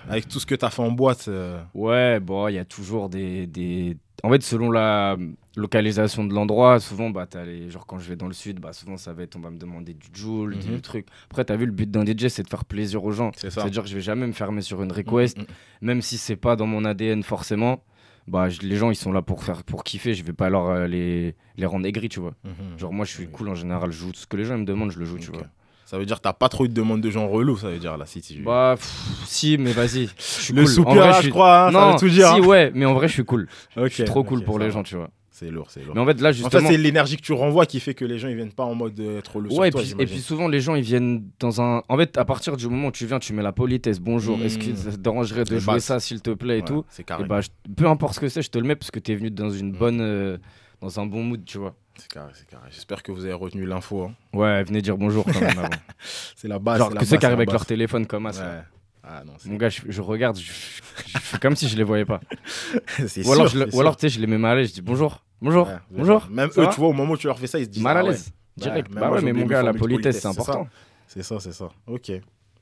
Avec 0.07 0.27
tout 0.27 0.39
ce 0.39 0.45
que 0.45 0.55
tu 0.55 0.63
as 0.63 0.69
fait 0.69 0.81
en 0.81 0.91
boîte. 0.91 1.27
euh, 1.27 1.61
ouais, 1.73 2.19
bon, 2.19 2.47
il 2.47 2.53
y 2.55 2.59
a 2.59 2.65
toujours 2.65 3.09
des, 3.09 3.45
des. 3.47 3.97
En 4.23 4.29
fait, 4.29 4.43
selon 4.43 4.69
la 4.71 5.17
localisation 5.55 6.23
de 6.25 6.33
l'endroit, 6.33 6.79
souvent, 6.79 7.09
bah, 7.09 7.25
t'as 7.27 7.43
les... 7.45 7.69
genre 7.69 7.85
quand 7.85 7.99
je 7.99 8.07
vais 8.09 8.15
dans 8.15 8.27
le 8.27 8.33
sud, 8.33 8.59
bah, 8.59 8.71
souvent, 8.73 8.97
ça 8.97 9.13
va 9.13 9.23
être, 9.23 9.35
on 9.35 9.39
va 9.39 9.49
me 9.49 9.57
demander 9.57 9.93
du 9.93 10.07
Joule, 10.13 10.55
Mhm. 10.55 10.61
du 10.75 10.81
truc. 10.81 11.07
Après, 11.29 11.43
t'as 11.45 11.55
vu, 11.55 11.65
le 11.65 11.71
but 11.71 11.89
d'un 11.89 12.03
DJ, 12.05 12.27
c'est 12.27 12.43
de 12.43 12.49
faire 12.49 12.65
plaisir 12.65 13.03
aux 13.03 13.11
gens. 13.11 13.31
C'est-à-dire 13.35 13.83
que 13.83 13.89
je 13.89 13.95
vais 13.95 14.01
jamais 14.01 14.27
me 14.27 14.31
fermer 14.33 14.61
sur 14.61 14.81
une 14.83 14.91
request, 14.91 15.37
Mm, 15.37 15.41
mm, 15.41 15.45
même 15.81 16.01
si 16.01 16.17
c'est 16.17 16.35
pas 16.35 16.55
dans 16.55 16.67
mon 16.67 16.85
ADN 16.85 17.23
forcément. 17.23 17.83
Bah, 18.27 18.49
je- 18.49 18.61
les 18.61 18.75
gens, 18.75 18.91
ils 18.91 18.95
sont 18.95 19.11
là 19.11 19.23
pour 19.23 19.43
faire, 19.43 19.63
pour 19.63 19.83
kiffer. 19.83 20.13
Je 20.13 20.23
vais 20.23 20.33
pas 20.33 20.49
leur 20.49 20.67
euh, 20.67 20.87
les, 20.87 21.35
les 21.57 21.65
rendre 21.65 21.85
aigris, 21.87 22.07
tu 22.09 22.19
vois. 22.19 22.35
Mhm. 22.43 22.77
Genre, 22.77 22.93
moi, 22.93 23.03
je 23.05 23.11
suis 23.11 23.27
cool 23.27 23.49
en 23.49 23.55
général. 23.55 23.91
Je 23.91 23.97
joue 23.97 24.11
ce 24.13 24.27
que 24.27 24.37
les 24.37 24.45
gens 24.45 24.55
ils 24.55 24.61
me 24.61 24.65
demandent, 24.65 24.91
je 24.91 24.99
le 24.99 25.05
joue, 25.05 25.17
tu 25.17 25.31
vois. 25.31 25.47
Ça 25.91 25.97
veut 25.97 26.05
dire 26.05 26.15
que 26.17 26.21
t'as 26.21 26.31
pas 26.31 26.47
trop 26.47 26.63
eu 26.63 26.69
de 26.69 26.73
demandes 26.73 27.01
de 27.01 27.09
gens 27.09 27.27
relous, 27.27 27.57
ça 27.57 27.67
veut 27.69 27.77
dire 27.77 27.97
là, 27.97 28.05
si 28.05 28.21
tu. 28.21 28.43
Bah, 28.43 28.75
pff, 28.77 29.23
si, 29.25 29.57
mais 29.57 29.73
vas-y. 29.73 30.05
Le 30.53 30.61
cool. 30.63 30.67
Soupir, 30.67 30.93
vrai, 30.95 31.09
là, 31.09 31.21
je 31.21 31.29
crois, 31.29 31.67
hein, 31.67 31.71
ça 31.73 31.79
non, 31.81 31.91
veut 31.91 31.99
tout 31.99 32.07
dire, 32.07 32.29
Si, 32.29 32.39
hein. 32.39 32.45
ouais, 32.45 32.71
mais 32.73 32.85
en 32.85 32.93
vrai, 32.93 33.09
je 33.09 33.13
suis 33.13 33.25
cool. 33.25 33.49
Ok, 33.75 33.89
je 33.89 33.93
suis 33.95 34.03
trop 34.05 34.23
cool 34.23 34.41
pour 34.45 34.53
ça 34.55 34.59
les 34.61 34.65
va. 34.67 34.71
gens, 34.71 34.83
tu 34.83 34.95
vois. 34.95 35.09
C'est 35.31 35.49
lourd, 35.51 35.65
c'est 35.69 35.83
lourd. 35.83 35.93
Mais 35.95 35.99
en 36.01 36.05
fait, 36.05 36.21
là, 36.21 36.29
En 36.29 36.31
justement. 36.31 36.49
fait, 36.61 36.67
c'est 36.67 36.77
l'énergie 36.77 37.17
que 37.17 37.21
tu 37.23 37.33
renvoies 37.33 37.65
qui 37.65 37.81
fait 37.81 37.93
que 37.93 38.05
les 38.05 38.19
gens 38.19 38.29
ils 38.29 38.35
viennent 38.37 38.53
pas 38.53 38.63
en 38.63 38.73
mode 38.75 38.97
euh, 39.01 39.17
être 39.19 39.35
relou 39.35 39.49
Ouais, 39.49 39.55
sur 39.55 39.65
et 39.65 39.71
puis, 39.71 39.79
et 39.81 39.85
j'imagine. 39.85 40.15
puis 40.15 40.21
souvent 40.23 40.47
les 40.47 40.61
gens 40.61 40.75
ils 40.75 40.83
viennent 40.83 41.25
dans 41.41 41.61
un. 41.61 41.81
En 41.89 41.97
fait, 41.97 42.17
à 42.17 42.23
partir 42.23 42.55
du 42.55 42.67
moment 42.69 42.87
où 42.87 42.91
tu 42.91 43.05
viens, 43.05 43.19
tu 43.19 43.33
mets 43.33 43.43
la 43.43 43.51
politesse, 43.51 43.99
bonjour, 43.99 44.39
est-ce 44.43 44.59
que 44.59 44.69
Mmh. 44.69 44.75
ça 44.77 44.91
te 44.91 44.95
dérangerait 44.97 45.43
de 45.43 45.57
jouer 45.59 45.73
bases. 45.73 45.83
ça 45.83 45.99
s'il 45.99 46.21
te 46.21 46.29
plaît 46.29 46.59
et 46.59 46.61
Ouais, 46.61 46.67
tout 46.67 46.85
c'est 46.89 47.03
carré. 47.03 47.25
Bah, 47.25 47.41
je- 47.41 47.49
peu 47.75 47.87
importe 47.87 48.13
ce 48.15 48.19
que 48.21 48.29
c'est, 48.29 48.41
je 48.43 48.49
te 48.51 48.57
le 48.59 48.65
mets 48.65 48.75
parce 48.77 48.91
que 48.91 48.99
t'es 48.99 49.15
venu 49.15 49.29
dans 49.29 49.49
Mmh. 49.49 49.57
une 49.59 49.71
bonne. 49.73 49.99
euh, 49.99 50.37
dans 50.79 50.99
un 50.99 51.05
bon 51.05 51.21
mood, 51.23 51.43
tu 51.45 51.57
vois. 51.59 51.75
C'est 51.97 52.07
carré, 52.11 52.31
c'est 52.33 52.47
carré. 52.47 52.67
J'espère 52.71 53.03
que 53.03 53.11
vous 53.11 53.23
avez 53.25 53.33
retenu 53.33 53.65
l'info. 53.65 54.03
hein. 54.03 54.13
Ouais, 54.37 54.63
venez 54.63 54.81
dire 54.81 54.97
bonjour 54.97 55.25
quand 55.25 55.39
même 55.39 55.57
avant. 55.59 55.69
C'est 56.35 56.47
la 56.47 56.57
base. 56.59 56.79
Genre 56.79 56.93
que 56.95 57.05
ceux 57.05 57.17
qui 57.17 57.25
arrivent 57.25 57.37
avec 57.37 57.51
leur 57.51 57.65
téléphone 57.65 58.05
comme 58.07 58.31
ça. 58.31 58.43
Ouais. 58.43 58.61
Ah 59.03 59.23
non, 59.25 59.33
c'est- 59.37 59.49
Mon 59.49 59.55
gars, 59.57 59.69
je, 59.69 59.81
je 59.87 60.01
regarde, 60.01 60.37
je, 60.37 60.43
je 60.43 61.17
fais 61.17 61.39
comme 61.39 61.55
si 61.55 61.67
je 61.67 61.75
les 61.75 61.83
voyais 61.83 62.05
pas. 62.05 62.19
C'est 63.07 63.25
ou 63.25 63.31
alors, 63.33 63.49
sûr, 63.49 63.59
je, 63.59 63.65
le- 63.65 63.71
c'est 63.71 63.75
ou 63.77 63.81
alors 63.81 63.93
sûr. 63.93 63.99
tu 63.99 64.09
sais, 64.09 64.15
je 64.15 64.19
les 64.21 64.27
mets 64.27 64.37
mal 64.37 64.51
à 64.57 64.61
l'aise, 64.61 64.69
je 64.69 64.73
dis 64.75 64.81
bonjour, 64.81 65.23
bonjour, 65.41 65.67
Ouais, 65.67 65.75
bonjour. 65.89 66.27
Même 66.29 66.51
ça 66.51 66.61
eux, 66.61 66.67
tu 66.71 66.79
vois, 66.79 66.89
au 66.89 66.93
moment 66.93 67.13
où 67.13 67.17
tu 67.17 67.25
leur 67.27 67.39
fais 67.39 67.47
ça, 67.47 67.57
ils 67.59 67.65
se 67.65 67.69
disent 67.69 67.81
Mal 67.83 67.97
à 67.97 67.99
ah 68.01 68.03
ouais. 68.03 68.09
l'aise, 68.11 68.31
direct. 68.57 68.91
Bah 68.91 69.07
moi, 69.07 69.17
ouais, 69.17 69.21
mais 69.23 69.33
mon 69.33 69.45
gars, 69.47 69.63
la 69.63 69.73
politesse, 69.73 70.15
c'est 70.15 70.21
ça. 70.21 70.29
important. 70.29 70.67
C'est 71.07 71.23
ça, 71.23 71.39
c'est 71.39 71.51
ça. 71.51 71.69
Ok. 71.87 72.11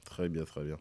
Très 0.05 0.29
bien, 0.29 0.43
très 0.45 0.63
bien. 0.63 0.75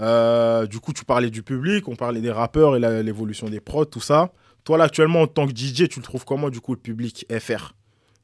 Euh, 0.00 0.66
du 0.66 0.78
coup, 0.80 0.92
tu 0.92 1.04
parlais 1.04 1.30
du 1.30 1.42
public, 1.42 1.86
on 1.88 1.96
parlait 1.96 2.20
des 2.20 2.30
rappeurs 2.32 2.76
et 2.76 3.02
l'évolution 3.02 3.48
des 3.48 3.60
prods, 3.60 3.84
tout 3.86 4.00
ça. 4.00 4.30
Toi, 4.68 4.76
là, 4.76 4.84
actuellement, 4.84 5.22
en 5.22 5.26
tant 5.26 5.46
que 5.46 5.52
DJ, 5.56 5.88
tu 5.88 5.98
le 5.98 6.02
trouves 6.02 6.26
comment, 6.26 6.50
du 6.50 6.60
coup, 6.60 6.74
le 6.74 6.78
public 6.78 7.24
FR 7.40 7.72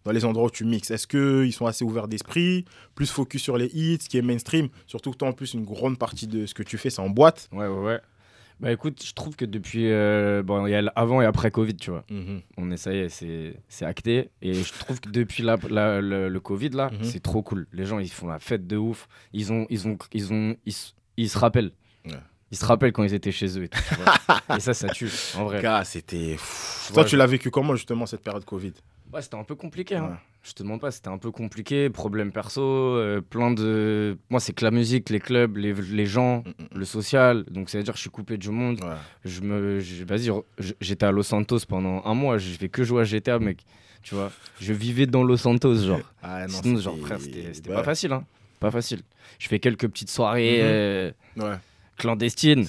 Dans 0.04 0.12
les 0.12 0.26
endroits 0.26 0.44
où 0.48 0.50
tu 0.50 0.66
mixes 0.66 0.90
Est-ce 0.90 1.06
qu'ils 1.06 1.54
sont 1.54 1.64
assez 1.64 1.86
ouverts 1.86 2.06
d'esprit 2.06 2.66
Plus 2.94 3.10
focus 3.10 3.42
sur 3.42 3.56
les 3.56 3.70
hits, 3.72 3.96
ce 4.02 4.10
qui 4.10 4.18
est 4.18 4.22
mainstream? 4.22 4.68
Surtout 4.86 5.10
que 5.12 5.16
toi, 5.16 5.28
en 5.28 5.32
plus, 5.32 5.54
une 5.54 5.64
grande 5.64 5.98
partie 5.98 6.26
de 6.26 6.44
ce 6.44 6.52
que 6.52 6.62
tu 6.62 6.76
fais, 6.76 6.90
c'est 6.90 7.00
en 7.00 7.08
boîte. 7.08 7.48
Ouais, 7.50 7.66
ouais, 7.66 7.82
ouais. 7.82 8.00
Bah 8.60 8.70
écoute, 8.70 9.02
je 9.02 9.14
trouve 9.14 9.36
que 9.36 9.46
depuis. 9.46 9.90
euh, 9.90 10.42
bon, 10.42 10.66
il 10.66 10.72
y 10.72 10.74
a 10.74 10.82
avant 10.96 11.22
et 11.22 11.24
après 11.24 11.50
Covid, 11.50 11.76
tu 11.76 11.90
vois. 11.90 12.04
Mhm. 12.10 12.42
On 12.58 12.70
est, 12.70 12.76
ça 12.76 12.92
y 12.92 12.98
est, 12.98 13.08
c'est 13.68 13.84
acté. 13.86 14.28
Et 14.42 14.52
je 14.52 14.72
trouve 14.78 15.00
que 15.00 15.08
depuis 15.08 15.42
la, 15.42 15.56
la- 15.70 16.02
le, 16.02 16.28
le 16.28 16.40
Covid, 16.40 16.68
là, 16.68 16.90
Mhm. 16.92 17.04
c'est 17.04 17.20
trop 17.22 17.42
cool. 17.42 17.66
Les 17.72 17.86
gens, 17.86 17.98
ils 18.00 18.10
font 18.12 18.26
la 18.28 18.38
fête 18.38 18.66
de 18.66 18.76
ouf. 18.76 19.08
Ils, 19.32 19.50
ont, 19.50 19.66
ils, 19.70 19.88
ont, 19.88 19.96
ils, 20.12 20.30
ont, 20.34 20.56
ils, 21.16 21.28
se 21.30 21.38
rappellent. 21.38 21.72
Ouais. 22.04 22.12
Ils 22.50 22.56
se 22.56 22.64
rappellent 22.64 22.92
quand 22.92 23.02
ils 23.04 23.14
étaient 23.14 23.32
chez 23.32 23.58
eux 23.58 23.64
et 23.64 23.68
tout. 23.68 23.80
tu 23.88 23.94
vois. 23.96 24.40
et 24.56 24.60
ça, 24.60 24.74
ça 24.74 24.88
tue, 24.88 25.10
en 25.36 25.44
vrai. 25.44 25.60
Gars, 25.62 25.82
c'était. 25.84 26.36
Ouais, 26.36 26.94
Toi, 26.94 27.04
tu 27.04 27.16
l'as 27.16 27.26
vécu 27.26 27.50
comment, 27.50 27.74
justement, 27.74 28.06
cette 28.06 28.22
période 28.22 28.44
Covid? 28.44 28.72
Ouais, 29.12 29.22
c'était 29.22 29.36
un 29.36 29.44
peu 29.44 29.54
compliqué. 29.54 29.96
Hein. 29.96 30.04
Ouais. 30.04 30.16
Je 30.42 30.52
te 30.52 30.62
demande 30.62 30.80
pas, 30.80 30.90
c'était 30.90 31.08
un 31.08 31.18
peu 31.18 31.30
compliqué. 31.30 31.88
Problème 31.88 32.30
perso, 32.32 32.60
euh, 32.62 33.20
plein 33.22 33.50
de. 33.50 34.18
Moi, 34.28 34.40
c'est 34.40 34.52
que 34.52 34.64
la 34.64 34.70
musique, 34.70 35.08
les 35.10 35.20
clubs, 35.20 35.56
les, 35.56 35.72
les 35.72 36.06
gens, 36.06 36.44
Mm, 36.46 36.78
le 36.78 36.84
social. 36.84 37.44
Donc, 37.50 37.70
ça 37.70 37.78
veut 37.78 37.84
dire 37.84 37.94
que 37.94 37.98
je 37.98 38.02
suis 38.02 38.10
coupé 38.10 38.36
du 38.36 38.50
monde. 38.50 38.80
Ouais. 38.82 38.96
Je 39.24 39.40
me. 39.40 39.78
Vas-y, 40.04 40.30
j'étais 40.80 41.06
à 41.06 41.12
Los 41.12 41.22
Santos 41.24 41.60
pendant 41.68 42.02
un 42.04 42.14
mois. 42.14 42.38
Je 42.38 42.50
fais 42.58 42.68
que 42.68 42.84
jouer 42.84 43.02
à 43.02 43.04
GTA, 43.04 43.38
mec. 43.38 43.64
Tu 44.02 44.14
vois 44.14 44.30
Je 44.60 44.72
vivais 44.74 45.06
dans 45.06 45.22
Los 45.24 45.38
Santos, 45.38 45.76
genre. 45.76 46.00
Ah, 46.22 46.46
non, 46.46 46.60
Sinon, 46.62 46.78
genre, 46.80 46.94
c'était- 46.94 47.06
frère, 47.06 47.20
c'était 47.20 47.54
c'était 47.54 47.70
ouais. 47.70 47.76
pas 47.76 47.84
facile, 47.84 48.12
hein. 48.12 48.24
Pas 48.60 48.70
facile. 48.70 49.00
Je 49.38 49.48
fais 49.48 49.58
quelques 49.60 49.88
petites 49.88 50.10
soirées. 50.10 50.58
Mhm. 50.58 50.64
euh, 50.68 51.10
Ouais. 51.36 51.56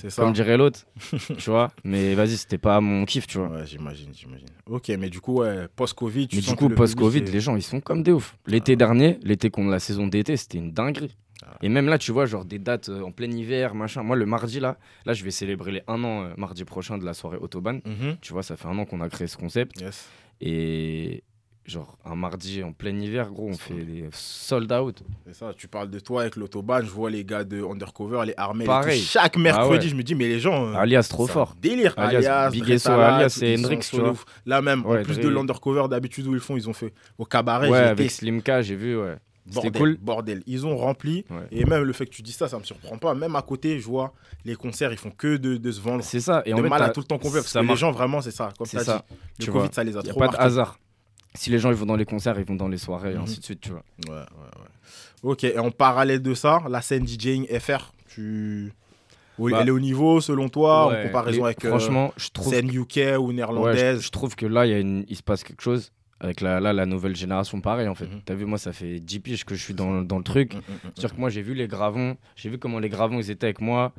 Ça. 0.10 0.24
comme 0.24 0.34
dirait 0.34 0.58
l'autre, 0.58 0.86
tu 1.38 1.50
vois. 1.50 1.72
Mais 1.84 2.16
vas-y, 2.16 2.38
c'était 2.38 2.58
pas 2.58 2.80
mon 2.82 3.06
kiff, 3.06 3.28
tu 3.28 3.38
vois. 3.38 3.50
Ouais, 3.50 3.66
j'imagine, 3.66 4.10
j'imagine. 4.14 4.48
Ok, 4.68 4.90
mais 5.00 5.10
du 5.10 5.20
coup, 5.20 5.40
ouais, 5.40 5.68
post-Covid, 5.76 6.28
tu 6.28 6.36
Mais 6.38 6.42
sens 6.42 6.52
du 6.52 6.58
coup, 6.58 6.70
le 6.70 6.76
post-Covid, 6.76 7.20
public 7.20 7.34
les 7.34 7.42
gens, 7.42 7.56
ils 7.56 7.62
sont 7.62 7.82
comme 7.82 8.04
des 8.04 8.12
ouf. 8.12 8.38
L'été 8.48 8.76
dernier, 8.76 9.20
l'été 9.24 9.50
qu'on 9.50 9.68
la 9.68 9.80
saison 9.80 10.08
d'été, 10.08 10.38
c'était 10.38 10.58
une 10.58 10.72
dinguerie. 10.72 11.16
Ah. 11.44 11.58
Et 11.62 11.70
même 11.70 11.88
là, 11.88 11.98
tu 11.98 12.12
vois, 12.12 12.26
genre 12.26 12.46
des 12.46 12.60
dates 12.60 12.90
euh, 12.90 13.02
en 13.02 13.12
plein 13.12 13.30
hiver, 13.30 13.76
machin. 13.76 14.04
Moi, 14.04 14.16
le 14.16 14.26
mardi, 14.26 14.60
là, 14.60 14.78
là, 15.06 15.14
je 15.14 15.24
vais 15.24 15.32
célébrer 15.32 15.72
les 15.72 15.82
un 15.88 16.04
an, 16.04 16.24
euh, 16.24 16.34
mardi 16.38 16.64
prochain, 16.64 16.98
de 16.98 17.06
la 17.06 17.14
soirée 17.14 17.38
Autobahn. 17.38 17.82
Mhm. 17.86 18.18
Tu 18.22 18.34
vois, 18.34 18.44
ça 18.44 18.56
fait 18.56 18.68
un 18.68 18.78
an 18.78 18.86
qu'on 18.86 19.02
a 19.02 19.10
créé 19.10 19.28
ce 19.28 19.38
concept. 19.38 19.80
Yes. 19.80 20.08
Et 20.42 21.24
genre, 21.66 21.98
un 22.06 22.16
mardi 22.16 22.62
en 22.64 22.72
plein 22.74 22.98
hiver, 23.00 23.32
gros, 23.32 23.50
on 23.50 23.54
fait 23.58 23.74
des 23.74 24.06
sold 24.12 24.72
out. 24.72 25.02
C'est 25.26 25.34
ça, 25.36 25.52
tu 25.58 25.68
parles 25.68 25.90
de 25.90 26.00
toi 26.00 26.22
avec 26.22 26.36
l'autobahn, 26.36 26.86
je 26.86 26.92
vois 26.92 27.10
les 27.10 27.24
gars 27.26 27.44
de 27.44 27.64
Undercover, 27.64 28.24
les 28.26 28.34
armées. 28.38 28.66
et 28.66 28.68
Pareil. 28.68 29.00
tout. 29.02 29.08
Chaque 29.08 29.34
Ah 29.36 29.40
mercredi, 29.40 29.86
ouais. 29.86 29.92
je 29.92 29.96
me 29.96 30.04
dis, 30.04 30.16
mais 30.16 30.28
les 30.28 30.40
gens. 30.40 30.68
euh, 30.68 30.74
Alias, 30.76 31.08
trop 31.10 31.28
fort. 31.28 31.56
Délire. 31.62 31.94
Alias, 31.98 32.18
Alias, 32.20 32.50
Big 32.52 32.64
Alias, 32.64 33.30
sont 33.30 33.46
Hendrix, 33.46 33.80
tu 33.90 34.00
vois. 34.00 34.14
Là 34.46 34.62
même, 34.62 34.86
Ouais, 34.86 35.00
en 35.00 35.04
plus 35.04 35.20
de 35.20 35.28
l'Undercover, 35.28 35.88
d'habitude, 35.90 36.28
où 36.28 36.34
ils 36.34 36.40
font, 36.40 36.56
ils 36.56 36.70
ont 36.70 36.74
fait 36.74 36.94
au 37.18 37.26
cabaret. 37.26 37.70
Ouais, 37.70 37.80
avec 37.80 38.12
Slimka, 38.12 38.62
j'ai 38.62 38.76
vu, 38.76 38.98
ouais. 38.98 39.16
Bordel, 39.48 39.72
cool. 39.74 39.98
bordel. 40.02 40.42
Ils 40.48 40.66
ont 40.66 40.76
rempli. 40.76 41.24
Ouais. 41.30 41.46
Et 41.52 41.66
même 41.66 41.84
le 41.84 41.94
fait 41.94 42.08
que 42.08 42.12
tu 42.12 42.24
dis 42.24 42.32
ça, 42.32 42.48
ça 42.48 42.58
me 42.58 42.64
surprend 42.64 42.98
pas. 42.98 43.14
Même 43.14 43.36
à 43.36 43.44
côté, 43.44 43.80
je 43.80 43.86
vois 43.86 44.12
les 44.44 44.56
concerts, 44.56 44.92
ils 44.92 44.98
font 44.98 45.12
que 45.12 45.38
de, 45.38 45.58
de 45.58 45.72
se 45.72 45.80
vendre. 45.80 46.04
C'est 46.04 46.20
ça. 46.20 46.42
Et 46.46 46.50
de 46.50 46.56
en 46.56 46.64
fait, 46.64 46.70
mal 46.70 46.82
à 46.82 46.90
tout 46.90 47.00
le 47.02 47.06
temps 47.06 47.20
complet. 47.20 47.42
Parce 47.42 47.52
ça 47.52 47.62
que 47.62 47.68
les 47.68 47.76
gens, 47.76 47.92
vraiment, 47.92 48.22
c'est 48.22 48.32
ça. 48.32 48.50
Comme 48.58 48.66
ça. 48.66 48.80
dit, 49.08 49.16
Tu 49.40 49.46
le 49.46 49.52
vois. 49.52 49.62
Covid, 49.62 49.74
ça 49.76 49.84
les 49.84 49.96
a 49.98 50.02
Y 50.02 50.08
a 50.08 50.10
trop 50.10 50.20
pas 50.20 50.30
de 50.30 50.36
hasard. 50.38 50.80
Si 51.36 51.50
les 51.50 51.60
gens 51.60 51.70
ils 51.70 51.76
vont 51.76 51.86
dans 51.86 51.96
les 51.96 52.06
concerts, 52.06 52.38
ils 52.40 52.46
vont 52.46 52.56
dans 52.56 52.68
les 52.68 52.78
soirées 52.78 53.12
et 53.12 53.16
Mhm. 53.16 53.22
ainsi 53.24 53.40
de 53.40 53.46
suite, 53.46 53.62
tu 53.62 53.70
vois. 53.72 53.84
Ouais, 54.08 54.14
ouais, 54.14 54.20
ouais. 54.22 55.32
Ok, 55.32 55.44
et 55.44 55.58
en 55.60 55.72
parallèle 55.72 56.22
de 56.22 56.34
ça, 56.34 56.62
la 56.70 56.82
scène 56.82 57.06
DJing 57.06 57.48
FR, 57.60 57.92
tu. 58.08 58.72
Oui, 59.38 59.52
Bah, 59.52 59.60
elle 59.62 59.68
est 59.68 59.72
au 59.72 59.80
niveau 59.82 60.22
selon 60.22 60.48
toi, 60.48 60.88
ouais, 60.88 61.00
en 61.00 61.04
comparaison 61.08 61.40
les- 61.40 61.46
avec 61.46 61.66
euh, 61.66 61.70
franchement, 61.70 62.14
je 62.16 62.30
trouve 62.30 62.54
scène 62.54 62.70
UK 62.74 63.18
ou 63.20 63.28
Ouais, 63.28 63.34
néerlandaise. 63.34 64.00
je, 64.00 64.06
je 64.06 64.12
trouve 64.12 64.36
que 64.36 64.46
là, 64.46 64.66
il 64.66 64.72
y 64.72 64.74
a 64.74 64.80
une- 64.80 65.04
il 65.10 65.16
se 65.18 65.24
passe 65.24 65.44
quelque 65.44 65.62
chose. 65.62 65.92
Avec 66.22 66.40
la, 66.40 66.62
là, 66.62 66.72
la 66.72 66.86
nouvelle 66.86 67.14
génération, 67.16 67.60
pareil 67.60 67.90
en 67.90 67.96
fait. 67.96 68.06
Mhm. 68.06 68.22
T'as 68.24 68.34
vu, 68.36 68.46
moi, 68.46 68.58
ça 68.58 68.72
fait 68.72 69.02
10 69.02 69.20
piges 69.20 69.44
que 69.44 69.54
je 69.54 69.62
suis 69.62 69.74
dans, 69.74 70.02
dans 70.02 70.18
le 70.18 70.24
truc. 70.24 70.54
Mm, 70.54 70.58
mm, 70.58 70.60
mm, 70.60 70.78
C'est-à-dire 70.96 71.14
que 71.16 71.20
moi, 71.20 71.30
j'ai 71.30 71.42
vu 71.42 71.54
les 71.54 71.68
gravons, 71.68 72.16
j'ai 72.38 72.50
vu 72.50 72.58
comment 72.58 72.80
les 72.80 72.88
gravons 72.88 73.20
ils 73.20 73.30
étaient 73.30 73.48
avec 73.48 73.60
moi, 73.60 73.92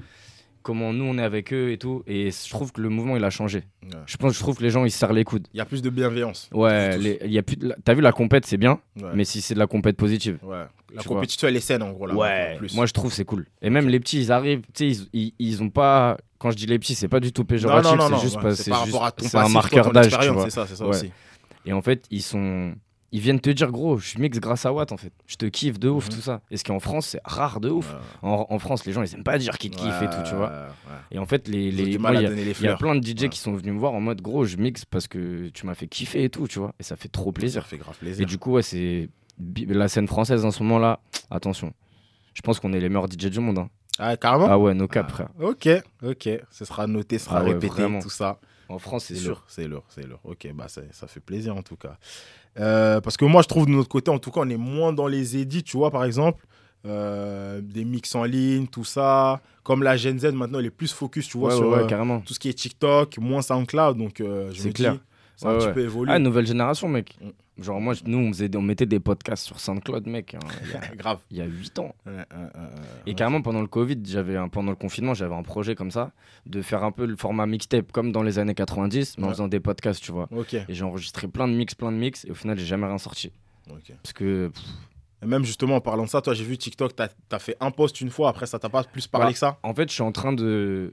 comment 0.66 0.92
nous 0.92 1.04
on 1.04 1.16
est 1.16 1.22
avec 1.22 1.52
eux 1.52 1.70
et 1.70 1.78
tout. 1.78 2.02
Et 2.08 2.30
je 2.32 2.50
trouve 2.50 2.72
que 2.72 2.80
le 2.80 2.88
mouvement 2.88 3.16
il 3.16 3.22
a 3.24 3.30
changé. 3.30 3.62
Ouais. 3.84 3.90
Je 4.06 4.16
pense, 4.16 4.34
je 4.34 4.40
trouve 4.40 4.56
que 4.56 4.62
les 4.64 4.70
gens 4.70 4.84
ils 4.84 4.90
se 4.90 4.98
serrent 4.98 5.12
les 5.12 5.22
coudes. 5.22 5.46
Il 5.54 5.58
y 5.58 5.60
a 5.60 5.64
plus 5.64 5.80
de 5.80 5.90
bienveillance. 5.90 6.50
Ouais, 6.52 6.98
il 7.24 7.30
y 7.32 7.38
a 7.38 7.42
plus. 7.42 7.56
de 7.56 7.68
la- 7.68 7.76
T'as 7.84 7.94
vu 7.94 8.00
la 8.00 8.10
compète, 8.12 8.44
c'est 8.46 8.56
bien, 8.56 8.80
Ouais. 9.00 9.10
mais 9.14 9.24
si 9.24 9.40
c'est 9.40 9.54
de 9.54 9.58
la 9.60 9.68
compète 9.68 9.96
positive. 9.96 10.38
Ouais. 10.42 10.64
La 10.94 11.02
vois. 11.02 11.16
compétition, 11.16 11.46
elle 11.48 11.56
est 11.56 11.60
saine 11.60 11.82
en 11.82 11.92
gros. 11.92 12.06
Là, 12.06 12.56
plus. 12.58 12.74
Moi 12.74 12.86
je 12.86 12.92
trouve 12.92 13.12
c'est 13.12 13.24
cool. 13.24 13.46
Et 13.62 13.70
même 13.70 13.88
les 13.88 14.00
petits, 14.00 14.20
ils 14.20 14.32
arrivent, 14.32 14.62
tu 14.74 14.92
sais, 14.94 15.00
ils, 15.12 15.20
ils, 15.20 15.34
ils 15.38 15.62
ont 15.62 15.70
pas. 15.70 16.16
Quand 16.38 16.50
je 16.50 16.56
dis 16.56 16.66
les 16.66 16.78
petits, 16.78 16.94
c'est 16.96 17.08
pas 17.08 17.20
du 17.20 17.32
tout 17.32 17.44
péjoratif, 17.44 17.90
c'est 17.98 18.20
juste 18.20 18.36
ouais, 18.36 18.42
parce 18.42 18.56
c'est 18.62 19.36
un 19.36 19.48
marqueur 19.48 19.92
d'âge, 19.92 20.10
c'est 20.10 20.50
ça, 20.50 20.66
c'est 20.66 20.76
ça 20.76 20.84
Ouais. 20.84 20.90
aussi. 20.90 21.10
Et 21.64 21.72
en 21.72 21.80
fait, 21.82 22.04
ils 22.10 22.22
sont. 22.22 22.74
Ils 23.12 23.20
viennent 23.20 23.40
te 23.40 23.50
dire, 23.50 23.70
gros, 23.70 23.98
je 23.98 24.08
suis 24.08 24.20
mix 24.20 24.38
grâce 24.40 24.66
à 24.66 24.72
Watt 24.72 24.90
en 24.92 24.96
fait. 24.96 25.12
Je 25.26 25.36
te 25.36 25.46
kiffe 25.46 25.78
de 25.78 25.88
ouf, 25.88 26.06
Mhm. 26.08 26.14
tout 26.14 26.20
ça. 26.20 26.40
Et 26.50 26.56
ce 26.56 26.64
qui 26.64 26.72
en 26.72 26.80
France, 26.80 27.06
c'est 27.06 27.20
rare 27.24 27.60
de 27.60 27.70
ouf. 27.70 27.92
Ouais. 27.92 27.98
En, 28.28 28.46
en 28.50 28.58
France, 28.58 28.84
les 28.84 28.92
gens, 28.92 29.02
ils 29.02 29.14
aiment 29.14 29.22
pas 29.22 29.38
dire 29.38 29.56
qu'ils 29.58 29.70
te 29.70 29.76
kiffent 29.76 30.02
et 30.02 30.10
tout, 30.10 30.22
tu 30.28 30.34
vois. 30.34 30.48
Ouais. 30.50 30.94
Et 31.12 31.18
en 31.18 31.24
fait, 31.26 31.46
les, 31.48 31.70
les, 31.70 31.98
moi, 31.98 32.14
y 32.14 32.26
a- 32.26 32.30
les 32.30 32.50
y 32.50 32.76
plein 32.76 32.94
de 32.96 33.00
DJ 33.06 33.28
qui 33.28 33.38
sont 33.38 33.52
venus 33.54 33.72
me 33.72 33.78
voir 33.78 33.92
en 33.94 34.00
mode, 34.00 34.20
gros, 34.22 34.44
je 34.44 34.56
mixe 34.56 34.84
parce 34.84 35.06
que 35.06 35.48
tu 35.50 35.66
m'as 35.66 35.74
fait 35.74 35.86
kiffer 35.86 36.24
et 36.24 36.30
tout, 36.30 36.48
tu 36.48 36.58
vois. 36.58 36.74
Et 36.80 36.82
ça 36.82 36.96
fait 36.96 37.08
trop 37.08 37.30
Ça 37.30 37.32
plaisir. 37.32 37.66
fait 37.66 37.78
grave 37.78 37.96
plaisir. 37.96 38.22
Et 38.22 38.26
du 38.26 38.38
coup, 38.38 38.52
ouais, 38.52 38.62
c'est 38.62 39.08
la 39.68 39.88
scène 39.88 40.08
française 40.08 40.44
en 40.44 40.50
ce 40.50 40.62
moment-là. 40.64 41.00
Attention. 41.30 41.72
Je 42.34 42.42
pense 42.42 42.58
qu'on 42.60 42.72
est 42.72 42.80
les 42.80 42.88
meilleurs 42.88 43.06
DJ 43.08 43.26
du 43.30 43.40
monde. 43.40 43.58
hein. 43.58 43.68
Ah, 43.98 44.16
carrément? 44.18 44.46
Ah 44.50 44.58
ouais, 44.58 44.74
no 44.74 44.88
cap, 44.88 45.06
Ah, 45.08 45.12
frère. 45.12 45.28
Ok, 45.40 45.68
ok. 46.02 46.28
Ce 46.50 46.64
sera 46.66 46.86
noté, 46.86 47.18
ce 47.18 47.26
sera 47.26 47.38
Ah 47.38 47.42
répété, 47.44 47.82
tout 48.02 48.10
ça. 48.10 48.38
En 48.68 48.78
France, 48.78 49.04
c'est 49.04 49.14
sûr. 49.14 49.44
c'est 49.48 49.68
lourd, 49.68 49.84
c'est 49.88 50.06
lourd. 50.06 50.20
Ok, 50.24 50.48
bah 50.54 50.66
ça, 50.68 50.82
ça 50.92 51.06
fait 51.06 51.20
plaisir 51.20 51.56
en 51.56 51.62
tout 51.62 51.76
cas. 51.76 51.96
Euh, 52.58 53.00
parce 53.00 53.16
que 53.16 53.24
moi, 53.24 53.42
je 53.42 53.48
trouve 53.48 53.66
de 53.66 53.70
notre 53.70 53.88
côté, 53.88 54.10
en 54.10 54.18
tout 54.18 54.30
cas, 54.30 54.40
on 54.42 54.48
est 54.50 54.56
moins 54.56 54.92
dans 54.92 55.06
les 55.06 55.36
édits, 55.36 55.62
tu 55.62 55.76
vois, 55.76 55.90
par 55.90 56.04
exemple, 56.04 56.44
euh, 56.86 57.60
des 57.62 57.84
mix 57.84 58.14
en 58.14 58.24
ligne, 58.24 58.66
tout 58.66 58.84
ça. 58.84 59.40
Comme 59.62 59.82
la 59.82 59.96
Gen 59.96 60.18
Z, 60.18 60.26
maintenant, 60.32 60.58
elle 60.60 60.66
est 60.66 60.70
plus 60.70 60.92
focus, 60.92 61.28
tu 61.28 61.38
vois, 61.38 61.50
Ouais, 61.50 61.56
sur 61.56 61.68
ouais, 61.68 61.76
ouais, 61.78 61.82
euh, 61.82 61.86
carrément. 61.86 62.20
tout 62.20 62.34
ce 62.34 62.38
qui 62.38 62.48
est 62.48 62.54
TikTok, 62.54 63.18
moins 63.18 63.42
SoundCloud. 63.42 63.96
Donc, 63.98 64.20
euh, 64.20 64.50
je 64.52 64.60
C'est 64.62 64.68
me 64.68 64.72
clair. 64.72 64.92
dis, 64.94 65.00
c'est 65.36 65.46
un 65.46 65.50
Ouais, 65.52 65.58
petit 65.58 65.66
ouais. 65.66 65.72
peu 65.74 65.80
évolué. 65.84 66.12
Ah, 66.12 66.18
nouvelle 66.18 66.46
génération, 66.46 66.88
mec. 66.88 67.16
Mm. 67.22 67.62
Genre, 67.62 67.80
moi, 67.80 67.94
nous, 68.04 68.18
on, 68.18 68.28
faisait, 68.32 68.48
des- 68.50 68.58
on 68.58 68.62
mettait 68.62 68.84
des 68.84 69.00
podcasts 69.00 69.46
sur 69.46 69.58
SoundCloud, 69.60 70.06
mec. 70.08 70.34
hein, 70.34 70.40
il 70.64 70.70
y 70.70 70.74
a- 70.74 70.80
Grave. 70.96 71.20
Il 71.30 71.38
y 71.38 71.40
a 71.40 71.46
8 71.46 71.78
ans. 71.78 71.94
Ouais, 72.06 72.12
Et 73.06 73.14
carrément, 73.14 73.40
pendant 73.40 73.62
le 73.62 73.66
Covid, 73.66 73.98
j'avais 74.04 74.36
un, 74.36 74.48
pendant 74.48 74.70
le 74.70 74.76
confinement, 74.76 75.14
j'avais 75.14 75.34
un 75.34 75.42
projet 75.42 75.74
comme 75.74 75.90
ça, 75.90 76.12
de 76.44 76.60
faire 76.60 76.84
un 76.84 76.92
peu 76.92 77.06
le 77.06 77.16
format 77.16 77.46
mixtape, 77.46 77.92
comme 77.92 78.12
dans 78.12 78.22
les 78.22 78.38
années 78.38 78.54
90, 78.54 79.16
mais 79.18 79.24
en 79.24 79.28
faisant 79.30 79.48
des 79.48 79.60
podcasts, 79.60 80.02
tu 80.02 80.12
vois. 80.12 80.28
Et 80.68 80.74
j'ai 80.74 80.84
enregistré 80.84 81.28
plein 81.28 81.48
de 81.48 81.54
mix, 81.54 81.74
plein 81.74 81.92
de 81.92 81.96
mix, 81.96 82.24
et 82.26 82.30
au 82.30 82.34
final, 82.34 82.58
j'ai 82.58 82.66
jamais 82.66 82.86
rien 82.86 82.98
sorti. 82.98 83.32
Parce 84.02 84.12
que. 84.12 84.48
pff, 84.48 84.62
Et 85.22 85.26
même 85.26 85.44
justement, 85.44 85.76
en 85.76 85.80
parlant 85.80 86.04
de 86.04 86.08
ça, 86.10 86.20
toi, 86.20 86.34
j'ai 86.34 86.44
vu 86.44 86.58
TikTok, 86.58 86.94
t'as 86.94 87.08
as 87.32 87.38
fait 87.38 87.56
un 87.60 87.70
post 87.70 88.00
une 88.02 88.10
fois, 88.10 88.28
après, 88.28 88.44
ça 88.46 88.58
t'a 88.58 88.68
pas 88.68 88.84
plus 88.84 89.06
parlé 89.06 89.28
Bah, 89.28 89.32
que 89.32 89.38
ça? 89.38 89.58
En 89.62 89.74
fait, 89.74 89.88
je 89.88 89.94
suis 89.94 90.02
en 90.02 90.12
train 90.12 90.32
de, 90.34 90.92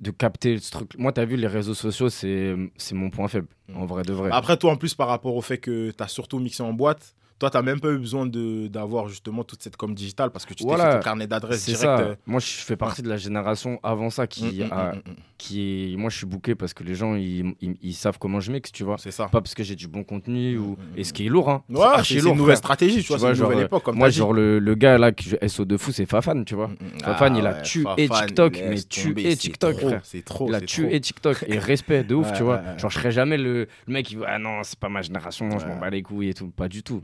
de 0.00 0.10
capter 0.12 0.58
ce 0.58 0.70
truc. 0.70 0.96
Moi, 0.98 1.12
t'as 1.12 1.24
vu, 1.24 1.36
les 1.36 1.46
réseaux 1.48 1.74
sociaux, 1.74 2.08
c'est 2.08 2.54
c'est 2.76 2.94
mon 2.94 3.10
point 3.10 3.28
faible, 3.28 3.48
Mm. 3.68 3.76
en 3.76 3.84
vrai 3.86 4.02
de 4.02 4.12
vrai. 4.12 4.30
Après, 4.32 4.56
toi, 4.56 4.72
en 4.72 4.76
plus, 4.76 4.94
par 4.94 5.08
rapport 5.08 5.34
au 5.34 5.42
fait 5.42 5.58
que 5.58 5.90
t'as 5.90 6.06
surtout 6.08 6.38
mixé 6.38 6.62
en 6.62 6.72
boîte, 6.72 7.14
Toi, 7.38 7.50
tu 7.50 7.56
n'as 7.56 7.62
même 7.62 7.78
pas 7.78 7.90
eu 7.90 7.98
besoin 7.98 8.26
d'avoir 8.26 9.08
justement 9.08 9.44
toute 9.44 9.62
cette 9.62 9.76
com 9.76 9.94
digitale 9.94 10.30
parce 10.30 10.44
que 10.44 10.54
tu 10.54 10.64
t'es 10.64 10.68
Voilà, 10.68 10.90
fait 10.90 10.96
ton 10.98 11.02
carnet 11.04 11.26
d'adresses 11.28 11.60
c'est 11.62 11.72
direct. 11.72 11.82
ça. 11.84 12.00
euh, 12.00 12.14
Moi, 12.26 12.40
je 12.40 12.46
fais 12.46 12.76
partie 12.76 13.00
de 13.02 13.08
la 13.08 13.16
génération 13.16 13.78
avant 13.84 14.10
ça 14.10 14.26
qui, 14.26 14.44
Mm, 14.62 14.66
mm, 14.66 14.72
a- 14.72 14.92
mm. 14.96 15.02
qui. 15.38 15.94
Moi, 15.98 16.10
je 16.10 16.16
suis 16.16 16.26
booké 16.26 16.54
parce 16.56 16.74
que 16.74 16.82
les 16.82 16.94
gens, 16.96 17.14
ils, 17.14 17.54
ils- 17.60 17.76
ils 17.80 17.94
savent 17.94 18.18
comment 18.18 18.40
je 18.40 18.50
mixe, 18.50 18.72
tu 18.72 18.82
vois. 18.82 18.96
C'est 18.98 19.12
ça. 19.12 19.26
Pas 19.28 19.40
parce 19.40 19.54
que 19.54 19.62
j'ai 19.62 19.76
du 19.76 19.86
bon 19.86 20.02
contenu 20.02 20.58
ou. 20.58 20.76
Et 20.96 21.04
ce 21.04 21.12
qui 21.12 21.26
est 21.26 21.28
lourd, 21.28 21.48
hein. 21.48 21.62
Ouais, 21.68 21.84
C'est 22.02 22.14
une 22.14 22.24
nouvelle 22.24 22.44
frère. 22.44 22.56
stratégie, 22.56 23.02
tu 23.02 23.08
vois, 23.08 23.18
c'est 23.20 23.32
une 23.38 23.40
nouvelle 23.44 23.64
époque, 23.66 23.84
comme 23.84 23.96
Moi, 23.96 24.08
genre, 24.10 24.32
le, 24.32 24.58
le 24.58 24.74
gars 24.74 24.98
là, 24.98 25.12
qui 25.12 25.36
SO 25.46 25.64
de 25.64 25.76
fou, 25.76 25.92
c'est 25.92 26.06
Fafan, 26.06 26.42
tu 26.44 26.56
vois. 26.56 26.70
Fafan, 27.04 27.34
Ah 27.34 27.38
il 27.38 27.46
a 27.46 27.52
ouais, 27.52 27.62
tué 27.62 27.84
TikTok, 28.08 28.60
mais 28.68 28.82
tué 28.82 29.36
TikTok, 29.36 29.78
frère. 29.80 30.00
c'est 30.04 30.24
trop, 30.24 30.48
Il 30.48 30.54
a 30.56 30.60
tué. 30.60 31.00
TikTok. 31.00 31.44
Et 31.46 31.58
respect 31.58 32.02
de 32.02 32.14
ouf, 32.16 32.32
tu 32.32 32.42
vois. 32.42 32.62
Genre, 32.78 32.90
je 32.90 32.98
serais 32.98 33.12
jamais 33.12 33.36
le, 33.38 33.68
mec 33.86 34.06
qui 34.06 34.16
va, 34.16 34.26
ah 34.30 34.38
non, 34.40 34.62
c'est 34.64 34.78
pas 34.78 34.88
ma 34.88 35.02
génération, 35.02 35.56
je 35.60 35.66
m'en 35.66 35.76
bats 35.76 35.90
les 35.90 36.02
couilles 36.02 36.30
et 36.30 36.34
tout. 36.34 36.48
Pas 36.48 36.68
du 36.68 36.82
tout. 36.82 37.00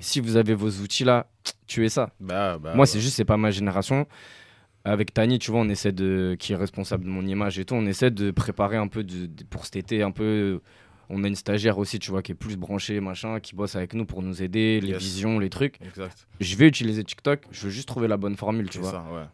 Si 0.00 0.20
vous 0.20 0.36
avez 0.36 0.54
vos 0.54 0.70
outils 0.70 1.04
là, 1.04 1.26
tuez 1.66 1.88
ça. 1.88 2.10
Bah, 2.20 2.58
bah, 2.58 2.72
Moi, 2.74 2.80
ouais. 2.82 2.86
c'est 2.86 3.00
juste, 3.00 3.16
c'est 3.16 3.24
pas 3.24 3.36
ma 3.36 3.50
génération. 3.50 4.06
Avec 4.84 5.12
Tani, 5.12 5.38
tu 5.38 5.50
vois, 5.50 5.60
on 5.60 5.68
essaie 5.68 5.92
de. 5.92 6.36
qui 6.38 6.52
est 6.52 6.56
responsable 6.56 7.04
de 7.04 7.10
mon 7.10 7.26
image 7.26 7.58
et 7.58 7.64
tout, 7.64 7.74
on 7.74 7.84
essaie 7.86 8.10
de 8.10 8.30
préparer 8.30 8.76
un 8.76 8.86
peu 8.88 9.04
de, 9.04 9.26
de- 9.26 9.44
pour 9.44 9.64
cet 9.64 9.76
été, 9.76 10.02
un 10.02 10.10
peu. 10.12 10.60
On 11.10 11.24
a 11.24 11.28
une 11.28 11.34
stagiaire 11.36 11.78
aussi, 11.78 11.98
tu 11.98 12.10
vois, 12.10 12.22
qui 12.22 12.32
est 12.32 12.34
plus 12.34 12.56
branchée, 12.56 13.00
machin, 13.00 13.40
qui 13.40 13.54
bosse 13.54 13.76
avec 13.76 13.94
nous 13.94 14.04
pour 14.04 14.22
nous 14.22 14.42
aider, 14.42 14.78
les 14.80 14.88
Yes. 14.90 14.98
visions, 14.98 15.38
les 15.38 15.48
trucs. 15.50 15.80
Exact. 15.82 16.26
Je 16.40 16.54
vais 16.56 16.68
utiliser 16.68 17.02
TikTok, 17.02 17.42
je 17.50 17.64
veux 17.64 17.70
juste 17.70 17.88
trouver 17.88 18.08
la 18.08 18.16
bonne 18.18 18.36
formule, 18.36 18.68
tu 18.68 18.78
vois. 18.78 18.90
ça, 18.90 19.04
ouais. 19.12 19.24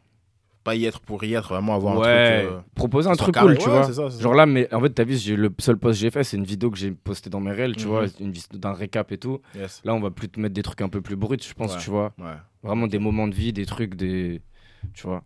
Pas 0.65 0.75
y 0.75 0.87
être 0.87 1.01
pour 1.01 1.23
y 1.25 1.35
être, 1.35 1.47
vraiment 1.51 1.75
avoir 1.75 1.99
ouais, 1.99 2.09
un 2.09 2.41
truc. 2.43 2.53
euh, 2.53 2.61
proposer 2.75 3.11
un 3.11 3.15
truc 3.17 3.35
carré. 3.35 3.49
cool, 3.55 3.59
tu 3.59 3.69
Ouais, 3.69 3.83
vois. 3.83 3.93
ça. 3.93 4.09
Genre 4.19 4.35
là, 4.35 4.47
mais 4.47 4.73
en 4.75 4.81
fait, 4.81 4.91
t'as 4.91 5.05
vu, 5.05 5.17
j'ai- 5.17 5.37
le 5.37 5.51
seul 5.59 5.77
post 5.77 5.95
que 5.99 6.01
j'ai 6.01 6.11
fait, 6.11 6.25
c'est 6.25 6.39
une 6.39 6.45
vidéo 6.45 6.71
que 6.71 6.79
j'ai 6.79 6.91
postée 6.91 7.29
dans 7.29 7.41
mes 7.41 7.53
réels, 7.53 7.77
tu 7.77 7.85
Mhm. 7.85 7.91
vois, 7.91 8.05
une 8.19 8.33
vidéo 8.33 8.59
d'un 8.59 8.73
récap 8.73 9.13
et 9.13 9.19
tout. 9.19 9.41
Yes. 9.55 9.83
Là, 9.85 9.95
on 9.95 10.01
va 10.01 10.11
plus 10.11 10.29
te 10.31 10.41
mettre 10.41 10.55
des 10.55 10.63
trucs 10.63 10.81
un 10.81 10.89
peu 10.89 11.03
plus 11.03 11.17
bruts, 11.17 11.37
je 11.41 11.53
pense, 11.53 11.75
Ouais, 11.75 11.81
tu 11.81 11.91
vois. 11.91 12.15
Vraiment 12.63 12.87
des 12.87 12.99
moments 12.99 13.29
de 13.29 13.35
vie, 13.35 13.53
des 13.53 13.67
trucs, 13.67 13.95
des. 13.95 14.41
Tu 14.95 15.07
vois. 15.07 15.23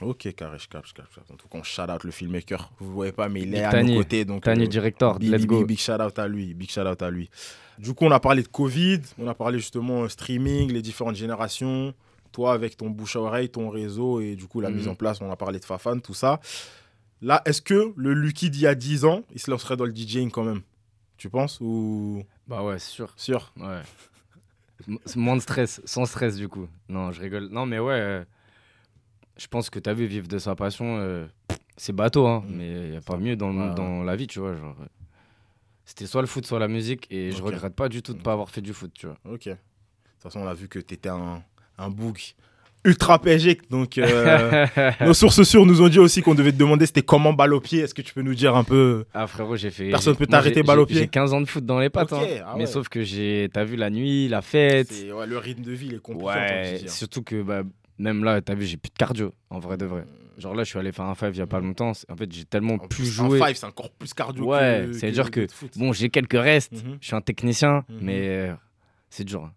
Ok, 0.00 0.34
carré, 0.34 0.58
je 0.58 0.66
capte, 0.68 0.88
je 0.88 0.94
capte. 0.94 1.16
En 1.32 1.36
tout 1.36 1.46
cas, 1.46 1.58
on 1.58 1.62
shout 1.62 1.82
out 1.82 2.02
le 2.02 2.10
filmmaker. 2.10 2.72
Vous 2.80 2.88
ne 2.88 2.92
voyez 2.94 3.12
pas, 3.12 3.28
mais 3.28 3.42
il 3.42 3.48
est 3.54 3.58
Big 3.58 3.60
à 3.62 3.70
Tani. 3.70 3.92
nos 3.92 3.98
côtés. 3.98 4.24
Donc, 4.24 4.42
Tani 4.42 4.66
director, 4.66 5.16
big, 5.20 5.30
let's 5.30 5.42
big, 5.42 5.48
go. 5.48 5.58
Big, 5.58 5.68
big 5.68 5.78
shout 5.78 5.92
out 6.02 6.18
à 6.18 6.26
lui. 6.26 6.54
Big 6.54 6.68
shout 6.70 6.80
out 6.80 7.00
à 7.02 7.10
lui. 7.10 7.30
Du 7.78 7.94
coup, 7.94 8.04
on 8.04 8.10
a 8.10 8.18
parlé 8.18 8.42
de 8.42 8.48
Covid, 8.48 9.00
on 9.18 9.28
a 9.28 9.34
parlé 9.34 9.58
justement 9.60 10.02
euh, 10.02 10.08
streaming, 10.08 10.72
les 10.72 10.82
différentes 10.82 11.14
générations. 11.14 11.94
Toi, 12.32 12.52
avec 12.54 12.76
ton 12.76 12.90
bouche 12.90 13.16
à 13.16 13.20
oreille, 13.20 13.50
ton 13.50 13.68
réseau 13.68 14.20
et 14.20 14.34
du 14.36 14.46
coup, 14.46 14.60
la 14.60 14.70
Mhm. 14.70 14.76
mise 14.76 14.88
en 14.88 14.94
place, 14.94 15.20
on 15.20 15.30
a 15.30 15.36
parlé 15.36 15.58
de 15.60 15.64
Fafan, 15.64 16.00
tout 16.00 16.14
ça. 16.14 16.40
Là, 17.20 17.42
est-ce 17.44 17.62
que 17.62 17.92
le 17.96 18.14
Lucky 18.14 18.50
d'il 18.50 18.62
y 18.62 18.66
a 18.66 18.74
10 18.74 19.04
ans, 19.04 19.22
il 19.32 19.38
se 19.40 19.50
lancerait 19.50 19.76
dans 19.76 19.84
le 19.84 19.92
DJing 19.94 20.30
quand 20.30 20.42
même? 20.44 20.62
Tu 21.18 21.28
penses 21.30 21.58
ou... 21.60 22.24
Bah 22.48 22.64
ouais, 22.64 22.78
c'est 22.78 22.90
sûr. 22.90 23.12
Sûr 23.16 23.52
Ouais. 23.60 23.82
Moins 25.14 25.36
de 25.36 25.40
stress, 25.42 25.80
sans 25.84 26.04
stress 26.06 26.36
du 26.36 26.48
coup. 26.48 26.66
Non, 26.88 27.12
je 27.12 27.20
rigole. 27.20 27.48
Non, 27.50 27.66
mais 27.66 27.78
ouais, 27.78 27.92
euh, 28.00 28.24
je 29.36 29.46
pense 29.46 29.70
que 29.70 29.78
t'as 29.78 29.92
vu 29.92 30.06
vivre 30.06 30.26
de 30.26 30.38
sa 30.38 30.56
passion, 30.56 30.96
euh, 30.98 31.26
c'est 31.76 31.92
bateau, 31.92 32.26
hein, 32.26 32.42
mais 32.48 32.88
il 32.88 32.96
a 32.96 33.00
pas 33.00 33.16
mieux 33.16 33.36
dans, 33.36 33.52
Mm. 33.52 33.68
Ouais, 33.68 33.74
dans 33.76 34.02
la 34.02 34.16
vie, 34.16 34.26
tu 34.26 34.40
vois. 34.40 34.56
Genre, 34.56 34.74
euh, 34.80 34.86
c'était 35.84 36.06
soit 36.06 36.20
le 36.22 36.26
foot, 36.26 36.44
soit 36.46 36.58
la 36.58 36.66
musique, 36.68 37.06
et 37.10 37.30
je 37.30 37.38
Ok. 37.40 37.46
regrette 37.52 37.74
pas 37.76 37.88
du 37.88 38.02
tout 38.02 38.14
de 38.14 38.20
pas 38.22 38.32
avoir 38.32 38.50
fait 38.50 38.60
du 38.62 38.72
foot, 38.72 38.90
tu 38.92 39.06
vois. 39.06 39.16
Ok. 39.24 39.44
De 39.44 39.52
toute 39.52 39.60
façon, 40.18 40.40
on 40.40 40.46
a 40.48 40.54
vu 40.54 40.66
que 40.68 40.80
tu 40.80 40.94
étais 40.94 41.08
un, 41.08 41.44
un 41.78 41.88
book 41.90 42.34
ultra 42.84 43.20
PSG. 43.20 43.60
Donc, 43.70 43.96
euh, 43.98 44.66
nos 45.00 45.14
sources 45.14 45.42
sûres 45.44 45.64
nous 45.66 45.82
ont 45.82 45.88
dit 45.88 45.98
aussi 46.00 46.20
qu'on 46.20 46.34
devait 46.34 46.50
te 46.52 46.56
demander 46.56 46.86
c'était 46.86 47.02
comment 47.02 47.32
balle 47.32 47.54
au 47.54 47.60
pied. 47.60 47.80
Est-ce 47.80 47.94
que 47.94 48.02
tu 48.02 48.12
peux 48.12 48.22
nous 48.22 48.34
dire 48.34 48.56
un 48.56 48.64
peu 48.64 49.04
Ah 49.14 49.26
frérot, 49.28 49.56
j'ai 49.56 49.70
fait. 49.70 49.90
Personne 49.90 50.16
peut 50.16 50.26
t'arrêter 50.26 50.62
balle 50.62 50.80
au 50.80 50.86
pied 50.86 50.96
J'ai 50.98 51.08
15 51.08 51.32
ans 51.32 51.40
de 51.40 51.46
foot 51.46 51.64
dans 51.64 51.78
les 51.78 51.90
pattes, 51.90 52.12
hein. 52.12 52.20
ah 52.44 52.54
mais 52.58 52.66
sauf 52.66 52.88
que 52.88 53.02
j'ai. 53.02 53.48
T'as 53.52 53.64
vu 53.64 53.76
la 53.76 53.90
nuit, 53.90 54.28
la 54.28 54.42
fête. 54.42 54.90
Ouais, 55.14 55.26
le 55.26 55.38
rythme 55.38 55.62
de 55.62 55.72
vie, 55.72 55.86
il 55.86 55.94
est 55.94 55.98
compliqué. 56.02 56.26
Ouais, 56.28 56.80
surtout 56.88 57.22
que 57.22 57.40
bah, 57.42 57.62
même 57.98 58.24
là, 58.24 58.40
t'as 58.40 58.54
vu, 58.54 58.64
j'ai 58.66 58.76
plus 58.78 58.90
de 58.90 58.98
cardio, 58.98 59.32
en 59.50 59.60
vrai 59.60 59.76
de 59.76 59.86
vrai. 59.86 60.04
Genre 60.38 60.54
là, 60.54 60.64
je 60.64 60.70
suis 60.70 60.78
allé 60.78 60.90
faire 60.92 61.04
un 61.04 61.14
five 61.14 61.30
il 61.34 61.38
y 61.38 61.42
a 61.42 61.46
pas 61.46 61.60
longtemps. 61.60 61.92
c'est- 61.94 62.10
En 62.10 62.16
fait, 62.16 62.32
j'ai 62.32 62.44
tellement 62.46 62.74
En 62.74 62.78
plus 62.88 63.04
joué. 63.04 63.40
un 63.40 63.46
five, 63.46 63.54
c'est 63.56 63.66
encore 63.66 63.90
plus 63.90 64.12
cardio 64.14 64.46
Ouais, 64.46 64.86
que- 64.86 64.92
c'est 64.94 65.12
que-. 65.30 65.46
Bon, 65.78 65.92
j'ai 65.92 66.08
quelques 66.08 66.32
restes. 66.32 66.72
Mhm. 66.72 66.96
Je 67.00 67.06
suis 67.06 67.14
un 67.14 67.20
technicien, 67.20 67.84
Mhm. 67.90 67.98
mais 68.00 68.20
euh, 68.28 68.54
c'est 69.10 69.24
dur. 69.24 69.44
hein. 69.44 69.52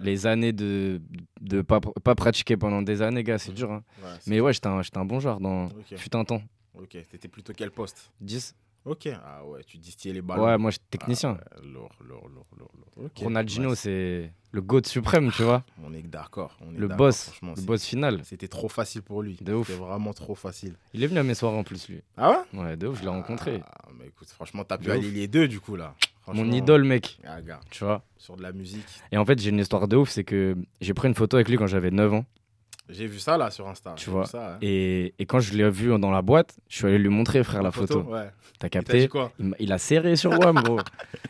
Les 0.00 0.26
années 0.26 0.52
de 0.52 1.00
de 1.40 1.62
pas, 1.62 1.80
pas 1.80 2.14
pratiquer 2.14 2.56
pendant 2.56 2.82
des 2.82 3.02
années, 3.02 3.22
gars, 3.24 3.38
c'est 3.38 3.52
dur. 3.52 3.70
hein. 3.70 3.82
Ouais, 4.02 4.10
mais 4.26 4.40
ouais, 4.40 4.52
j'étais 4.52 4.66
un, 4.68 4.80
un 4.94 5.04
bon 5.04 5.20
joueur 5.20 5.40
dans. 5.40 5.66
Ok. 5.66 5.96
Fut 5.96 6.14
un 6.16 6.24
temps. 6.24 6.42
Ok, 6.78 6.96
t'étais 7.10 7.28
plutôt 7.28 7.52
quel 7.54 7.70
poste? 7.70 8.10
10. 8.20 8.54
Ok, 8.84 9.06
ah 9.24 9.44
ouais, 9.46 9.62
tu 9.62 9.78
distillais 9.78 10.12
les 10.14 10.22
ballons. 10.22 10.44
Ouais, 10.44 10.58
moi, 10.58 10.72
j'étais 10.72 10.84
technicien. 10.90 11.38
Ah 11.40 11.60
lourd, 11.62 11.90
lourd, 12.00 12.28
lourd, 12.28 12.46
Ronaldinho, 13.16 13.74
c'est 13.76 14.32
le 14.50 14.60
GOAT 14.60 14.82
suprême, 14.86 15.30
tu 15.30 15.42
vois. 15.44 15.64
On 15.82 15.92
est 15.94 16.02
d'accord. 16.02 16.58
Le 16.76 16.88
boss, 16.88 17.32
le 17.42 17.62
boss 17.62 17.84
final. 17.84 18.22
C'était 18.24 18.48
trop 18.48 18.68
facile 18.68 19.02
pour 19.02 19.22
lui. 19.22 19.38
De 19.40 19.52
ouf. 19.54 19.68
C'était 19.68 19.78
vraiment 19.78 20.12
trop 20.12 20.34
facile. 20.34 20.74
Il 20.94 21.04
est 21.04 21.06
venu 21.06 21.20
à 21.20 21.22
mes 21.22 21.34
soirées 21.34 21.56
en 21.56 21.62
plus, 21.64 21.88
lui. 21.88 22.02
Ah 22.16 22.30
ouais? 22.52 22.60
Ouais, 22.60 22.76
de 22.76 22.88
ouf, 22.88 22.98
je 22.98 23.02
l'ai 23.02 23.08
rencontré. 23.08 23.62
Ah, 23.64 23.88
mais 23.96 24.08
écoute, 24.08 24.28
franchement, 24.28 24.64
t'as 24.64 24.78
pu 24.78 24.90
ouf. 24.90 25.00
les 25.00 25.28
deux 25.28 25.46
du 25.46 25.60
coup 25.60 25.76
là. 25.76 25.94
Mon 26.28 26.50
idole, 26.52 26.84
mec. 26.84 27.18
Ah, 27.26 27.40
gars, 27.42 27.60
Tu 27.70 27.84
vois. 27.84 28.02
sur 28.16 28.36
de 28.36 28.42
la 28.42 28.52
musique. 28.52 28.84
Et 29.10 29.16
en 29.18 29.24
fait, 29.24 29.38
j'ai 29.40 29.50
une 29.50 29.58
histoire 29.58 29.88
de 29.88 29.96
ouf, 29.96 30.10
c'est 30.10 30.24
que 30.24 30.56
j'ai 30.80 30.94
pris 30.94 31.08
une 31.08 31.14
photo 31.14 31.36
avec 31.36 31.48
lui 31.48 31.56
quand 31.56 31.66
j'avais 31.66 31.90
9 31.90 32.12
ans, 32.14 32.24
J'ai 32.88 33.06
vu 33.06 33.18
ça 33.18 33.36
là 33.36 33.50
sur 33.50 33.66
Insta. 33.68 33.94
tu 33.96 34.10
vois. 34.10 34.26
ça, 34.26 34.54
hein. 34.54 34.58
et, 34.62 35.14
et 35.18 35.26
quand 35.26 35.40
je 35.40 35.54
l'ai 35.54 35.68
vu 35.70 35.88
dans 35.98 36.10
la 36.10 36.22
boîte, 36.22 36.56
je 36.68 36.76
suis 36.76 36.86
allé 36.86 36.98
lui 36.98 37.08
montrer, 37.08 37.42
frère, 37.42 37.60
la, 37.62 37.68
La 37.68 37.72
photo, 37.72 38.00
photo. 38.02 38.12
ouais. 38.14 38.28
T'as 38.58 38.68
Il 38.68 38.70
t'a 38.70 38.78
capté 38.78 39.00
dit 39.00 39.08
quoi 39.08 39.32
il, 39.40 39.54
il 39.58 39.72
a 39.72 39.78
serré 39.78 40.14
sur 40.16 40.30
WAM, 40.38 40.62
bro. 40.62 40.78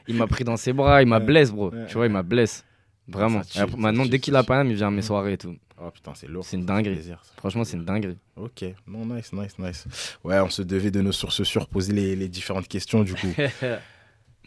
il 0.08 0.16
m'a 0.16 0.26
pris 0.26 0.44
dans 0.44 0.56
ses 0.58 0.72
bras, 0.74 1.02
il 1.02 1.08
m'a 1.08 1.18
Ouais. 1.18 1.24
blesse, 1.24 1.50
bro. 1.52 1.70
Ouais, 1.70 1.86
tu 1.86 1.94
vois, 1.94 2.06
il 2.06 2.12
m'a 2.12 2.22
blesse. 2.22 2.64
Vraiment. 3.08 3.40
Tue, 3.42 3.58
après, 3.58 3.76
maintenant, 3.78 4.04
tue, 4.04 4.10
dès 4.10 4.18
qu'il 4.20 4.36
a 4.36 4.42
tue. 4.42 4.46
Paname, 4.48 4.68
il 4.70 4.76
vient 4.76 4.88
à 4.88 4.90
mes 4.90 4.98
Mm. 4.98 5.02
soirées 5.02 5.32
et 5.32 5.38
tout. 5.38 5.56
Oh 5.84 5.90
putain, 5.90 6.12
c'est 6.14 6.28
lourd. 6.28 6.44
C'est 6.44 6.56
une 6.56 6.64
dinguerie. 6.66 6.94
plaisir, 6.94 7.20
Franchement, 7.38 7.64
c'est 7.64 7.76
une 7.76 7.84
dinguerie. 7.84 8.18
Ok, 8.36 8.64
non, 8.86 9.04
nice, 9.06 9.32
nice, 9.32 9.58
nice. 9.58 9.86
Ouais, 10.22 10.38
on 10.40 10.48
se 10.50 10.62
devait 10.62 10.90
de 10.92 11.00
nos 11.00 11.10
sources 11.12 11.42
sûres 11.42 11.66
poser 11.66 11.92
les, 11.92 12.14
les 12.14 12.28
différentes 12.28 12.68
questions 12.68 13.02
du 13.02 13.14
coup. 13.14 13.32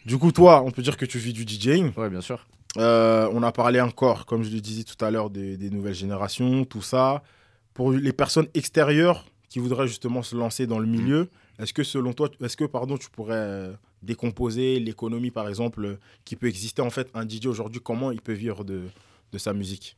du 0.06 0.18
coup, 0.18 0.30
toi, 0.30 0.62
on 0.64 0.70
peut 0.70 0.82
dire 0.82 0.96
que 0.96 1.04
tu 1.04 1.18
vis 1.18 1.32
du 1.32 1.42
DJing. 1.42 1.92
Ouais, 1.96 2.08
bien 2.08 2.20
sûr. 2.20 2.46
Euh, 2.78 3.28
on 3.32 3.42
a 3.42 3.50
parlé 3.50 3.80
encore, 3.80 4.24
comme 4.24 4.44
je 4.44 4.50
le 4.50 4.60
disais 4.60 4.84
tout 4.84 5.02
à 5.04 5.10
l'heure, 5.10 5.30
des, 5.30 5.56
des 5.56 5.68
nouvelles 5.68 5.94
générations, 5.94 6.64
tout 6.64 6.80
ça. 6.80 7.24
Pour 7.74 7.92
les 7.92 8.12
personnes 8.12 8.46
extérieures 8.54 9.26
qui 9.48 9.58
voudraient 9.58 9.88
justement 9.88 10.22
se 10.22 10.36
lancer 10.36 10.66
dans 10.68 10.78
le 10.78 10.86
milieu, 10.86 11.28
est-ce 11.58 11.72
que 11.72 11.82
selon 11.82 12.12
toi, 12.12 12.28
est-ce 12.40 12.56
que 12.56 12.64
pardon, 12.64 12.96
tu 12.96 13.10
pourrais 13.10 13.34
euh, 13.34 13.72
décomposer 14.02 14.78
l'économie 14.78 15.30
par 15.30 15.48
exemple 15.48 15.84
euh, 15.84 15.98
qui 16.24 16.36
peut 16.36 16.46
exister 16.46 16.82
en 16.82 16.90
fait 16.90 17.08
un 17.14 17.26
DJ 17.28 17.46
aujourd'hui 17.46 17.80
Comment 17.82 18.12
il 18.12 18.20
peut 18.20 18.32
vivre 18.32 18.62
de, 18.64 18.82
de 19.32 19.38
sa 19.38 19.52
musique? 19.52 19.96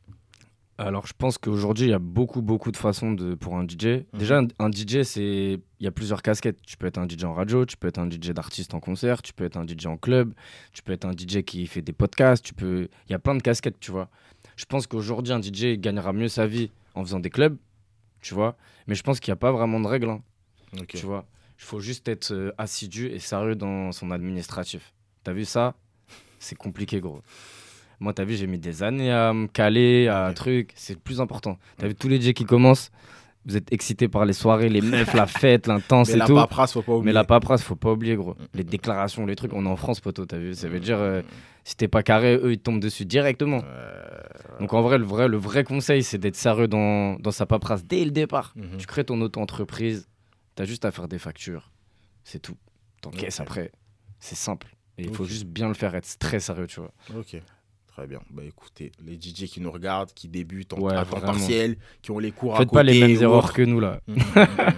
Alors, 0.79 1.05
je 1.07 1.13
pense 1.17 1.37
qu'aujourd'hui, 1.37 1.87
il 1.87 1.89
y 1.89 1.93
a 1.93 1.99
beaucoup, 1.99 2.41
beaucoup 2.41 2.71
de 2.71 2.77
façons 2.77 3.11
de, 3.11 3.35
pour 3.35 3.57
un 3.57 3.63
DJ. 3.67 4.05
Déjà, 4.13 4.39
un, 4.39 4.47
un 4.59 4.71
DJ, 4.71 5.03
c'est. 5.03 5.59
Il 5.79 5.83
y 5.83 5.87
a 5.87 5.91
plusieurs 5.91 6.21
casquettes. 6.21 6.61
Tu 6.61 6.77
peux 6.77 6.87
être 6.87 6.97
un 6.97 7.07
DJ 7.07 7.25
en 7.25 7.33
radio, 7.33 7.65
tu 7.65 7.75
peux 7.75 7.87
être 7.89 7.97
un 7.99 8.09
DJ 8.09 8.29
d'artiste 8.31 8.73
en 8.73 8.79
concert, 8.79 9.21
tu 9.21 9.33
peux 9.33 9.43
être 9.43 9.57
un 9.57 9.65
DJ 9.67 9.87
en 9.87 9.97
club, 9.97 10.33
tu 10.71 10.81
peux 10.81 10.93
être 10.93 11.05
un 11.05 11.11
DJ 11.11 11.43
qui 11.43 11.67
fait 11.67 11.81
des 11.81 11.91
podcasts, 11.93 12.43
tu 12.45 12.53
peux. 12.53 12.87
Il 13.07 13.11
y 13.11 13.15
a 13.15 13.19
plein 13.19 13.35
de 13.35 13.41
casquettes, 13.41 13.79
tu 13.79 13.91
vois. 13.91 14.09
Je 14.55 14.65
pense 14.65 14.87
qu'aujourd'hui, 14.87 15.33
un 15.33 15.41
DJ 15.41 15.77
gagnera 15.77 16.13
mieux 16.13 16.29
sa 16.29 16.47
vie 16.47 16.71
en 16.95 17.03
faisant 17.03 17.19
des 17.19 17.29
clubs, 17.29 17.57
tu 18.21 18.33
vois. 18.33 18.55
Mais 18.87 18.95
je 18.95 19.03
pense 19.03 19.19
qu'il 19.19 19.31
n'y 19.31 19.33
a 19.33 19.41
pas 19.41 19.51
vraiment 19.51 19.79
de 19.81 19.87
règles, 19.87 20.09
hein, 20.09 20.21
Ok. 20.79 20.87
tu 20.95 21.05
vois. 21.05 21.25
Il 21.57 21.63
faut 21.65 21.81
juste 21.81 22.07
être 22.07 22.31
euh, 22.31 22.51
assidu 22.57 23.07
et 23.07 23.19
sérieux 23.19 23.55
dans 23.55 23.91
son 23.91 24.11
administratif. 24.11 24.93
T'as 25.25 25.33
vu 25.33 25.43
ça? 25.43 25.75
C'est 26.39 26.55
compliqué, 26.57 27.01
gros. 27.01 27.21
Moi, 27.99 28.13
t'as 28.13 28.23
vu, 28.23 28.35
j'ai 28.35 28.47
mis 28.47 28.59
des 28.59 28.81
années 28.83 29.11
à 29.11 29.33
me 29.33 29.47
caler, 29.47 30.07
à 30.07 30.25
un 30.27 30.33
truc. 30.33 30.71
C'est 30.75 30.93
le 30.93 30.99
plus 30.99 31.19
important. 31.21 31.57
T'as 31.77 31.87
vu 31.87 31.95
tous 31.95 32.07
les 32.07 32.19
DJ 32.21 32.33
qui 32.33 32.45
commencent 32.45 32.91
Vous 33.45 33.57
êtes 33.57 33.71
excités 33.73 34.07
par 34.07 34.25
les 34.25 34.33
soirées, 34.33 34.69
les 34.69 34.81
meufs, 34.81 35.13
la 35.13 35.25
fête, 35.27 35.67
l'intense 35.67 36.07
Mais 36.09 36.13
et 36.13 36.17
la 36.17 36.25
tout. 36.25 36.35
paperasse, 36.35 36.73
faut 36.73 36.81
pas 36.81 36.93
oublier. 36.93 37.05
Mais 37.05 37.13
la 37.13 37.23
paperasse, 37.25 37.61
faut 37.63 37.75
pas 37.75 37.91
oublier, 37.91 38.15
gros. 38.15 38.35
Les 38.53 38.63
déclarations, 38.63 39.25
les 39.25 39.35
trucs, 39.35 39.53
on 39.53 39.65
est 39.65 39.69
en 39.69 39.75
France, 39.75 39.99
poteau, 39.99 40.25
t'as 40.25 40.37
vu 40.37 40.53
Ça 40.55 40.69
veut 40.69 40.79
dire, 40.79 40.97
euh, 40.99 41.21
si 41.65 41.75
t'es 41.75 41.87
pas 41.89 42.01
carré, 42.03 42.35
eux, 42.35 42.53
ils 42.53 42.59
tombent 42.59 42.79
dessus 42.79 43.05
directement. 43.05 43.61
Donc 44.59 44.73
en 44.73 44.81
vrai, 44.81 44.97
le 44.97 45.05
vrai, 45.05 45.27
le 45.27 45.37
vrai 45.37 45.63
conseil, 45.63 46.03
c'est 46.03 46.17
d'être 46.17 46.35
sérieux 46.35 46.67
dans, 46.67 47.15
dans 47.19 47.31
sa 47.31 47.45
paperasse 47.45 47.85
dès 47.85 48.03
le 48.05 48.11
départ. 48.11 48.53
Mhm. 48.55 48.77
Tu 48.77 48.85
crées 48.87 49.03
ton 49.03 49.19
auto-entreprise, 49.21 50.07
t'as 50.55 50.65
juste 50.65 50.85
à 50.85 50.91
faire 50.91 51.07
des 51.07 51.19
factures. 51.19 51.71
C'est 52.23 52.39
tout. 52.39 52.57
T'encaisses 53.01 53.39
Ok. 53.39 53.45
après. 53.47 53.71
C'est 54.19 54.35
simple. 54.35 54.67
Et 54.97 55.03
il 55.03 55.13
faut 55.13 55.23
juste 55.23 55.45
bien 55.45 55.69
le 55.69 55.73
faire, 55.73 55.95
être 55.95 56.17
très 56.19 56.41
sérieux, 56.41 56.67
tu 56.67 56.81
vois. 56.81 56.91
Ok, 57.17 57.41
très 57.99 58.07
bien. 58.07 58.21
Bah 58.29 58.43
écoutez, 58.45 58.91
les 59.05 59.15
DJ 59.15 59.45
qui 59.49 59.59
nous 59.59 59.71
regardent, 59.71 60.11
qui 60.13 60.27
débutent 60.29 60.71
en 60.73 60.79
Ouais, 60.79 60.95
à 60.95 61.03
temps 61.03 61.19
partiel, 61.19 61.75
qui 62.01 62.11
ont 62.11 62.19
les 62.19 62.31
cours 62.31 62.55
à 62.55 62.59
Faites 62.59 62.69
côté. 62.69 62.77
pas 62.77 62.83
les 62.83 62.99
mêmes 62.99 63.21
erreurs 63.21 63.51
que 63.51 63.61
nous, 63.61 63.79
là. 63.81 63.99
Mhm, 64.07 64.15
mhm, 64.15 64.23
mhm. 64.35 64.73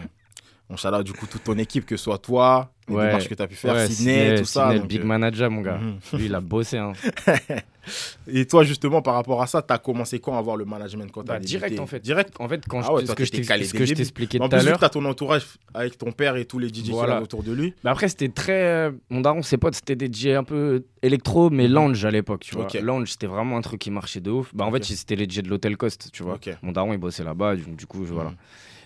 On 0.73 0.77
shout 0.77 1.03
du 1.03 1.11
coup 1.11 1.27
toute 1.27 1.43
ton 1.43 1.57
équipe, 1.57 1.85
que 1.85 1.97
ce 1.97 2.03
soit 2.05 2.17
toi, 2.17 2.71
les 2.87 2.95
Ouais. 2.95 3.05
démarches 3.07 3.27
que 3.27 3.33
tu 3.35 3.41
as 3.43 3.47
pu 3.47 3.55
faire, 3.55 3.73
Ouais, 3.73 3.87
Sydney, 3.87 4.35
tout 4.39 4.45
ça. 4.45 4.63
Sydney, 4.67 4.79
donc, 4.79 4.87
big 4.87 5.01
euh, 5.01 5.05
manager, 5.05 5.51
mon 5.51 5.61
gars. 5.61 5.77
mhm. 5.77 5.97
Lui, 6.17 6.25
il 6.27 6.35
a 6.35 6.39
bossé. 6.39 6.77
Hein. 6.77 6.93
Et 8.27 8.45
toi, 8.45 8.63
justement, 8.63 9.01
par 9.01 9.15
rapport 9.15 9.41
à 9.41 9.47
ça, 9.47 9.61
tu 9.61 9.73
as 9.73 9.77
commencé 9.79 10.19
quand 10.19 10.35
à 10.35 10.37
avoir 10.37 10.55
le 10.55 10.65
management 10.65 11.11
quand 11.11 11.25
Bah, 11.25 11.39
direct, 11.39 11.79
en 11.79 11.87
fait. 11.87 11.99
Direct 11.99 12.33
En 12.39 12.47
fait, 12.47 12.63
quand 12.67 12.79
Ah 12.79 12.83
je, 12.87 12.91
ouais, 12.93 13.03
toi, 13.03 13.15
je 13.17 13.25
ce 13.25 13.73
que 13.73 13.85
je 13.85 13.93
t'expliquais 13.95 14.39
En 14.39 14.47
tout 14.47 14.55
à 14.55 14.59
plus, 14.59 14.63
vu 14.65 14.69
l'heure. 14.69 14.75
que 14.77 14.81
t'as 14.81 14.89
ton 14.89 15.03
entourage 15.05 15.43
avec 15.73 15.97
ton 15.97 16.11
père 16.11 16.35
et 16.37 16.45
tous 16.45 16.59
les 16.59 16.69
DJ 16.69 16.83
qui 16.83 16.91
Voilà. 16.91 17.17
sont 17.17 17.23
autour 17.23 17.43
de 17.43 17.51
lui. 17.51 17.73
Mais 17.83 17.89
après, 17.89 18.07
c'était 18.07 18.29
très. 18.29 18.63
euh, 18.63 18.91
Mon 19.09 19.21
daron, 19.21 19.41
ses 19.41 19.57
potes, 19.57 19.75
c'était 19.75 19.95
des 19.95 20.07
DJ 20.13 20.27
un 20.27 20.43
peu 20.43 20.85
électro, 21.01 21.49
mais 21.49 21.67
lounge 21.67 22.05
à 22.05 22.11
l'époque, 22.11 22.41
tu 22.43 22.55
vois. 22.55 22.65
Ok. 22.65 22.73
Lounge, 22.81 23.09
c'était 23.11 23.27
vraiment 23.27 23.57
un 23.57 23.61
truc 23.61 23.81
qui 23.81 23.91
marchait 23.91 24.21
de 24.21 24.31
ouf. 24.31 24.53
Bah, 24.53 24.65
en 24.65 24.71
fait, 24.71 24.83
c'était 24.85 25.15
les 25.15 25.25
DJ 25.25 25.39
de 25.41 25.49
l'Hôtel 25.49 25.75
Coast, 25.75 26.09
tu 26.13 26.23
vois. 26.23 26.35
Ok. 26.35 26.49
Mon 26.61 26.71
daron, 26.71 26.93
il 26.93 26.99
bossait 26.99 27.23
là-bas, 27.23 27.55
du, 27.55 27.63
du 27.63 27.85
coup, 27.87 28.03
voilà. 28.05 28.29
Mhm. 28.29 28.35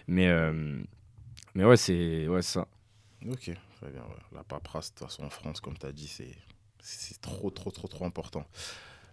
Mais, 0.08 0.28
euh, 0.30 0.78
mais 1.55 1.65
ouais, 1.65 1.77
c'est 1.77 2.27
ouais, 2.27 2.41
ça. 2.41 2.67
Ok, 3.27 3.43
très 3.43 3.89
bien. 3.91 4.01
ouais. 4.01 4.21
La 4.33 4.43
paperasse, 4.43 4.93
de 4.93 4.99
toute 4.99 5.07
façon, 5.07 5.23
en 5.23 5.29
France, 5.29 5.59
comme 5.61 5.77
tu 5.77 5.85
as 5.85 5.91
dit, 5.91 6.07
c'est 6.07 7.21
trop, 7.21 7.49
trop, 7.49 7.71
trop, 7.71 7.87
trop 7.87 8.05
important. 8.05 8.45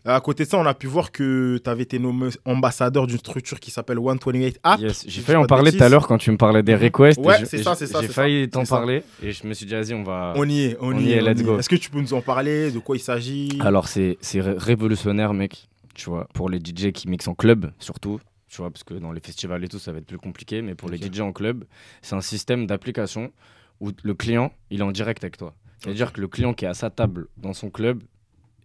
À 0.04 0.20
côté 0.20 0.44
de 0.44 0.48
ça, 0.48 0.58
on 0.58 0.66
a 0.66 0.74
pu 0.74 0.88
voir 0.88 1.12
que 1.12 1.60
tu 1.62 1.70
avais 1.70 1.84
été 1.84 2.00
nommé 2.00 2.30
ambassadeur 2.44 3.06
d'une 3.06 3.18
structure 3.18 3.60
qui 3.60 3.70
s'appelle 3.70 3.98
128 3.98 4.58
App. 4.64 4.80
Yes, 4.80 5.04
J'ai 5.06 5.20
failli 5.22 5.36
en 5.36 5.44
parler 5.46 5.70
tout 5.70 5.82
à 5.82 5.88
l'heure 5.88 6.08
quand 6.08 6.18
tu 6.18 6.32
me 6.32 6.36
parlais 6.36 6.64
des 6.64 6.74
requests. 6.74 7.20
Ouais, 7.20 7.44
c'est 7.46 7.62
ça, 7.62 7.76
c'est 7.76 7.86
ça, 7.86 8.00
J'ai 8.00 8.08
failli 8.08 8.50
t'en 8.50 8.64
parler 8.64 9.04
et 9.22 9.30
je 9.30 9.46
me 9.46 9.54
suis 9.54 9.64
dit, 9.64 9.72
vas-y, 9.74 9.94
on 9.94 10.02
va. 10.02 10.34
On 10.36 10.48
y 10.48 10.62
est, 10.62 10.76
on, 10.80 10.88
On 10.88 10.98
y 10.98 11.12
est, 11.12 11.22
let's 11.22 11.40
y 11.40 11.44
go. 11.44 11.56
Est-ce 11.60 11.68
que 11.68 11.76
tu 11.76 11.88
peux 11.88 12.00
nous 12.00 12.14
en 12.14 12.20
parler 12.20 12.72
De 12.72 12.80
quoi 12.80 12.96
il 12.96 13.00
s'agit? 13.00 13.60
Alors, 13.60 13.86
c'est 13.86 14.18
c'est 14.20 14.40
ré- 14.40 14.56
révolutionnaire, 14.58 15.34
mec. 15.34 15.68
Tu 15.94 16.10
vois, 16.10 16.26
pour 16.34 16.48
les 16.48 16.58
DJ 16.58 16.90
qui 16.90 17.08
mixent 17.08 17.28
en 17.28 17.34
club, 17.34 17.70
surtout. 17.78 18.18
Tu 18.52 18.58
vois, 18.58 18.70
parce 18.70 18.84
que 18.84 18.92
dans 18.92 19.12
les 19.12 19.20
festivals 19.20 19.64
et 19.64 19.68
tout, 19.68 19.78
ça 19.78 19.92
va 19.92 19.98
être 19.98 20.06
plus 20.06 20.18
compliqué. 20.18 20.60
Mais 20.60 20.74
pour 20.74 20.90
les 20.90 20.98
DJ 20.98 21.20
en 21.20 21.32
club, 21.32 21.64
c'est 22.02 22.14
un 22.14 22.20
système 22.20 22.66
d'application 22.66 23.32
où 23.80 23.92
le 24.02 24.12
client, 24.12 24.52
il 24.68 24.80
est 24.80 24.84
en 24.84 24.92
direct 24.92 25.24
avec 25.24 25.38
toi. 25.38 25.54
C'est-à-dire 25.78 26.12
que 26.12 26.20
le 26.20 26.28
client 26.28 26.52
qui 26.52 26.66
est 26.66 26.68
à 26.68 26.74
sa 26.74 26.90
table 26.90 27.28
dans 27.38 27.54
son 27.54 27.70
club, 27.70 28.02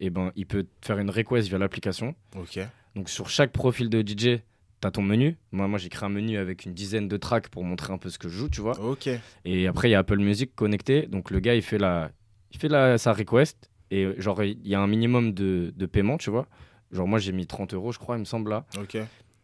eh 0.01 0.09
ben, 0.09 0.33
il 0.35 0.45
peut 0.45 0.65
faire 0.81 0.99
une 0.99 1.09
request 1.09 1.47
via 1.47 1.57
l'application. 1.57 2.15
Ok. 2.35 2.59
Donc, 2.95 3.09
sur 3.09 3.29
chaque 3.29 3.53
profil 3.53 3.89
de 3.89 4.01
DJ, 4.01 4.41
tu 4.81 4.87
as 4.87 4.91
ton 4.91 5.01
menu. 5.01 5.37
Moi, 5.53 5.69
moi 5.69 5.79
j'ai 5.79 5.87
créé 5.87 6.05
un 6.05 6.09
menu 6.09 6.37
avec 6.37 6.65
une 6.65 6.73
dizaine 6.73 7.07
de 7.07 7.15
tracks 7.15 7.47
pour 7.47 7.63
montrer 7.63 7.93
un 7.93 7.97
peu 7.97 8.09
ce 8.09 8.19
que 8.19 8.27
je 8.27 8.37
joue, 8.37 8.49
tu 8.49 8.59
vois. 8.59 8.77
Ok. 8.81 9.09
Et 9.45 9.67
après, 9.67 9.87
il 9.87 9.93
y 9.93 9.95
a 9.95 9.99
Apple 9.99 10.19
Music 10.19 10.53
connecté. 10.53 11.07
Donc, 11.07 11.31
le 11.31 11.39
gars, 11.39 11.55
il 11.55 11.61
fait, 11.61 11.77
la, 11.77 12.11
il 12.51 12.59
fait 12.59 12.67
la, 12.67 12.97
sa 12.97 13.13
request. 13.13 13.71
Et 13.89 14.05
genre, 14.17 14.43
il 14.43 14.67
y 14.67 14.75
a 14.75 14.81
un 14.81 14.87
minimum 14.87 15.33
de, 15.33 15.73
de 15.73 15.85
paiement, 15.85 16.17
tu 16.17 16.29
vois. 16.29 16.45
Genre, 16.91 17.07
moi, 17.07 17.19
j'ai 17.19 17.31
mis 17.31 17.47
30 17.47 17.73
euros, 17.73 17.93
je 17.93 17.99
crois, 17.99 18.17
il 18.17 18.19
me 18.19 18.25
semble, 18.25 18.49
là. 18.49 18.65
Ok. 18.77 18.97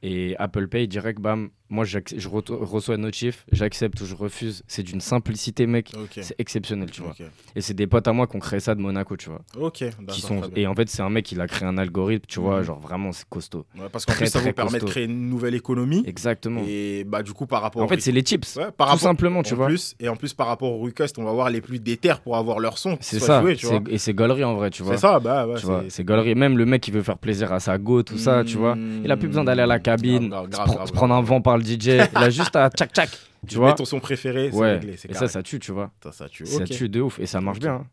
Et 0.04 0.36
Apple 0.38 0.68
Pay, 0.68 0.88
direct, 0.88 1.20
bam. 1.22 1.50
Moi, 1.74 1.86
je 1.86 1.98
reto- 2.30 2.64
reçois 2.64 2.98
notif, 2.98 3.46
j'accepte 3.52 4.00
ou 4.02 4.06
je 4.06 4.14
refuse. 4.14 4.62
C'est 4.68 4.84
d'une 4.84 5.02
simplicité, 5.02 5.66
mec. 5.66 5.92
Ok. 5.96 6.20
C'est 6.22 6.36
exceptionnel, 6.38 6.92
tu 6.92 7.02
vois. 7.02 7.16
Et 7.56 7.62
c'est 7.62 7.74
des 7.74 7.88
potes 7.88 8.08
à 8.08 8.14
moi 8.14 8.28
qui 8.28 8.36
ont 8.36 8.40
créé 8.40 8.60
ça 8.60 8.76
de 8.76 8.80
Monaco, 8.80 9.18
tu 9.18 9.30
vois. 9.30 9.42
Ok. 9.60 9.84
Qui 10.10 10.22
sont... 10.22 10.42
Et 10.56 10.68
en 10.68 10.76
fait, 10.76 10.88
c'est 10.88 11.02
un 11.02 11.10
mec, 11.10 11.32
il 11.32 11.42
a 11.42 11.48
créé 11.48 11.68
un 11.68 11.80
algorithme, 11.80 12.26
tu 12.28 12.40
vois. 12.40 12.60
Mhm. 12.60 12.64
Genre, 12.64 12.80
vraiment, 12.80 13.12
c'est 13.12 13.28
costaud. 13.28 13.66
Ouais, 13.76 13.88
parce 13.92 14.06
qu'en 14.06 14.14
plus, 14.14 14.28
ça 14.28 14.40
vous 14.40 14.54
permet 14.54 14.78
de 14.80 14.86
créer 14.86 15.06
une 15.06 15.30
nouvelle 15.30 15.56
économie. 15.56 16.04
Exactement. 16.06 16.62
Et 16.68 17.06
bah, 17.06 17.24
du 17.24 17.34
coup, 17.34 17.48
par 17.48 17.64
rapport 17.64 17.82
En 17.82 17.88
fait, 17.88 18.00
c'est 18.02 18.12
les. 18.12 18.24
Ouais, 18.24 18.38
par 18.38 18.62
tout 18.68 18.74
rapport- 18.84 19.00
simplement, 19.00 19.42
tu 19.42 19.54
en 19.54 19.58
vois. 19.58 19.66
Plus, 19.68 19.96
et 20.00 20.10
en 20.10 20.16
plus, 20.16 20.34
par 20.36 20.46
rapport 20.48 20.72
au 20.72 20.78
request, 20.78 21.18
on 21.18 21.24
va 21.24 21.32
voir 21.32 21.50
les 21.50 21.62
plus 21.62 21.80
déter 21.80 22.14
pour 22.24 22.38
avoir 22.38 22.60
leur 22.60 22.78
son. 22.78 22.98
C'est 23.02 23.20
ça. 23.20 23.42
joué, 23.42 23.56
tu 23.56 23.66
vois. 23.66 23.82
et 23.90 23.98
c'est 23.98 24.14
gaulerie 24.14 24.44
en 24.44 24.54
vrai, 24.54 24.70
tu 24.70 24.84
vois. 24.84 24.94
C'est 24.96 25.02
ça, 25.02 25.20
bah 25.20 25.48
ouais. 25.48 25.56
Tu 25.60 25.66
vois, 25.66 25.84
c'est 25.90 26.04
gaulerie. 26.04 26.36
Même 26.36 26.56
le 26.58 26.66
mec 26.66 26.82
qui 26.84 26.92
veut 26.92 27.02
faire 27.02 27.18
plaisir 27.18 27.52
à 27.52 27.60
sa 27.60 27.80
go, 27.80 28.04
tout 28.04 28.20
ça, 28.20 28.44
tu 28.46 28.58
vois. 28.58 28.78
Il 29.04 29.12
a 29.12 29.18
plus 29.18 29.28
besoin 29.28 29.44
d'aller 29.44 29.64
à 29.64 29.68
la 29.68 29.80
cabine, 29.80 30.30
Grave, 30.30 30.50
grave, 30.50 30.88
se, 30.88 30.92
prendre 30.94 31.16
un 31.16 31.22
vent 31.22 31.42
par 31.42 31.58
le 31.64 31.80
DJ. 31.80 32.08
Il 32.12 32.18
a 32.18 32.30
juste 32.30 32.56
à 32.56 32.70
tchac 32.70 32.92
tchac. 32.94 33.10
Tu 33.10 33.48
Tu 33.48 33.56
vois. 33.58 33.70
mets 33.70 33.76
ton 33.76 33.86
son 33.86 34.00
préféré, 34.00 34.50
c'est 34.52 34.58
ouais. 34.58 34.74
réglé, 34.74 34.94
Et 35.10 35.14
ça, 35.14 35.28
ça 35.28 35.44
tue, 35.44 35.60
tu 35.60 35.72
vois. 35.72 35.92
Ça, 36.04 36.12
ça 36.12 36.30
tue. 36.30 36.46
Ça 36.46 36.64
Ok. 36.64 36.70
tue 36.70 36.88
de 36.90 37.02
ouf. 37.02 37.20
Et 37.20 37.26
ça 37.26 37.42
marche 37.42 37.60
bien. 37.60 37.74
hein. 37.74 37.86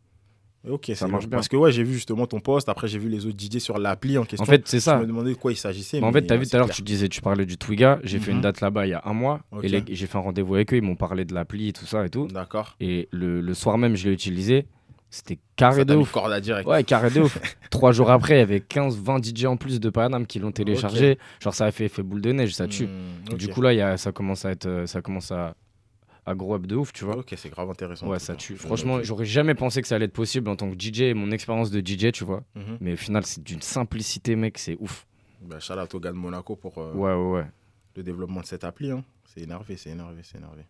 Ok, 0.69 0.91
Ça 0.93 1.07
marche 1.07 1.25
bien. 1.27 1.37
Parce 1.37 1.47
que 1.47 1.57
ouais, 1.57 1.71
j'ai 1.71 1.83
vu 1.83 1.93
justement 1.95 2.27
ton 2.27 2.39
post. 2.39 2.69
Après, 2.69 2.87
j'ai 2.87 2.99
vu 2.99 3.09
les 3.09 3.25
autres 3.25 3.35
DJ 3.37 3.57
sur 3.57 3.79
l'appli 3.79 4.19
en 4.19 4.25
question. 4.25 4.43
En 4.43 4.45
fait, 4.45 4.61
c'est 4.67 4.79
ça. 4.79 4.97
Je 4.97 5.01
me 5.01 5.07
demandais 5.07 5.31
de 5.31 5.35
quoi 5.35 5.51
il 5.51 5.55
s'agissait. 5.55 5.99
Mais 5.99 6.05
en 6.05 6.11
fait, 6.13 6.21
t'as 6.21 6.37
vu 6.37 6.45
tout 6.47 6.55
à 6.55 6.59
l'heure, 6.59 6.69
tu 6.69 6.83
disais, 6.83 7.09
tu 7.09 7.19
parlais 7.19 7.47
du 7.47 7.57
Twiga. 7.57 7.99
J'ai 8.03 8.19
fait 8.19 8.29
une 8.29 8.37
Mhm. 8.37 8.43
date 8.43 8.61
là-bas 8.61 8.85
il 8.85 8.91
y 8.91 8.93
a 8.93 9.01
un 9.05 9.13
mois. 9.13 9.41
Ok. 9.51 9.63
Et 9.63 9.69
les- 9.69 9.83
j'ai 9.89 10.05
fait 10.05 10.17
un 10.19 10.21
rendez-vous 10.21 10.53
avec 10.53 10.71
eux. 10.71 10.77
Ils 10.77 10.83
m'ont 10.83 10.95
parlé 10.95 11.25
de 11.25 11.33
l'appli 11.33 11.69
et 11.69 11.73
tout 11.73 11.87
ça 11.87 12.05
et 12.05 12.09
tout. 12.09 12.27
D'accord. 12.27 12.75
Et 12.79 13.09
le, 13.11 13.41
le 13.41 13.53
soir 13.55 13.79
même, 13.79 13.95
je 13.95 14.07
l'ai 14.07 14.13
utilisé. 14.13 14.67
C'était 15.13 15.37
carré 15.57 15.83
de 15.83 15.93
ouf. 15.95 16.11
corde 16.13 16.31
à 16.31 16.39
direct. 16.39 16.65
Ouais, 16.67 16.83
carré 16.85 17.09
de 17.11 17.19
ouf. 17.19 17.37
Trois 17.69 17.91
jours 17.91 18.09
après, 18.11 18.35
il 18.35 18.39
y 18.39 18.41
avait 18.41 18.59
15-20 18.59 19.21
DJ 19.23 19.45
en 19.45 19.57
plus 19.57 19.79
de 19.81 19.89
Paname 19.89 20.25
qui 20.25 20.39
l'ont 20.39 20.53
téléchargé. 20.53 21.19
Genre, 21.41 21.53
ça 21.53 21.65
a 21.65 21.71
fait 21.71 21.85
effet 21.85 22.01
boule 22.01 22.21
de 22.21 22.31
neige, 22.31 22.53
ça 22.55 22.65
tue. 22.67 22.87
Hmm, 22.87 23.35
Du 23.35 23.49
coup, 23.49 23.61
là, 23.61 23.73
il 23.73 23.77
y 23.77 23.81
a, 23.81 23.97
ça 23.97 24.13
commence 24.13 24.45
à 24.45 24.51
être, 24.51 24.67
euh, 24.67 24.85
ça 24.85 25.01
commence 25.01 25.31
à, 25.33 25.53
à 26.25 26.33
grow 26.33 26.55
up 26.55 26.65
de 26.65 26.77
ouf, 26.77 26.93
tu 26.93 27.03
vois. 27.03 27.17
Ok, 27.17 27.33
c'est 27.35 27.49
grave 27.49 27.69
intéressant. 27.69 28.07
Ouais, 28.07 28.19
ça 28.19 28.35
tue. 28.35 28.55
Franchement, 28.55 29.03
j'aurais 29.03 29.25
jamais 29.25 29.53
pensé 29.53 29.81
que 29.81 29.87
ça 29.89 29.95
allait 29.95 30.05
être 30.05 30.13
possible 30.13 30.49
en 30.49 30.55
tant 30.55 30.69
que 30.71 30.75
DJ 30.79 31.01
et 31.01 31.13
mon 31.13 31.29
expérience 31.31 31.71
de 31.71 31.81
DJ, 31.85 32.13
tu 32.13 32.23
vois. 32.23 32.43
Mhm. 32.55 32.77
Mais 32.79 32.93
au 32.93 32.97
final, 32.97 33.25
c'est 33.25 33.43
d'une 33.43 33.61
simplicité, 33.61 34.37
mec, 34.37 34.57
c'est 34.57 34.77
ouf. 34.79 35.05
Bah, 35.41 35.59
shout 35.59 35.73
out 35.73 35.93
au 35.93 35.99
gars 35.99 36.11
de 36.11 36.17
Monaco 36.17 36.55
pour 36.55 36.77
euh, 36.77 36.93
Ouais, 36.93 37.13
ouais, 37.13 37.39
ouais. 37.41 37.45
le 37.97 38.03
développement 38.03 38.39
de 38.39 38.45
cette 38.45 38.63
appli. 38.63 38.91
hein. 38.91 39.03
C'est 39.25 39.41
énervé, 39.41 39.75
c'est 39.75 39.89
énervé, 39.89 40.21
c'est 40.23 40.37
énervé. 40.37 40.61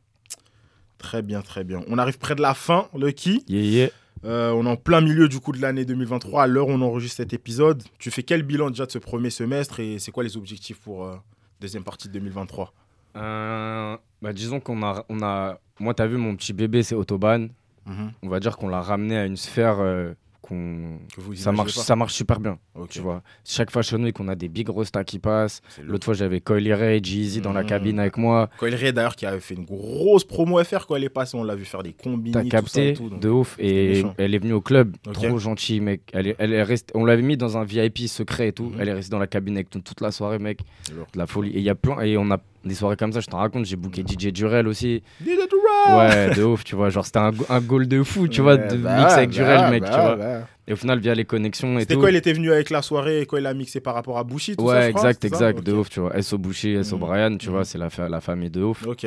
Très 0.98 1.22
bien, 1.22 1.42
très 1.42 1.64
bien. 1.64 1.82
On 1.88 1.98
arrive 1.98 2.18
près 2.20 2.36
de 2.36 2.42
la 2.42 2.54
fin, 2.54 2.88
Lucky. 2.98 3.44
Yeah, 3.48 3.62
yeah. 3.62 3.90
Euh, 4.24 4.52
on 4.52 4.66
est 4.66 4.70
en 4.70 4.76
plein 4.76 5.02
milieu 5.02 5.28
du 5.28 5.40
coup 5.40 5.52
de 5.52 5.62
l'année 5.62 5.86
2023. 5.86 6.44
À 6.44 6.48
l'heure 6.48 6.68
où 6.68 6.72
on 6.72 6.82
enregistre 6.82 7.18
cet 7.18 7.34
épisode, 7.34 7.84
tu 7.98 8.12
fais 8.12 8.24
quel 8.24 8.44
bilan 8.44 8.70
déjà 8.70 8.86
de 8.86 8.92
ce 8.92 9.00
premier 9.00 9.30
semestre 9.30 9.80
et 9.80 9.98
c'est 10.00 10.12
quoi 10.12 10.24
les 10.24 10.38
objectifs 10.38 10.80
pour 10.80 11.06
euh, 11.06 11.16
deuxième 11.60 11.84
partie 11.84 12.08
de 12.08 12.14
2023 12.14 12.74
Euh, 13.18 13.98
bah, 14.22 14.34
disons 14.34 14.60
qu'on 14.60 14.84
a, 14.84 15.04
on 15.10 15.22
a. 15.24 15.60
Moi, 15.80 15.94
t'as 15.94 16.06
vu, 16.06 16.18
mon 16.18 16.36
petit 16.36 16.54
bébé, 16.54 16.84
c'est 16.84 16.96
Autobahn. 16.96 17.50
Mhm. 17.88 18.12
On 18.22 18.30
va 18.30 18.40
dire 18.40 18.58
qu'on 18.58 18.68
l'a 18.70 18.82
ramené 18.82 19.18
à 19.18 19.26
une 19.26 19.38
sphère 19.38 19.78
euh, 19.80 20.14
qu'on. 20.52 21.00
Ça 21.36 21.52
marche, 21.52 21.76
pas 21.76 21.82
ça 21.82 21.96
marche 21.96 22.14
super 22.14 22.40
bien. 22.40 22.60
Tu 22.90 23.00
vois. 23.00 23.24
Chaque 23.46 23.72
Fashion 23.72 24.02
Week, 24.04 24.20
on 24.20 24.28
a 24.28 24.36
des 24.36 24.50
big 24.50 24.68
rostas 24.70 25.04
qui 25.04 25.18
passent. 25.20 25.62
L'autre 25.82 26.06
fois, 26.06 26.14
j'avais 26.14 26.42
Coily 26.42 26.74
Ray, 26.74 27.02
Jeezy 27.04 27.42
dans 27.42 27.54
la 27.54 27.62
Mhm. 27.64 27.68
cabine 27.70 28.00
avec 28.00 28.18
moi. 28.18 28.50
Coil 28.58 28.76
Ray 28.76 28.92
d'ailleurs 28.94 29.16
qui 29.16 29.26
avait 29.26 29.40
fait 29.40 29.56
une 29.56 29.66
grosse 29.66 30.24
promo 30.26 30.62
FR 30.64 30.86
quand 30.88 30.96
elle 30.96 31.04
est 31.06 31.10
passée, 31.10 31.38
on 31.38 31.44
l'a 31.44 31.56
vu 31.56 31.66
faire 31.66 31.84
des 31.84 31.94
combini, 31.94 32.32
T'as 32.34 32.42
tout 32.62 32.68
ça 32.68 32.82
et 32.82 32.94
capté 32.94 32.94
tout. 32.94 33.10
de 33.10 33.30
ouf 33.30 33.56
et 33.60 34.04
elle 34.18 34.36
est 34.36 34.40
venue 34.40 34.54
au 34.54 34.62
club 34.62 34.96
trop 35.14 35.38
gentille 35.38 35.80
mec 35.80 36.02
elle 36.14 36.28
est, 36.28 36.36
elle 36.40 36.54
est 36.54 36.64
restée 36.64 36.92
on 36.96 37.06
l'avait 37.06 37.22
mis 37.22 37.38
dans 37.38 37.58
un 37.58 37.64
VIP 37.64 38.08
secret 38.08 38.50
et 38.50 38.54
tout 38.54 38.66
Mhm. 38.66 38.76
elle 38.80 38.90
est 38.90 38.94
restée 38.94 39.12
dans 39.12 39.20
la 39.20 39.28
cabine 39.28 39.56
avec 39.56 39.70
toute 39.70 40.02
la 40.02 40.12
soirée 40.12 40.40
mec 40.40 40.60
de 40.90 41.18
la 41.18 41.28
folie 41.28 41.52
et 41.52 41.58
il 41.58 41.64
y 41.64 41.70
a 41.70 41.76
plein 41.76 42.00
et 42.02 42.18
on 42.18 42.30
a 42.32 42.38
des 42.64 42.76
soirées 42.76 42.96
comme 42.96 43.12
ça 43.12 43.20
je 43.22 43.28
t'en 43.28 43.38
raconte 43.40 43.66
j'ai 43.66 43.76
booké 43.76 44.04
DJ 44.08 44.28
Durel 44.34 44.68
aussi. 44.68 45.02
DJ 45.22 45.26
Durel 45.26 45.98
ouais 45.98 46.36
de 46.36 46.44
ouf 46.44 46.64
tu 46.64 46.76
vois 46.76 46.90
genre 46.90 47.06
c'était 47.06 47.20
un, 47.20 47.32
go- 47.32 47.46
un 47.50 47.60
goal 47.62 47.88
de 47.88 48.04
fou 48.04 48.28
tu 48.28 48.42
vois 48.42 48.58
de 48.58 48.78
bah, 48.78 49.00
mix 49.00 49.14
avec 49.14 49.30
bah, 49.30 49.36
Durel 49.36 49.70
mec 49.72 49.82
bah, 49.84 49.90
tu 49.90 50.00
vois. 50.00 50.16
bah. 50.16 50.48
et 50.68 50.74
au 50.74 50.76
final 50.76 51.00
via 51.00 51.16
les 51.16 51.26
connexions 51.26 51.78
et 51.78 51.82
C'était 51.82 51.96
tout. 51.96 52.00
quoi 52.02 52.12
Il 52.12 52.16
était 52.16 52.34
venu 52.34 52.52
avec 52.52 52.70
la 52.70 52.82
soirée 52.82 53.22
et 53.22 53.26
quoi 53.26 53.40
il 53.40 53.48
a 53.48 53.54
mixé 53.54 53.80
par 53.80 53.96
rapport 53.96 54.18
à 54.20 54.24
Bushi 54.24 54.56
tout 54.56 54.68
ça, 54.68 54.74
ouais 54.76 54.88
je 54.88 54.90
crois, 54.92 55.10
exact 55.10 55.24
c'était 55.24 55.36
ça 55.36 55.50
exact 55.50 55.66
de 55.66 55.74
ouf 55.74 55.90
tu 55.90 56.00
vois. 56.02 56.22
SO 56.22 56.38
Boucher 56.38 56.84
SO 56.84 56.96
Mhm. 56.98 57.00
Brian 57.02 57.38
tu 57.38 57.48
Mhm. 57.48 57.54
vois 57.56 57.66
c'est 57.66 57.78
la, 57.80 57.90
fa- 57.90 58.10
la 58.10 58.22
famille 58.22 58.52
de 58.52 58.62
ouf. 58.62 58.86
Ok, 58.86 59.06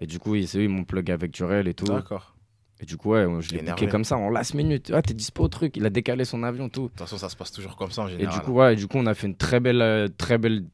et 0.00 0.06
du 0.06 0.18
coup 0.18 0.34
ils- 0.34 0.48
c'est 0.48 0.58
eux 0.58 0.62
ils 0.64 0.68
m'ont 0.68 0.84
plug 0.84 1.10
avec 1.10 1.30
Durel 1.30 1.68
et 1.68 1.74
tout. 1.74 1.84
D'accord. 1.86 2.34
et 2.80 2.84
du 2.86 2.96
coup 2.96 3.12
ouais 3.12 3.24
je 3.40 3.52
l'ai 3.54 3.62
booké 3.62 3.86
comme 3.86 4.04
ça 4.04 4.16
en 4.16 4.28
last 4.30 4.54
minute. 4.54 4.90
Ah 4.92 5.00
t'es 5.00 5.14
dispo 5.14 5.44
au 5.44 5.48
truc. 5.48 5.76
Il 5.76 5.86
a 5.86 5.90
décalé 5.90 6.24
son 6.24 6.42
avion 6.42 6.68
tout. 6.68 6.82
De 6.82 6.88
toute 6.88 6.98
façon, 6.98 7.16
ça 7.18 7.28
se 7.28 7.36
passe 7.36 7.52
toujours 7.52 7.76
comme 7.76 7.90
ça 7.92 8.02
en 8.02 8.08
Et 8.08 8.12
général. 8.12 8.34
du 8.34 8.40
coup, 8.40 8.52
ouais, 8.52 8.72
et 8.72 8.76
du 8.76 8.86
coup, 8.88 8.98
on 8.98 9.06
a 9.06 9.14
fait 9.14 9.26
une 9.28 9.36
très 9.36 9.60
belle, 9.60 9.80
euh, 9.80 10.08
très 10.18 10.36
belle 10.38 10.64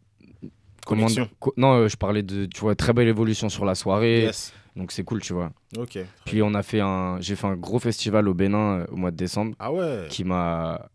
Connexion. 0.86 1.28
co- 1.40 1.54
non, 1.56 1.74
euh, 1.74 1.88
je 1.88 1.96
parlais 1.96 2.22
de, 2.22 2.46
tu 2.46 2.60
vois, 2.60 2.74
très 2.74 2.92
belle 2.92 3.08
évolution 3.08 3.48
sur 3.48 3.64
la 3.64 3.74
soirée. 3.74 4.22
Yes. 4.22 4.52
Donc 4.76 4.90
c'est 4.92 5.04
cool, 5.04 5.20
tu 5.20 5.32
vois. 5.32 5.52
Ok. 5.76 5.98
Puis 6.24 6.42
on 6.42 6.54
a 6.54 6.62
fait 6.62 6.80
un, 6.80 7.20
j'ai 7.20 7.36
fait 7.36 7.46
un 7.46 7.56
gros 7.56 7.78
festival 7.78 8.26
au 8.28 8.34
Bénin 8.34 8.80
euh, 8.80 8.86
au 8.90 8.96
mois 8.96 9.10
de 9.10 9.16
décembre 9.16 9.54
Ah 9.58 9.70
ouais. 9.72 10.06
qui 10.08 10.24
m'a, 10.24 10.88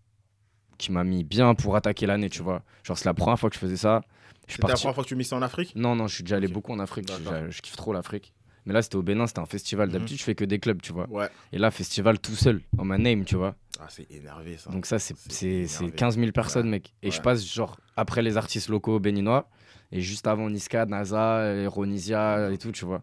qui 0.78 0.92
m'a 0.92 1.04
mis 1.04 1.24
bien 1.24 1.54
pour 1.56 1.76
attaquer 1.76 2.06
l'année, 2.08 2.30
tu 2.30 2.42
vois. 2.42 2.64
Genre 2.84 2.98
c'est 2.98 3.06
la 3.06 3.14
première 3.14 3.40
fois 3.40 3.50
que 3.50 3.56
je 3.56 3.60
faisais 3.60 3.78
ça. 3.78 4.02
C'était 4.48 4.68
la 4.68 4.74
première 4.76 4.96
fois 4.96 5.04
que 5.04 5.10
tu 5.10 5.16
mixais 5.16 5.36
en 5.36 5.42
Afrique? 5.42 5.74
Non, 5.76 5.96
non, 5.96 6.08
je 6.08 6.16
suis 6.16 6.24
déjà 6.24 6.38
allé 6.38 6.48
beaucoup 6.48 6.72
en 6.72 6.80
Afrique. 6.80 7.10
Je, 7.12 7.52
je 7.52 7.62
kiffe 7.62 7.76
trop 7.76 7.92
l'Afrique. 7.94 8.34
Mais 8.66 8.74
là, 8.74 8.82
c'était 8.82 8.96
au 8.98 9.02
Bénin, 9.04 9.28
c'était 9.28 9.40
un 9.40 9.46
festival. 9.46 9.88
Mhm. 9.88 9.94
D'habitude, 9.94 10.18
je 10.18 10.24
fais 10.24 10.36
que 10.36 10.44
des 10.46 10.60
clubs, 10.60 10.82
tu 10.82 10.92
vois. 10.94 11.08
Ouais. 11.10 11.30
Et 11.54 11.58
là, 11.58 11.70
festival 11.72 12.20
tout 12.20 12.36
seul, 12.36 12.62
en 12.78 12.84
ma 12.86 12.98
name, 12.98 13.24
tu 13.26 13.36
vois. 13.36 13.56
Ah, 13.80 13.86
c'est 13.90 14.10
énervé 14.12 14.58
ça. 14.58 14.70
Donc 14.72 14.86
ça, 14.86 15.00
c'est 15.00 15.16
C'est 15.18 15.32
c'est- 15.32 15.68
c'est 15.68 15.84
énervé. 15.84 15.96
15 15.98 16.18
000 16.18 16.32
personnes, 16.32 16.66
Ouais. 16.66 16.72
mec. 16.72 16.94
Et 17.04 17.12
je 17.12 17.22
passe, 17.22 17.46
genre, 17.46 17.78
après 17.96 18.22
les 18.22 18.36
artistes 18.38 18.68
locaux 18.70 19.00
béninois, 19.00 19.50
et 19.92 20.02
juste 20.02 20.28
avant 20.28 20.50
Niska, 20.50 20.86
NASA, 20.86 21.68
Ronisia 21.68 22.52
et 22.52 22.58
tout, 22.58 22.72
tu 22.72 22.86
vois. 22.86 23.02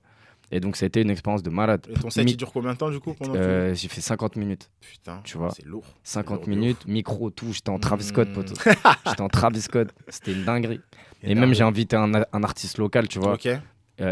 Et 0.51 0.61
donc, 0.61 0.81
été 0.83 1.01
une 1.01 1.11
expérience 1.11 1.43
de 1.43 1.51
malade. 1.51 1.85
Et 1.91 1.95
ton 1.95 2.11
set, 2.11 2.31
il 2.31 2.37
dure 2.37 2.53
combien 2.53 2.75
de 2.75 2.79
temps 2.79 2.91
du 2.91 3.01
coup 3.01 3.15
que- 3.15 3.25
Euh, 3.37 3.75
J'ai 3.75 3.89
fait 3.89 4.01
50 4.03 4.37
minutes. 4.37 4.71
Putain, 4.81 5.21
tu 5.25 5.39
vois. 5.39 5.51
C'est 5.57 5.65
lourd. 5.65 5.85
50 6.05 6.37
lourd 6.41 6.47
de 6.47 6.51
minutes, 6.51 6.87
micro, 6.87 7.31
tout. 7.31 7.53
J'étais 7.53 7.71
en 7.71 7.79
Travis 7.79 8.05
Scott, 8.05 8.29
Mm. 8.29 8.33
poteau. 8.35 8.55
J'étais 9.07 9.21
en 9.23 9.29
Travis 9.29 9.63
Scott. 9.63 9.89
C'était 10.09 10.33
une 10.33 10.45
dinguerie. 10.45 10.81
Et 11.23 11.35
même, 11.35 11.55
j'ai 11.55 11.65
invité 11.65 11.97
un, 11.97 12.13
un 12.33 12.43
artiste 12.45 12.79
local, 12.79 13.09
tu 13.09 13.19
vois. 13.19 13.35
Ok. 13.35 13.47
euh, 13.47 13.59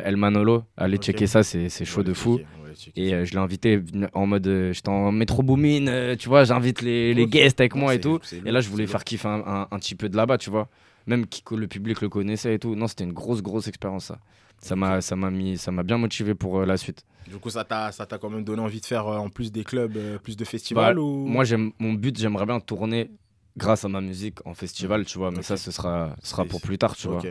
El 0.04 0.16
Manolo. 0.16 0.64
Allez 0.76 0.96
checker 0.96 1.26
ça, 1.26 1.42
c'est 1.42 1.68
chaud 1.84 2.02
de 2.02 2.14
fou. 2.14 2.38
checker. 2.74 2.92
Et 2.96 3.12
euh, 3.14 3.24
je 3.26 3.32
l'ai 3.32 3.38
invité 3.38 3.80
en 4.14 4.26
mode. 4.26 4.46
euh, 4.46 4.72
J'étais 4.72 4.88
en 4.88 5.12
métro 5.12 5.42
booming, 5.42 5.86
euh, 5.88 6.16
tu 6.16 6.28
vois, 6.30 6.44
j'invite 6.44 6.80
les, 6.82 7.12
les 7.12 7.26
guests 7.26 7.60
avec 7.60 7.74
moi 7.76 7.94
et 7.94 8.00
tout. 8.00 8.18
Et 8.44 8.50
là, 8.50 8.60
je 8.62 8.70
voulais 8.70 8.86
faire 8.86 9.04
kiffer 9.04 9.28
un, 9.28 9.42
un- 9.46 9.68
un 9.70 9.78
petit 9.78 9.94
peu 9.94 10.08
de 10.08 10.16
là-bas, 10.16 10.38
tu 10.38 10.48
vois. 10.50 10.68
Même 11.06 11.26
qui, 11.26 11.42
le 11.54 11.66
public 11.66 12.00
le 12.00 12.08
connaissait 12.08 12.54
et 12.54 12.58
tout. 12.58 12.74
Non, 12.74 12.86
c'était 12.86 13.04
une 13.04 13.12
grosse, 13.12 13.42
grosse 13.42 13.68
expérience, 13.68 14.06
ça. 14.06 14.18
Ça 14.60 14.76
m'a 14.76 15.00
ça 15.00 15.16
m'a 15.16 15.28
mis 15.30 15.58
ça 15.58 15.72
m'a 15.72 15.82
bien 15.82 15.98
motivé 15.98 16.36
pour 16.36 16.60
euh, 16.60 16.66
la 16.66 16.76
suite. 16.76 17.04
Du 17.28 17.36
coup, 17.38 17.50
ça 17.50 17.64
t'a 17.64 17.90
ça 17.90 18.06
t'a 18.06 18.18
quand 18.18 18.30
même 18.30 18.44
donné 18.44 18.62
envie 18.62 18.80
de 18.80 18.86
faire 18.86 19.08
euh, 19.08 19.18
en 19.18 19.28
plus 19.28 19.50
des 19.50 19.64
clubs, 19.64 19.96
euh, 19.96 20.18
plus 20.18 20.36
de 20.36 20.44
festivals 20.44 20.94
Bah, 20.94 21.00
ou... 21.00 21.26
Moi, 21.26 21.42
j'aime 21.44 21.72
mon 21.80 21.94
but, 21.94 22.16
j'aimerais 22.16 22.46
bien 22.46 22.60
tourner 22.60 23.10
grâce 23.56 23.84
à 23.84 23.88
ma 23.88 24.00
musique 24.00 24.38
en 24.46 24.54
festival, 24.54 25.04
tu 25.04 25.18
vois. 25.18 25.32
Mais 25.32 25.42
ça, 25.42 25.56
ce 25.56 25.72
sera, 25.72 26.14
ce 26.22 26.30
sera 26.30 26.44
pour 26.44 26.60
plus 26.60 26.78
tard, 26.78 26.96
tu 26.96 27.08
vois. 27.08 27.22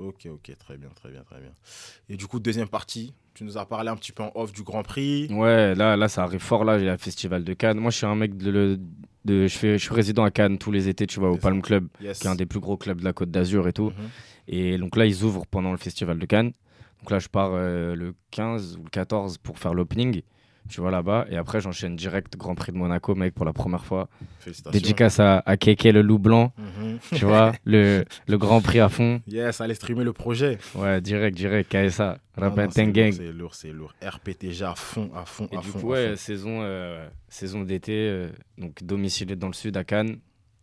Ok, 0.00 0.26
ok, 0.26 0.56
très 0.58 0.76
bien, 0.76 0.88
très 0.94 1.10
bien, 1.10 1.22
très 1.22 1.40
bien. 1.40 1.52
Et 2.08 2.16
du 2.16 2.26
coup, 2.26 2.38
deuxième 2.40 2.68
partie, 2.68 3.14
tu 3.38 3.44
nous 3.44 3.56
as 3.56 3.64
parlé 3.66 3.88
un 3.88 3.96
petit 3.96 4.10
peu 4.12 4.24
en 4.24 4.32
off 4.34 4.52
du 4.52 4.62
Grand 4.64 4.82
Prix. 4.82 5.28
Ouais, 5.30 5.74
là, 5.76 5.96
là, 5.96 6.08
ça 6.08 6.24
arrive 6.24 6.40
fort. 6.40 6.64
Là, 6.64 6.78
j'ai 6.78 6.86
le 6.86 6.96
festival 6.96 7.44
de 7.44 7.52
Cannes. 7.54 7.78
Moi, 7.78 7.90
je 7.92 7.98
suis 7.98 8.06
un 8.06 8.16
mec 8.16 8.36
de, 8.36 8.80
de 9.24 9.46
je 9.46 9.56
fais, 9.56 9.78
je 9.78 9.84
suis 9.84 9.94
résident 9.94 10.24
à 10.24 10.30
Cannes 10.32 10.58
tous 10.58 10.72
les 10.72 10.88
étés, 10.88 11.06
tu 11.06 11.20
vois, 11.20 11.30
au 11.30 11.36
Palm. 11.36 11.62
Club, 11.62 11.86
Yes. 12.00 12.18
qui 12.18 12.26
est 12.26 12.30
un 12.30 12.34
des 12.34 12.46
plus 12.46 12.58
gros 12.60 12.76
clubs 12.76 12.98
de 12.98 13.04
la 13.04 13.12
Côte 13.12 13.30
d'Azur 13.30 13.68
et 13.68 13.72
tout. 13.72 13.90
Mhm. 13.90 14.08
Et 14.48 14.76
donc 14.78 14.96
là, 14.96 15.06
ils 15.06 15.22
ouvrent 15.22 15.46
pendant 15.46 15.70
le 15.70 15.76
festival 15.78 16.18
de 16.18 16.26
Cannes. 16.26 16.52
Donc 17.00 17.10
là, 17.12 17.20
je 17.20 17.28
pars 17.28 17.50
euh, 17.52 17.94
le 17.94 18.14
15 18.32 18.76
ou 18.80 18.84
le 18.84 18.90
14 18.90 19.38
pour 19.38 19.58
faire 19.60 19.72
l'opening. 19.72 20.22
Tu 20.68 20.80
vois 20.80 20.90
là-bas. 20.90 21.26
Et 21.30 21.36
après, 21.36 21.60
j'enchaîne 21.60 21.96
direct 21.96 22.36
Grand 22.36 22.54
Prix 22.54 22.72
de 22.72 22.76
Monaco, 22.76 23.14
mec, 23.14 23.34
pour 23.34 23.44
la 23.46 23.52
première 23.52 23.84
fois. 23.84 24.08
Félicitations. 24.40 24.78
Dédicace 24.78 25.18
à, 25.18 25.38
à 25.46 25.56
Keke 25.56 25.84
le 25.84 26.02
loup 26.02 26.18
blanc. 26.18 26.52
Mhm. 26.58 26.98
Tu 27.14 27.24
vois, 27.24 27.52
le, 27.64 28.04
le 28.26 28.38
Grand 28.38 28.60
Prix 28.60 28.80
à 28.80 28.88
fond. 28.88 29.22
Yes, 29.26 29.60
allez 29.60 29.74
streamer 29.74 30.04
le 30.04 30.12
projet. 30.12 30.58
Ouais, 30.74 31.00
direct, 31.00 31.36
direct, 31.36 31.70
KSA. 31.70 32.18
Non, 32.36 32.44
non, 32.44 32.50
Rapin 32.50 32.68
c'est 32.70 33.32
lourd. 33.32 33.54
C'est 33.54 33.72
lourd. 33.72 33.94
RPTG 34.02 34.62
à 34.64 34.74
fond, 34.74 35.10
à 35.16 35.24
fond, 35.24 35.48
Et 35.50 35.56
à 35.56 35.60
du 35.60 35.68
fond. 35.68 35.80
coup, 35.80 35.86
ouais, 35.88 36.16
saison, 36.16 36.60
euh, 36.62 37.08
saison 37.28 37.62
d'été, 37.62 37.92
euh, 38.08 38.28
donc 38.58 38.82
domicilié 38.84 39.34
dans 39.36 39.48
le 39.48 39.54
sud 39.54 39.76
à 39.76 39.84
Cannes. 39.84 40.18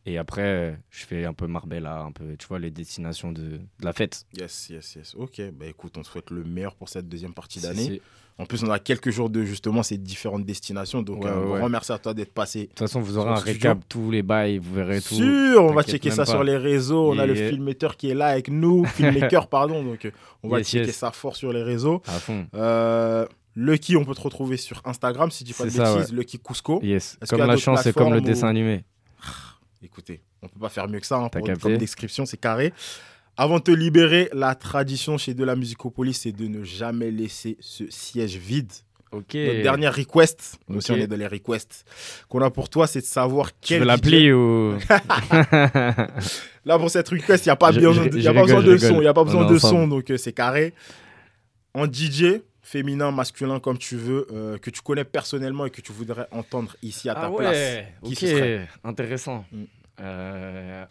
Et 0.05 0.19
après, 0.19 0.43
euh, 0.43 0.71
je 0.91 1.03
fais 1.03 1.25
un 1.25 1.33
peu 1.33 1.47
Marbella, 1.47 2.01
un 2.01 2.11
peu, 2.11 2.35
tu 2.37 2.45
vois, 2.47 2.59
les 2.59 2.69
destinations 2.69 3.31
de, 3.31 3.41
de 3.41 3.59
la 3.81 3.91
fête. 3.91 4.25
Yes, 4.37 4.69
yes, 4.69 4.95
yes. 4.95 5.15
Ok, 5.15 5.41
bah 5.51 5.65
écoute, 5.65 5.97
on 5.97 6.03
te 6.03 6.07
souhaite 6.07 6.29
le 6.29 6.43
meilleur 6.43 6.75
pour 6.75 6.89
cette 6.89 7.09
deuxième 7.09 7.33
partie 7.33 7.59
d'année. 7.59 8.01
En 8.37 8.45
plus, 8.45 8.61
on 8.65 8.69
a 8.69 8.79
quelques 8.79 9.11
jours 9.11 9.29
de 9.29 9.43
justement 9.45 9.81
ces 9.81 9.97
différentes 9.97 10.43
destinations. 10.45 11.01
Donc, 11.01 11.23
Ouais, 11.23 11.29
un 11.29 11.39
ouais, 11.39 11.57
grand 11.59 11.69
merci 11.69 11.93
à 11.93 11.97
toi 11.97 12.13
d'être 12.13 12.33
passé. 12.33 12.63
De 12.63 12.65
toute 12.65 12.79
façon, 12.79 12.99
vous 12.99 13.17
aurez 13.17 13.29
un 13.31 13.35
récap, 13.35 13.79
tous 13.87 14.11
les 14.11 14.23
bails, 14.23 14.57
vous 14.57 14.73
verrez 14.73 14.99
tout. 15.01 15.15
Sûr, 15.15 15.63
on 15.63 15.71
va 15.73 15.83
checker 15.83 16.11
ça 16.11 16.25
pas. 16.25 16.31
sur 16.31 16.43
les 16.43 16.57
réseaux. 16.57 17.11
On 17.13 17.17
a 17.17 17.25
le 17.25 17.33
Yeah. 17.35 17.49
filmmateur 17.49 17.95
qui 17.95 18.09
est 18.09 18.13
là 18.13 18.27
avec 18.27 18.49
nous. 18.49 18.83
Filmmaker, 18.85 19.47
pardon. 19.49 19.81
Donc, 19.83 20.11
on 20.43 20.49
va 20.49 20.57
Yes, 20.57 20.67
checker 20.69 20.87
yes. 20.87 20.97
ça 20.97 21.11
fort 21.11 21.37
sur 21.37 21.53
les 21.53 21.63
réseaux. 21.63 22.01
À 22.07 22.11
fond. 22.19 22.45
Euh, 22.55 23.25
Lucky, 23.55 23.95
on 23.95 24.03
peut 24.03 24.13
te 24.15 24.19
retrouver 24.21 24.57
sur 24.57 24.81
Instagram 24.83 25.31
si 25.31 25.39
je 25.39 25.45
dis 25.45 25.53
pas 25.53 25.63
de 25.63 25.69
C'est 25.69 25.77
ça, 25.77 25.95
bêtises. 25.95 26.11
ouais. 26.11 26.17
Lucky 26.17 26.37
Cusco. 26.39 26.81
Yes. 26.83 27.17
Comme 27.29 27.39
la 27.39 27.55
chance 27.55 27.85
et 27.85 27.93
comme 27.93 28.13
le 28.13 28.19
dessin 28.19 28.47
où- 28.47 28.49
animé. 28.49 28.83
Écoutez, 29.81 30.21
on 30.41 30.47
peut 30.47 30.59
pas 30.59 30.69
faire 30.69 30.87
mieux 30.89 30.99
que 30.99 31.05
ça. 31.05 31.17
hein, 31.17 31.29
pour- 31.29 31.47
comme 31.61 31.77
description, 31.77 32.25
c'est 32.25 32.37
carré. 32.37 32.73
Avant 33.37 33.57
de 33.59 33.63
te 33.63 33.71
libérer, 33.71 34.29
la 34.33 34.55
tradition 34.55 35.17
chez 35.17 35.33
De 35.33 35.43
la 35.43 35.55
Musicopolis, 35.55 36.13
c'est 36.21 36.31
de 36.31 36.47
ne 36.47 36.63
jamais 36.63 37.11
laisser 37.11 37.57
ce 37.59 37.83
siège 37.89 38.37
vide. 38.37 38.71
Ok. 39.11 39.33
Notre 39.35 39.61
dernière 39.61 39.95
request, 39.95 40.57
nous 40.67 40.77
aussi 40.77 40.91
on 40.91 40.95
est 40.95 41.07
dans 41.07 41.15
les 41.17 41.27
requests, 41.27 41.85
qu'on 42.27 42.41
a 42.41 42.49
pour 42.49 42.69
toi, 42.69 42.85
c'est 42.87 42.99
de 42.99 43.05
savoir 43.05 43.47
Tu 43.61 43.69
quel 43.69 43.79
veux 43.79 43.85
DJ 43.85 43.87
l'appli 43.87 44.31
ou. 44.33 44.73
Là, 46.65 46.77
pour 46.79 46.89
cette 46.89 47.07
request, 47.09 47.45
il 47.45 47.49
n'y 47.49 47.51
a 47.53 47.55
pas, 47.55 47.71
Je- 47.71 47.79
besoin 47.79 47.93
je- 48.05 48.09
de- 48.09 48.19
je 48.19 48.23
y 48.23 48.27
a 48.27 48.33
pas 48.33 48.41
besoin 48.43 48.61
de 48.63 48.77
je 48.77 48.87
son. 48.87 48.95
Il 48.95 48.99
n'y 49.01 49.07
a 49.07 49.13
pas 49.13 49.23
besoin 49.23 49.45
de 49.45 49.57
son, 49.57 49.87
donc 49.87 50.09
euh, 50.11 50.17
c'est 50.17 50.33
carré. 50.33 50.73
En 51.73 51.85
DJ, 51.85 52.41
féminin, 52.61 53.11
masculin, 53.11 53.59
comme 53.59 53.77
tu 53.77 53.95
veux, 53.95 54.27
euh, 54.33 54.57
que 54.57 54.69
tu 54.69 54.81
connais 54.81 55.03
personnellement 55.05 55.65
et 55.65 55.69
que 55.69 55.81
tu 55.81 55.91
voudrais 55.91 56.27
entendre 56.31 56.75
ici 56.81 57.09
à 57.09 57.13
ta 57.15 57.25
Ah 57.27 57.31
place. 57.37 57.51
ouais, 57.55 57.93
Qui 58.03 58.13
ok, 58.13 58.17
ce 58.19 58.27
serait? 58.27 58.67
intéressant. 58.83 59.45
Mm. 59.51 59.63
Euh, 60.01 60.85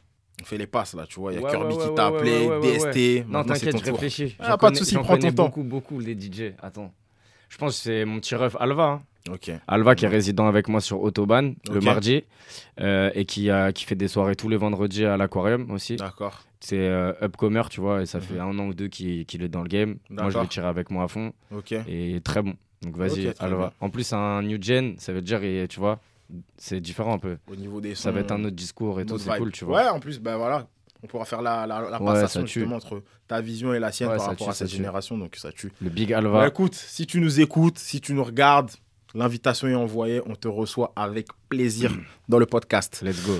On 0.44 0.46
fait 0.46 0.58
les 0.58 0.66
passes 0.66 0.92
là, 0.92 1.06
tu 1.08 1.18
vois. 1.18 1.32
Il 1.32 1.36
y 1.36 1.38
a 1.38 1.42
ouais, 1.42 1.50
Kirby 1.50 1.74
ouais, 1.74 1.88
qui 1.88 1.94
t'a 1.94 2.06
appelé, 2.08 2.48
DST. 2.60 3.26
Non, 3.30 3.44
t'inquiète, 3.44 3.78
je 3.82 3.90
réfléchis. 3.90 4.36
Ah, 4.38 4.58
pas 4.58 4.70
de 4.70 4.76
soucis, 4.76 4.94
prends 4.96 5.16
ton 5.16 5.32
temps. 5.32 5.44
beaucoup, 5.44 5.62
beaucoup 5.62 5.98
les 6.00 6.12
DJ. 6.12 6.52
Attends. 6.60 6.92
Je 7.48 7.56
pense 7.56 7.78
que 7.78 7.82
c'est 7.84 8.04
mon 8.04 8.20
petit 8.20 8.34
ref 8.34 8.54
Alva. 8.60 8.84
hein. 8.84 9.02
Ok. 9.32 9.50
Alva 9.66 9.94
qui 9.94 10.04
est 10.04 10.08
résident 10.08 10.46
avec 10.46 10.68
moi 10.68 10.82
sur 10.82 11.00
Autobahn 11.00 11.54
le 11.72 11.80
mardi 11.80 12.24
euh, 12.78 13.10
et 13.14 13.24
qui, 13.24 13.48
a, 13.48 13.72
qui 13.72 13.86
fait 13.86 13.94
des 13.94 14.08
soirées 14.08 14.36
tous 14.36 14.50
les 14.50 14.58
vendredis 14.58 15.06
à 15.06 15.16
l'aquarium 15.16 15.70
aussi. 15.70 15.96
D'accord. 15.96 16.42
C'est 16.60 16.76
euh, 16.78 17.14
upcomer, 17.22 17.62
tu 17.70 17.80
vois, 17.80 18.02
et 18.02 18.06
ça 18.06 18.20
fait 18.20 18.38
un 18.38 18.58
an 18.58 18.66
ou 18.66 18.74
deux 18.74 18.88
qu'il 18.88 19.20
est 19.42 19.48
dans 19.48 19.62
le 19.62 19.68
game. 19.68 19.96
Moi, 20.10 20.28
je 20.28 20.38
vais 20.38 20.46
tirer 20.46 20.66
avec 20.66 20.90
moi 20.90 21.04
à 21.04 21.08
fond. 21.08 21.32
Ok. 21.56 21.72
Et 21.88 22.20
très 22.22 22.42
bon. 22.42 22.52
Donc 22.82 22.98
vas-y, 22.98 23.32
Alva. 23.38 23.56
bien. 23.56 23.72
En 23.80 23.88
plus, 23.88 24.12
un 24.12 24.42
new 24.42 24.58
gen, 24.60 24.96
ça 24.98 25.14
veut 25.14 25.22
dire, 25.22 25.40
tu 25.70 25.80
vois, 25.80 26.00
c'est 26.56 26.80
différent 26.80 27.14
un 27.14 27.18
peu. 27.18 27.38
Au 27.50 27.56
niveau 27.56 27.80
des 27.80 27.94
Ça 27.94 28.10
va 28.10 28.18
sons, 28.20 28.24
être 28.24 28.32
un 28.32 28.44
autre 28.44 28.56
discours 28.56 29.00
et 29.00 29.06
tout, 29.06 29.18
c'est 29.18 29.36
cool, 29.38 29.52
tu 29.52 29.64
vois. 29.64 29.82
Ouais, 29.82 29.88
en 29.88 30.00
plus, 30.00 30.18
ben 30.20 30.36
voilà, 30.36 30.66
on 31.02 31.06
pourra 31.06 31.24
faire 31.24 31.42
la, 31.42 31.66
la, 31.66 31.88
la 31.90 32.00
Ouais, 32.02 32.12
passation 32.14 32.46
justement 32.46 32.76
entre 32.76 33.02
ta 33.28 33.40
vision 33.40 33.74
et 33.74 33.78
la 33.78 33.92
sienne 33.92 34.10
Ouais, 34.10 34.16
par 34.16 34.26
rapport 34.28 34.46
tue, 34.46 34.50
à 34.50 34.54
cette 34.54 34.68
tue. 34.68 34.76
génération, 34.76 35.18
donc 35.18 35.36
ça 35.36 35.52
tue. 35.52 35.72
Le 35.80 35.90
Big 35.90 36.12
Alva. 36.12 36.40
Bah, 36.40 36.48
écoute, 36.48 36.74
si 36.74 37.06
tu 37.06 37.20
nous 37.20 37.40
écoutes, 37.40 37.78
si 37.78 38.00
tu 38.00 38.14
nous 38.14 38.24
regardes, 38.24 38.70
l'invitation 39.14 39.68
est 39.68 39.74
envoyée, 39.74 40.20
on 40.26 40.34
te 40.34 40.48
reçoit 40.48 40.92
avec 40.96 41.28
plaisir 41.48 41.92
dans 42.28 42.38
le 42.38 42.46
podcast. 42.46 43.00
Let's 43.02 43.24
go. 43.26 43.34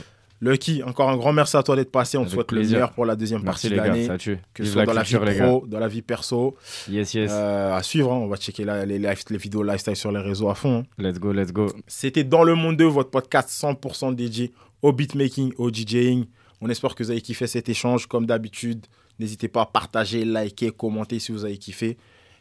Lucky, 0.45 0.82
encore 0.82 1.09
un 1.11 1.16
grand 1.16 1.32
merci 1.32 1.57
à 1.57 1.62
toi 1.62 1.74
d'être 1.76 1.90
passé. 1.90 2.18
On 2.18 2.24
te 2.24 2.30
souhaite 2.30 2.51
le 2.53 2.59
plaisir. 2.59 2.76
meilleur 2.76 2.92
pour 2.92 3.07
la 3.07 3.16
deuxième 3.16 3.42
Merci, 3.42 3.68
partie 3.68 3.68
les 3.70 3.76
de 3.76 3.80
gars, 3.80 3.86
l'année. 3.88 4.07
ça 4.07 4.18
tue. 4.18 4.38
Que 4.53 4.64
ce 4.64 4.70
soit 4.72 4.82
la 4.82 4.86
dans 4.86 4.92
la 4.92 5.03
vie 5.03 5.38
pro, 5.40 5.64
dans 5.66 5.78
la 5.78 5.88
vie 5.88 6.03
perso. 6.03 6.57
Yes, 6.90 7.14
yes. 7.14 7.30
Euh, 7.32 7.74
à 7.74 7.82
suivre, 7.82 8.12
hein, 8.12 8.16
on 8.16 8.26
va 8.28 8.36
checker 8.36 8.64
la- 8.64 8.84
les, 8.84 8.99
live- 8.99 9.24
les 9.30 9.38
vidéos 9.38 9.62
lifestyle 9.62 9.97
sur 9.97 10.12
les 10.12 10.20
réseaux 10.20 10.49
à 10.51 10.55
fond. 10.55 10.80
hein. 10.99 11.03
Let's 11.03 11.18
go, 11.18 11.32
let's 11.32 11.53
go. 11.53 11.66
C'était 11.86 12.24
Dans 12.24 12.45
le 12.45 12.55
Monde 12.55 12.76
2, 12.76 12.84
votre 12.84 13.11
podcast 13.11 13.49
100% 13.51 14.14
dédié 14.14 14.53
au 14.82 14.92
beatmaking, 14.92 15.53
au 15.59 15.70
DJing. 15.70 16.26
On 16.61 16.68
espère 16.68 16.95
que 16.95 17.03
vous 17.03 17.11
avez 17.11 17.20
kiffé 17.20 17.47
cet 17.47 17.68
échange. 17.68 18.07
Comme 18.07 18.26
d'habitude, 18.26 18.86
n'hésitez 19.18 19.49
pas 19.49 19.62
à 19.62 19.66
partager, 19.66 20.24
liker, 20.24 20.70
commenter 20.72 21.18
si 21.18 21.32
vous 21.32 21.45
avez 21.45 21.57
kiffé. 21.59 21.97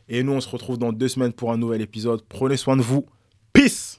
Et 0.09 0.23
nous, 0.23 0.33
on 0.33 0.41
se 0.41 0.49
retrouve 0.49 0.77
dans 0.77 0.91
deux 0.91 1.07
semaines 1.07 1.31
pour 1.33 1.51
un 1.53 1.57
nouvel 1.57 1.81
épisode. 1.81 2.21
Prenez 2.27 2.57
soin 2.57 2.75
de 2.75 2.81
vous. 2.81 3.05
Peace 3.53 3.91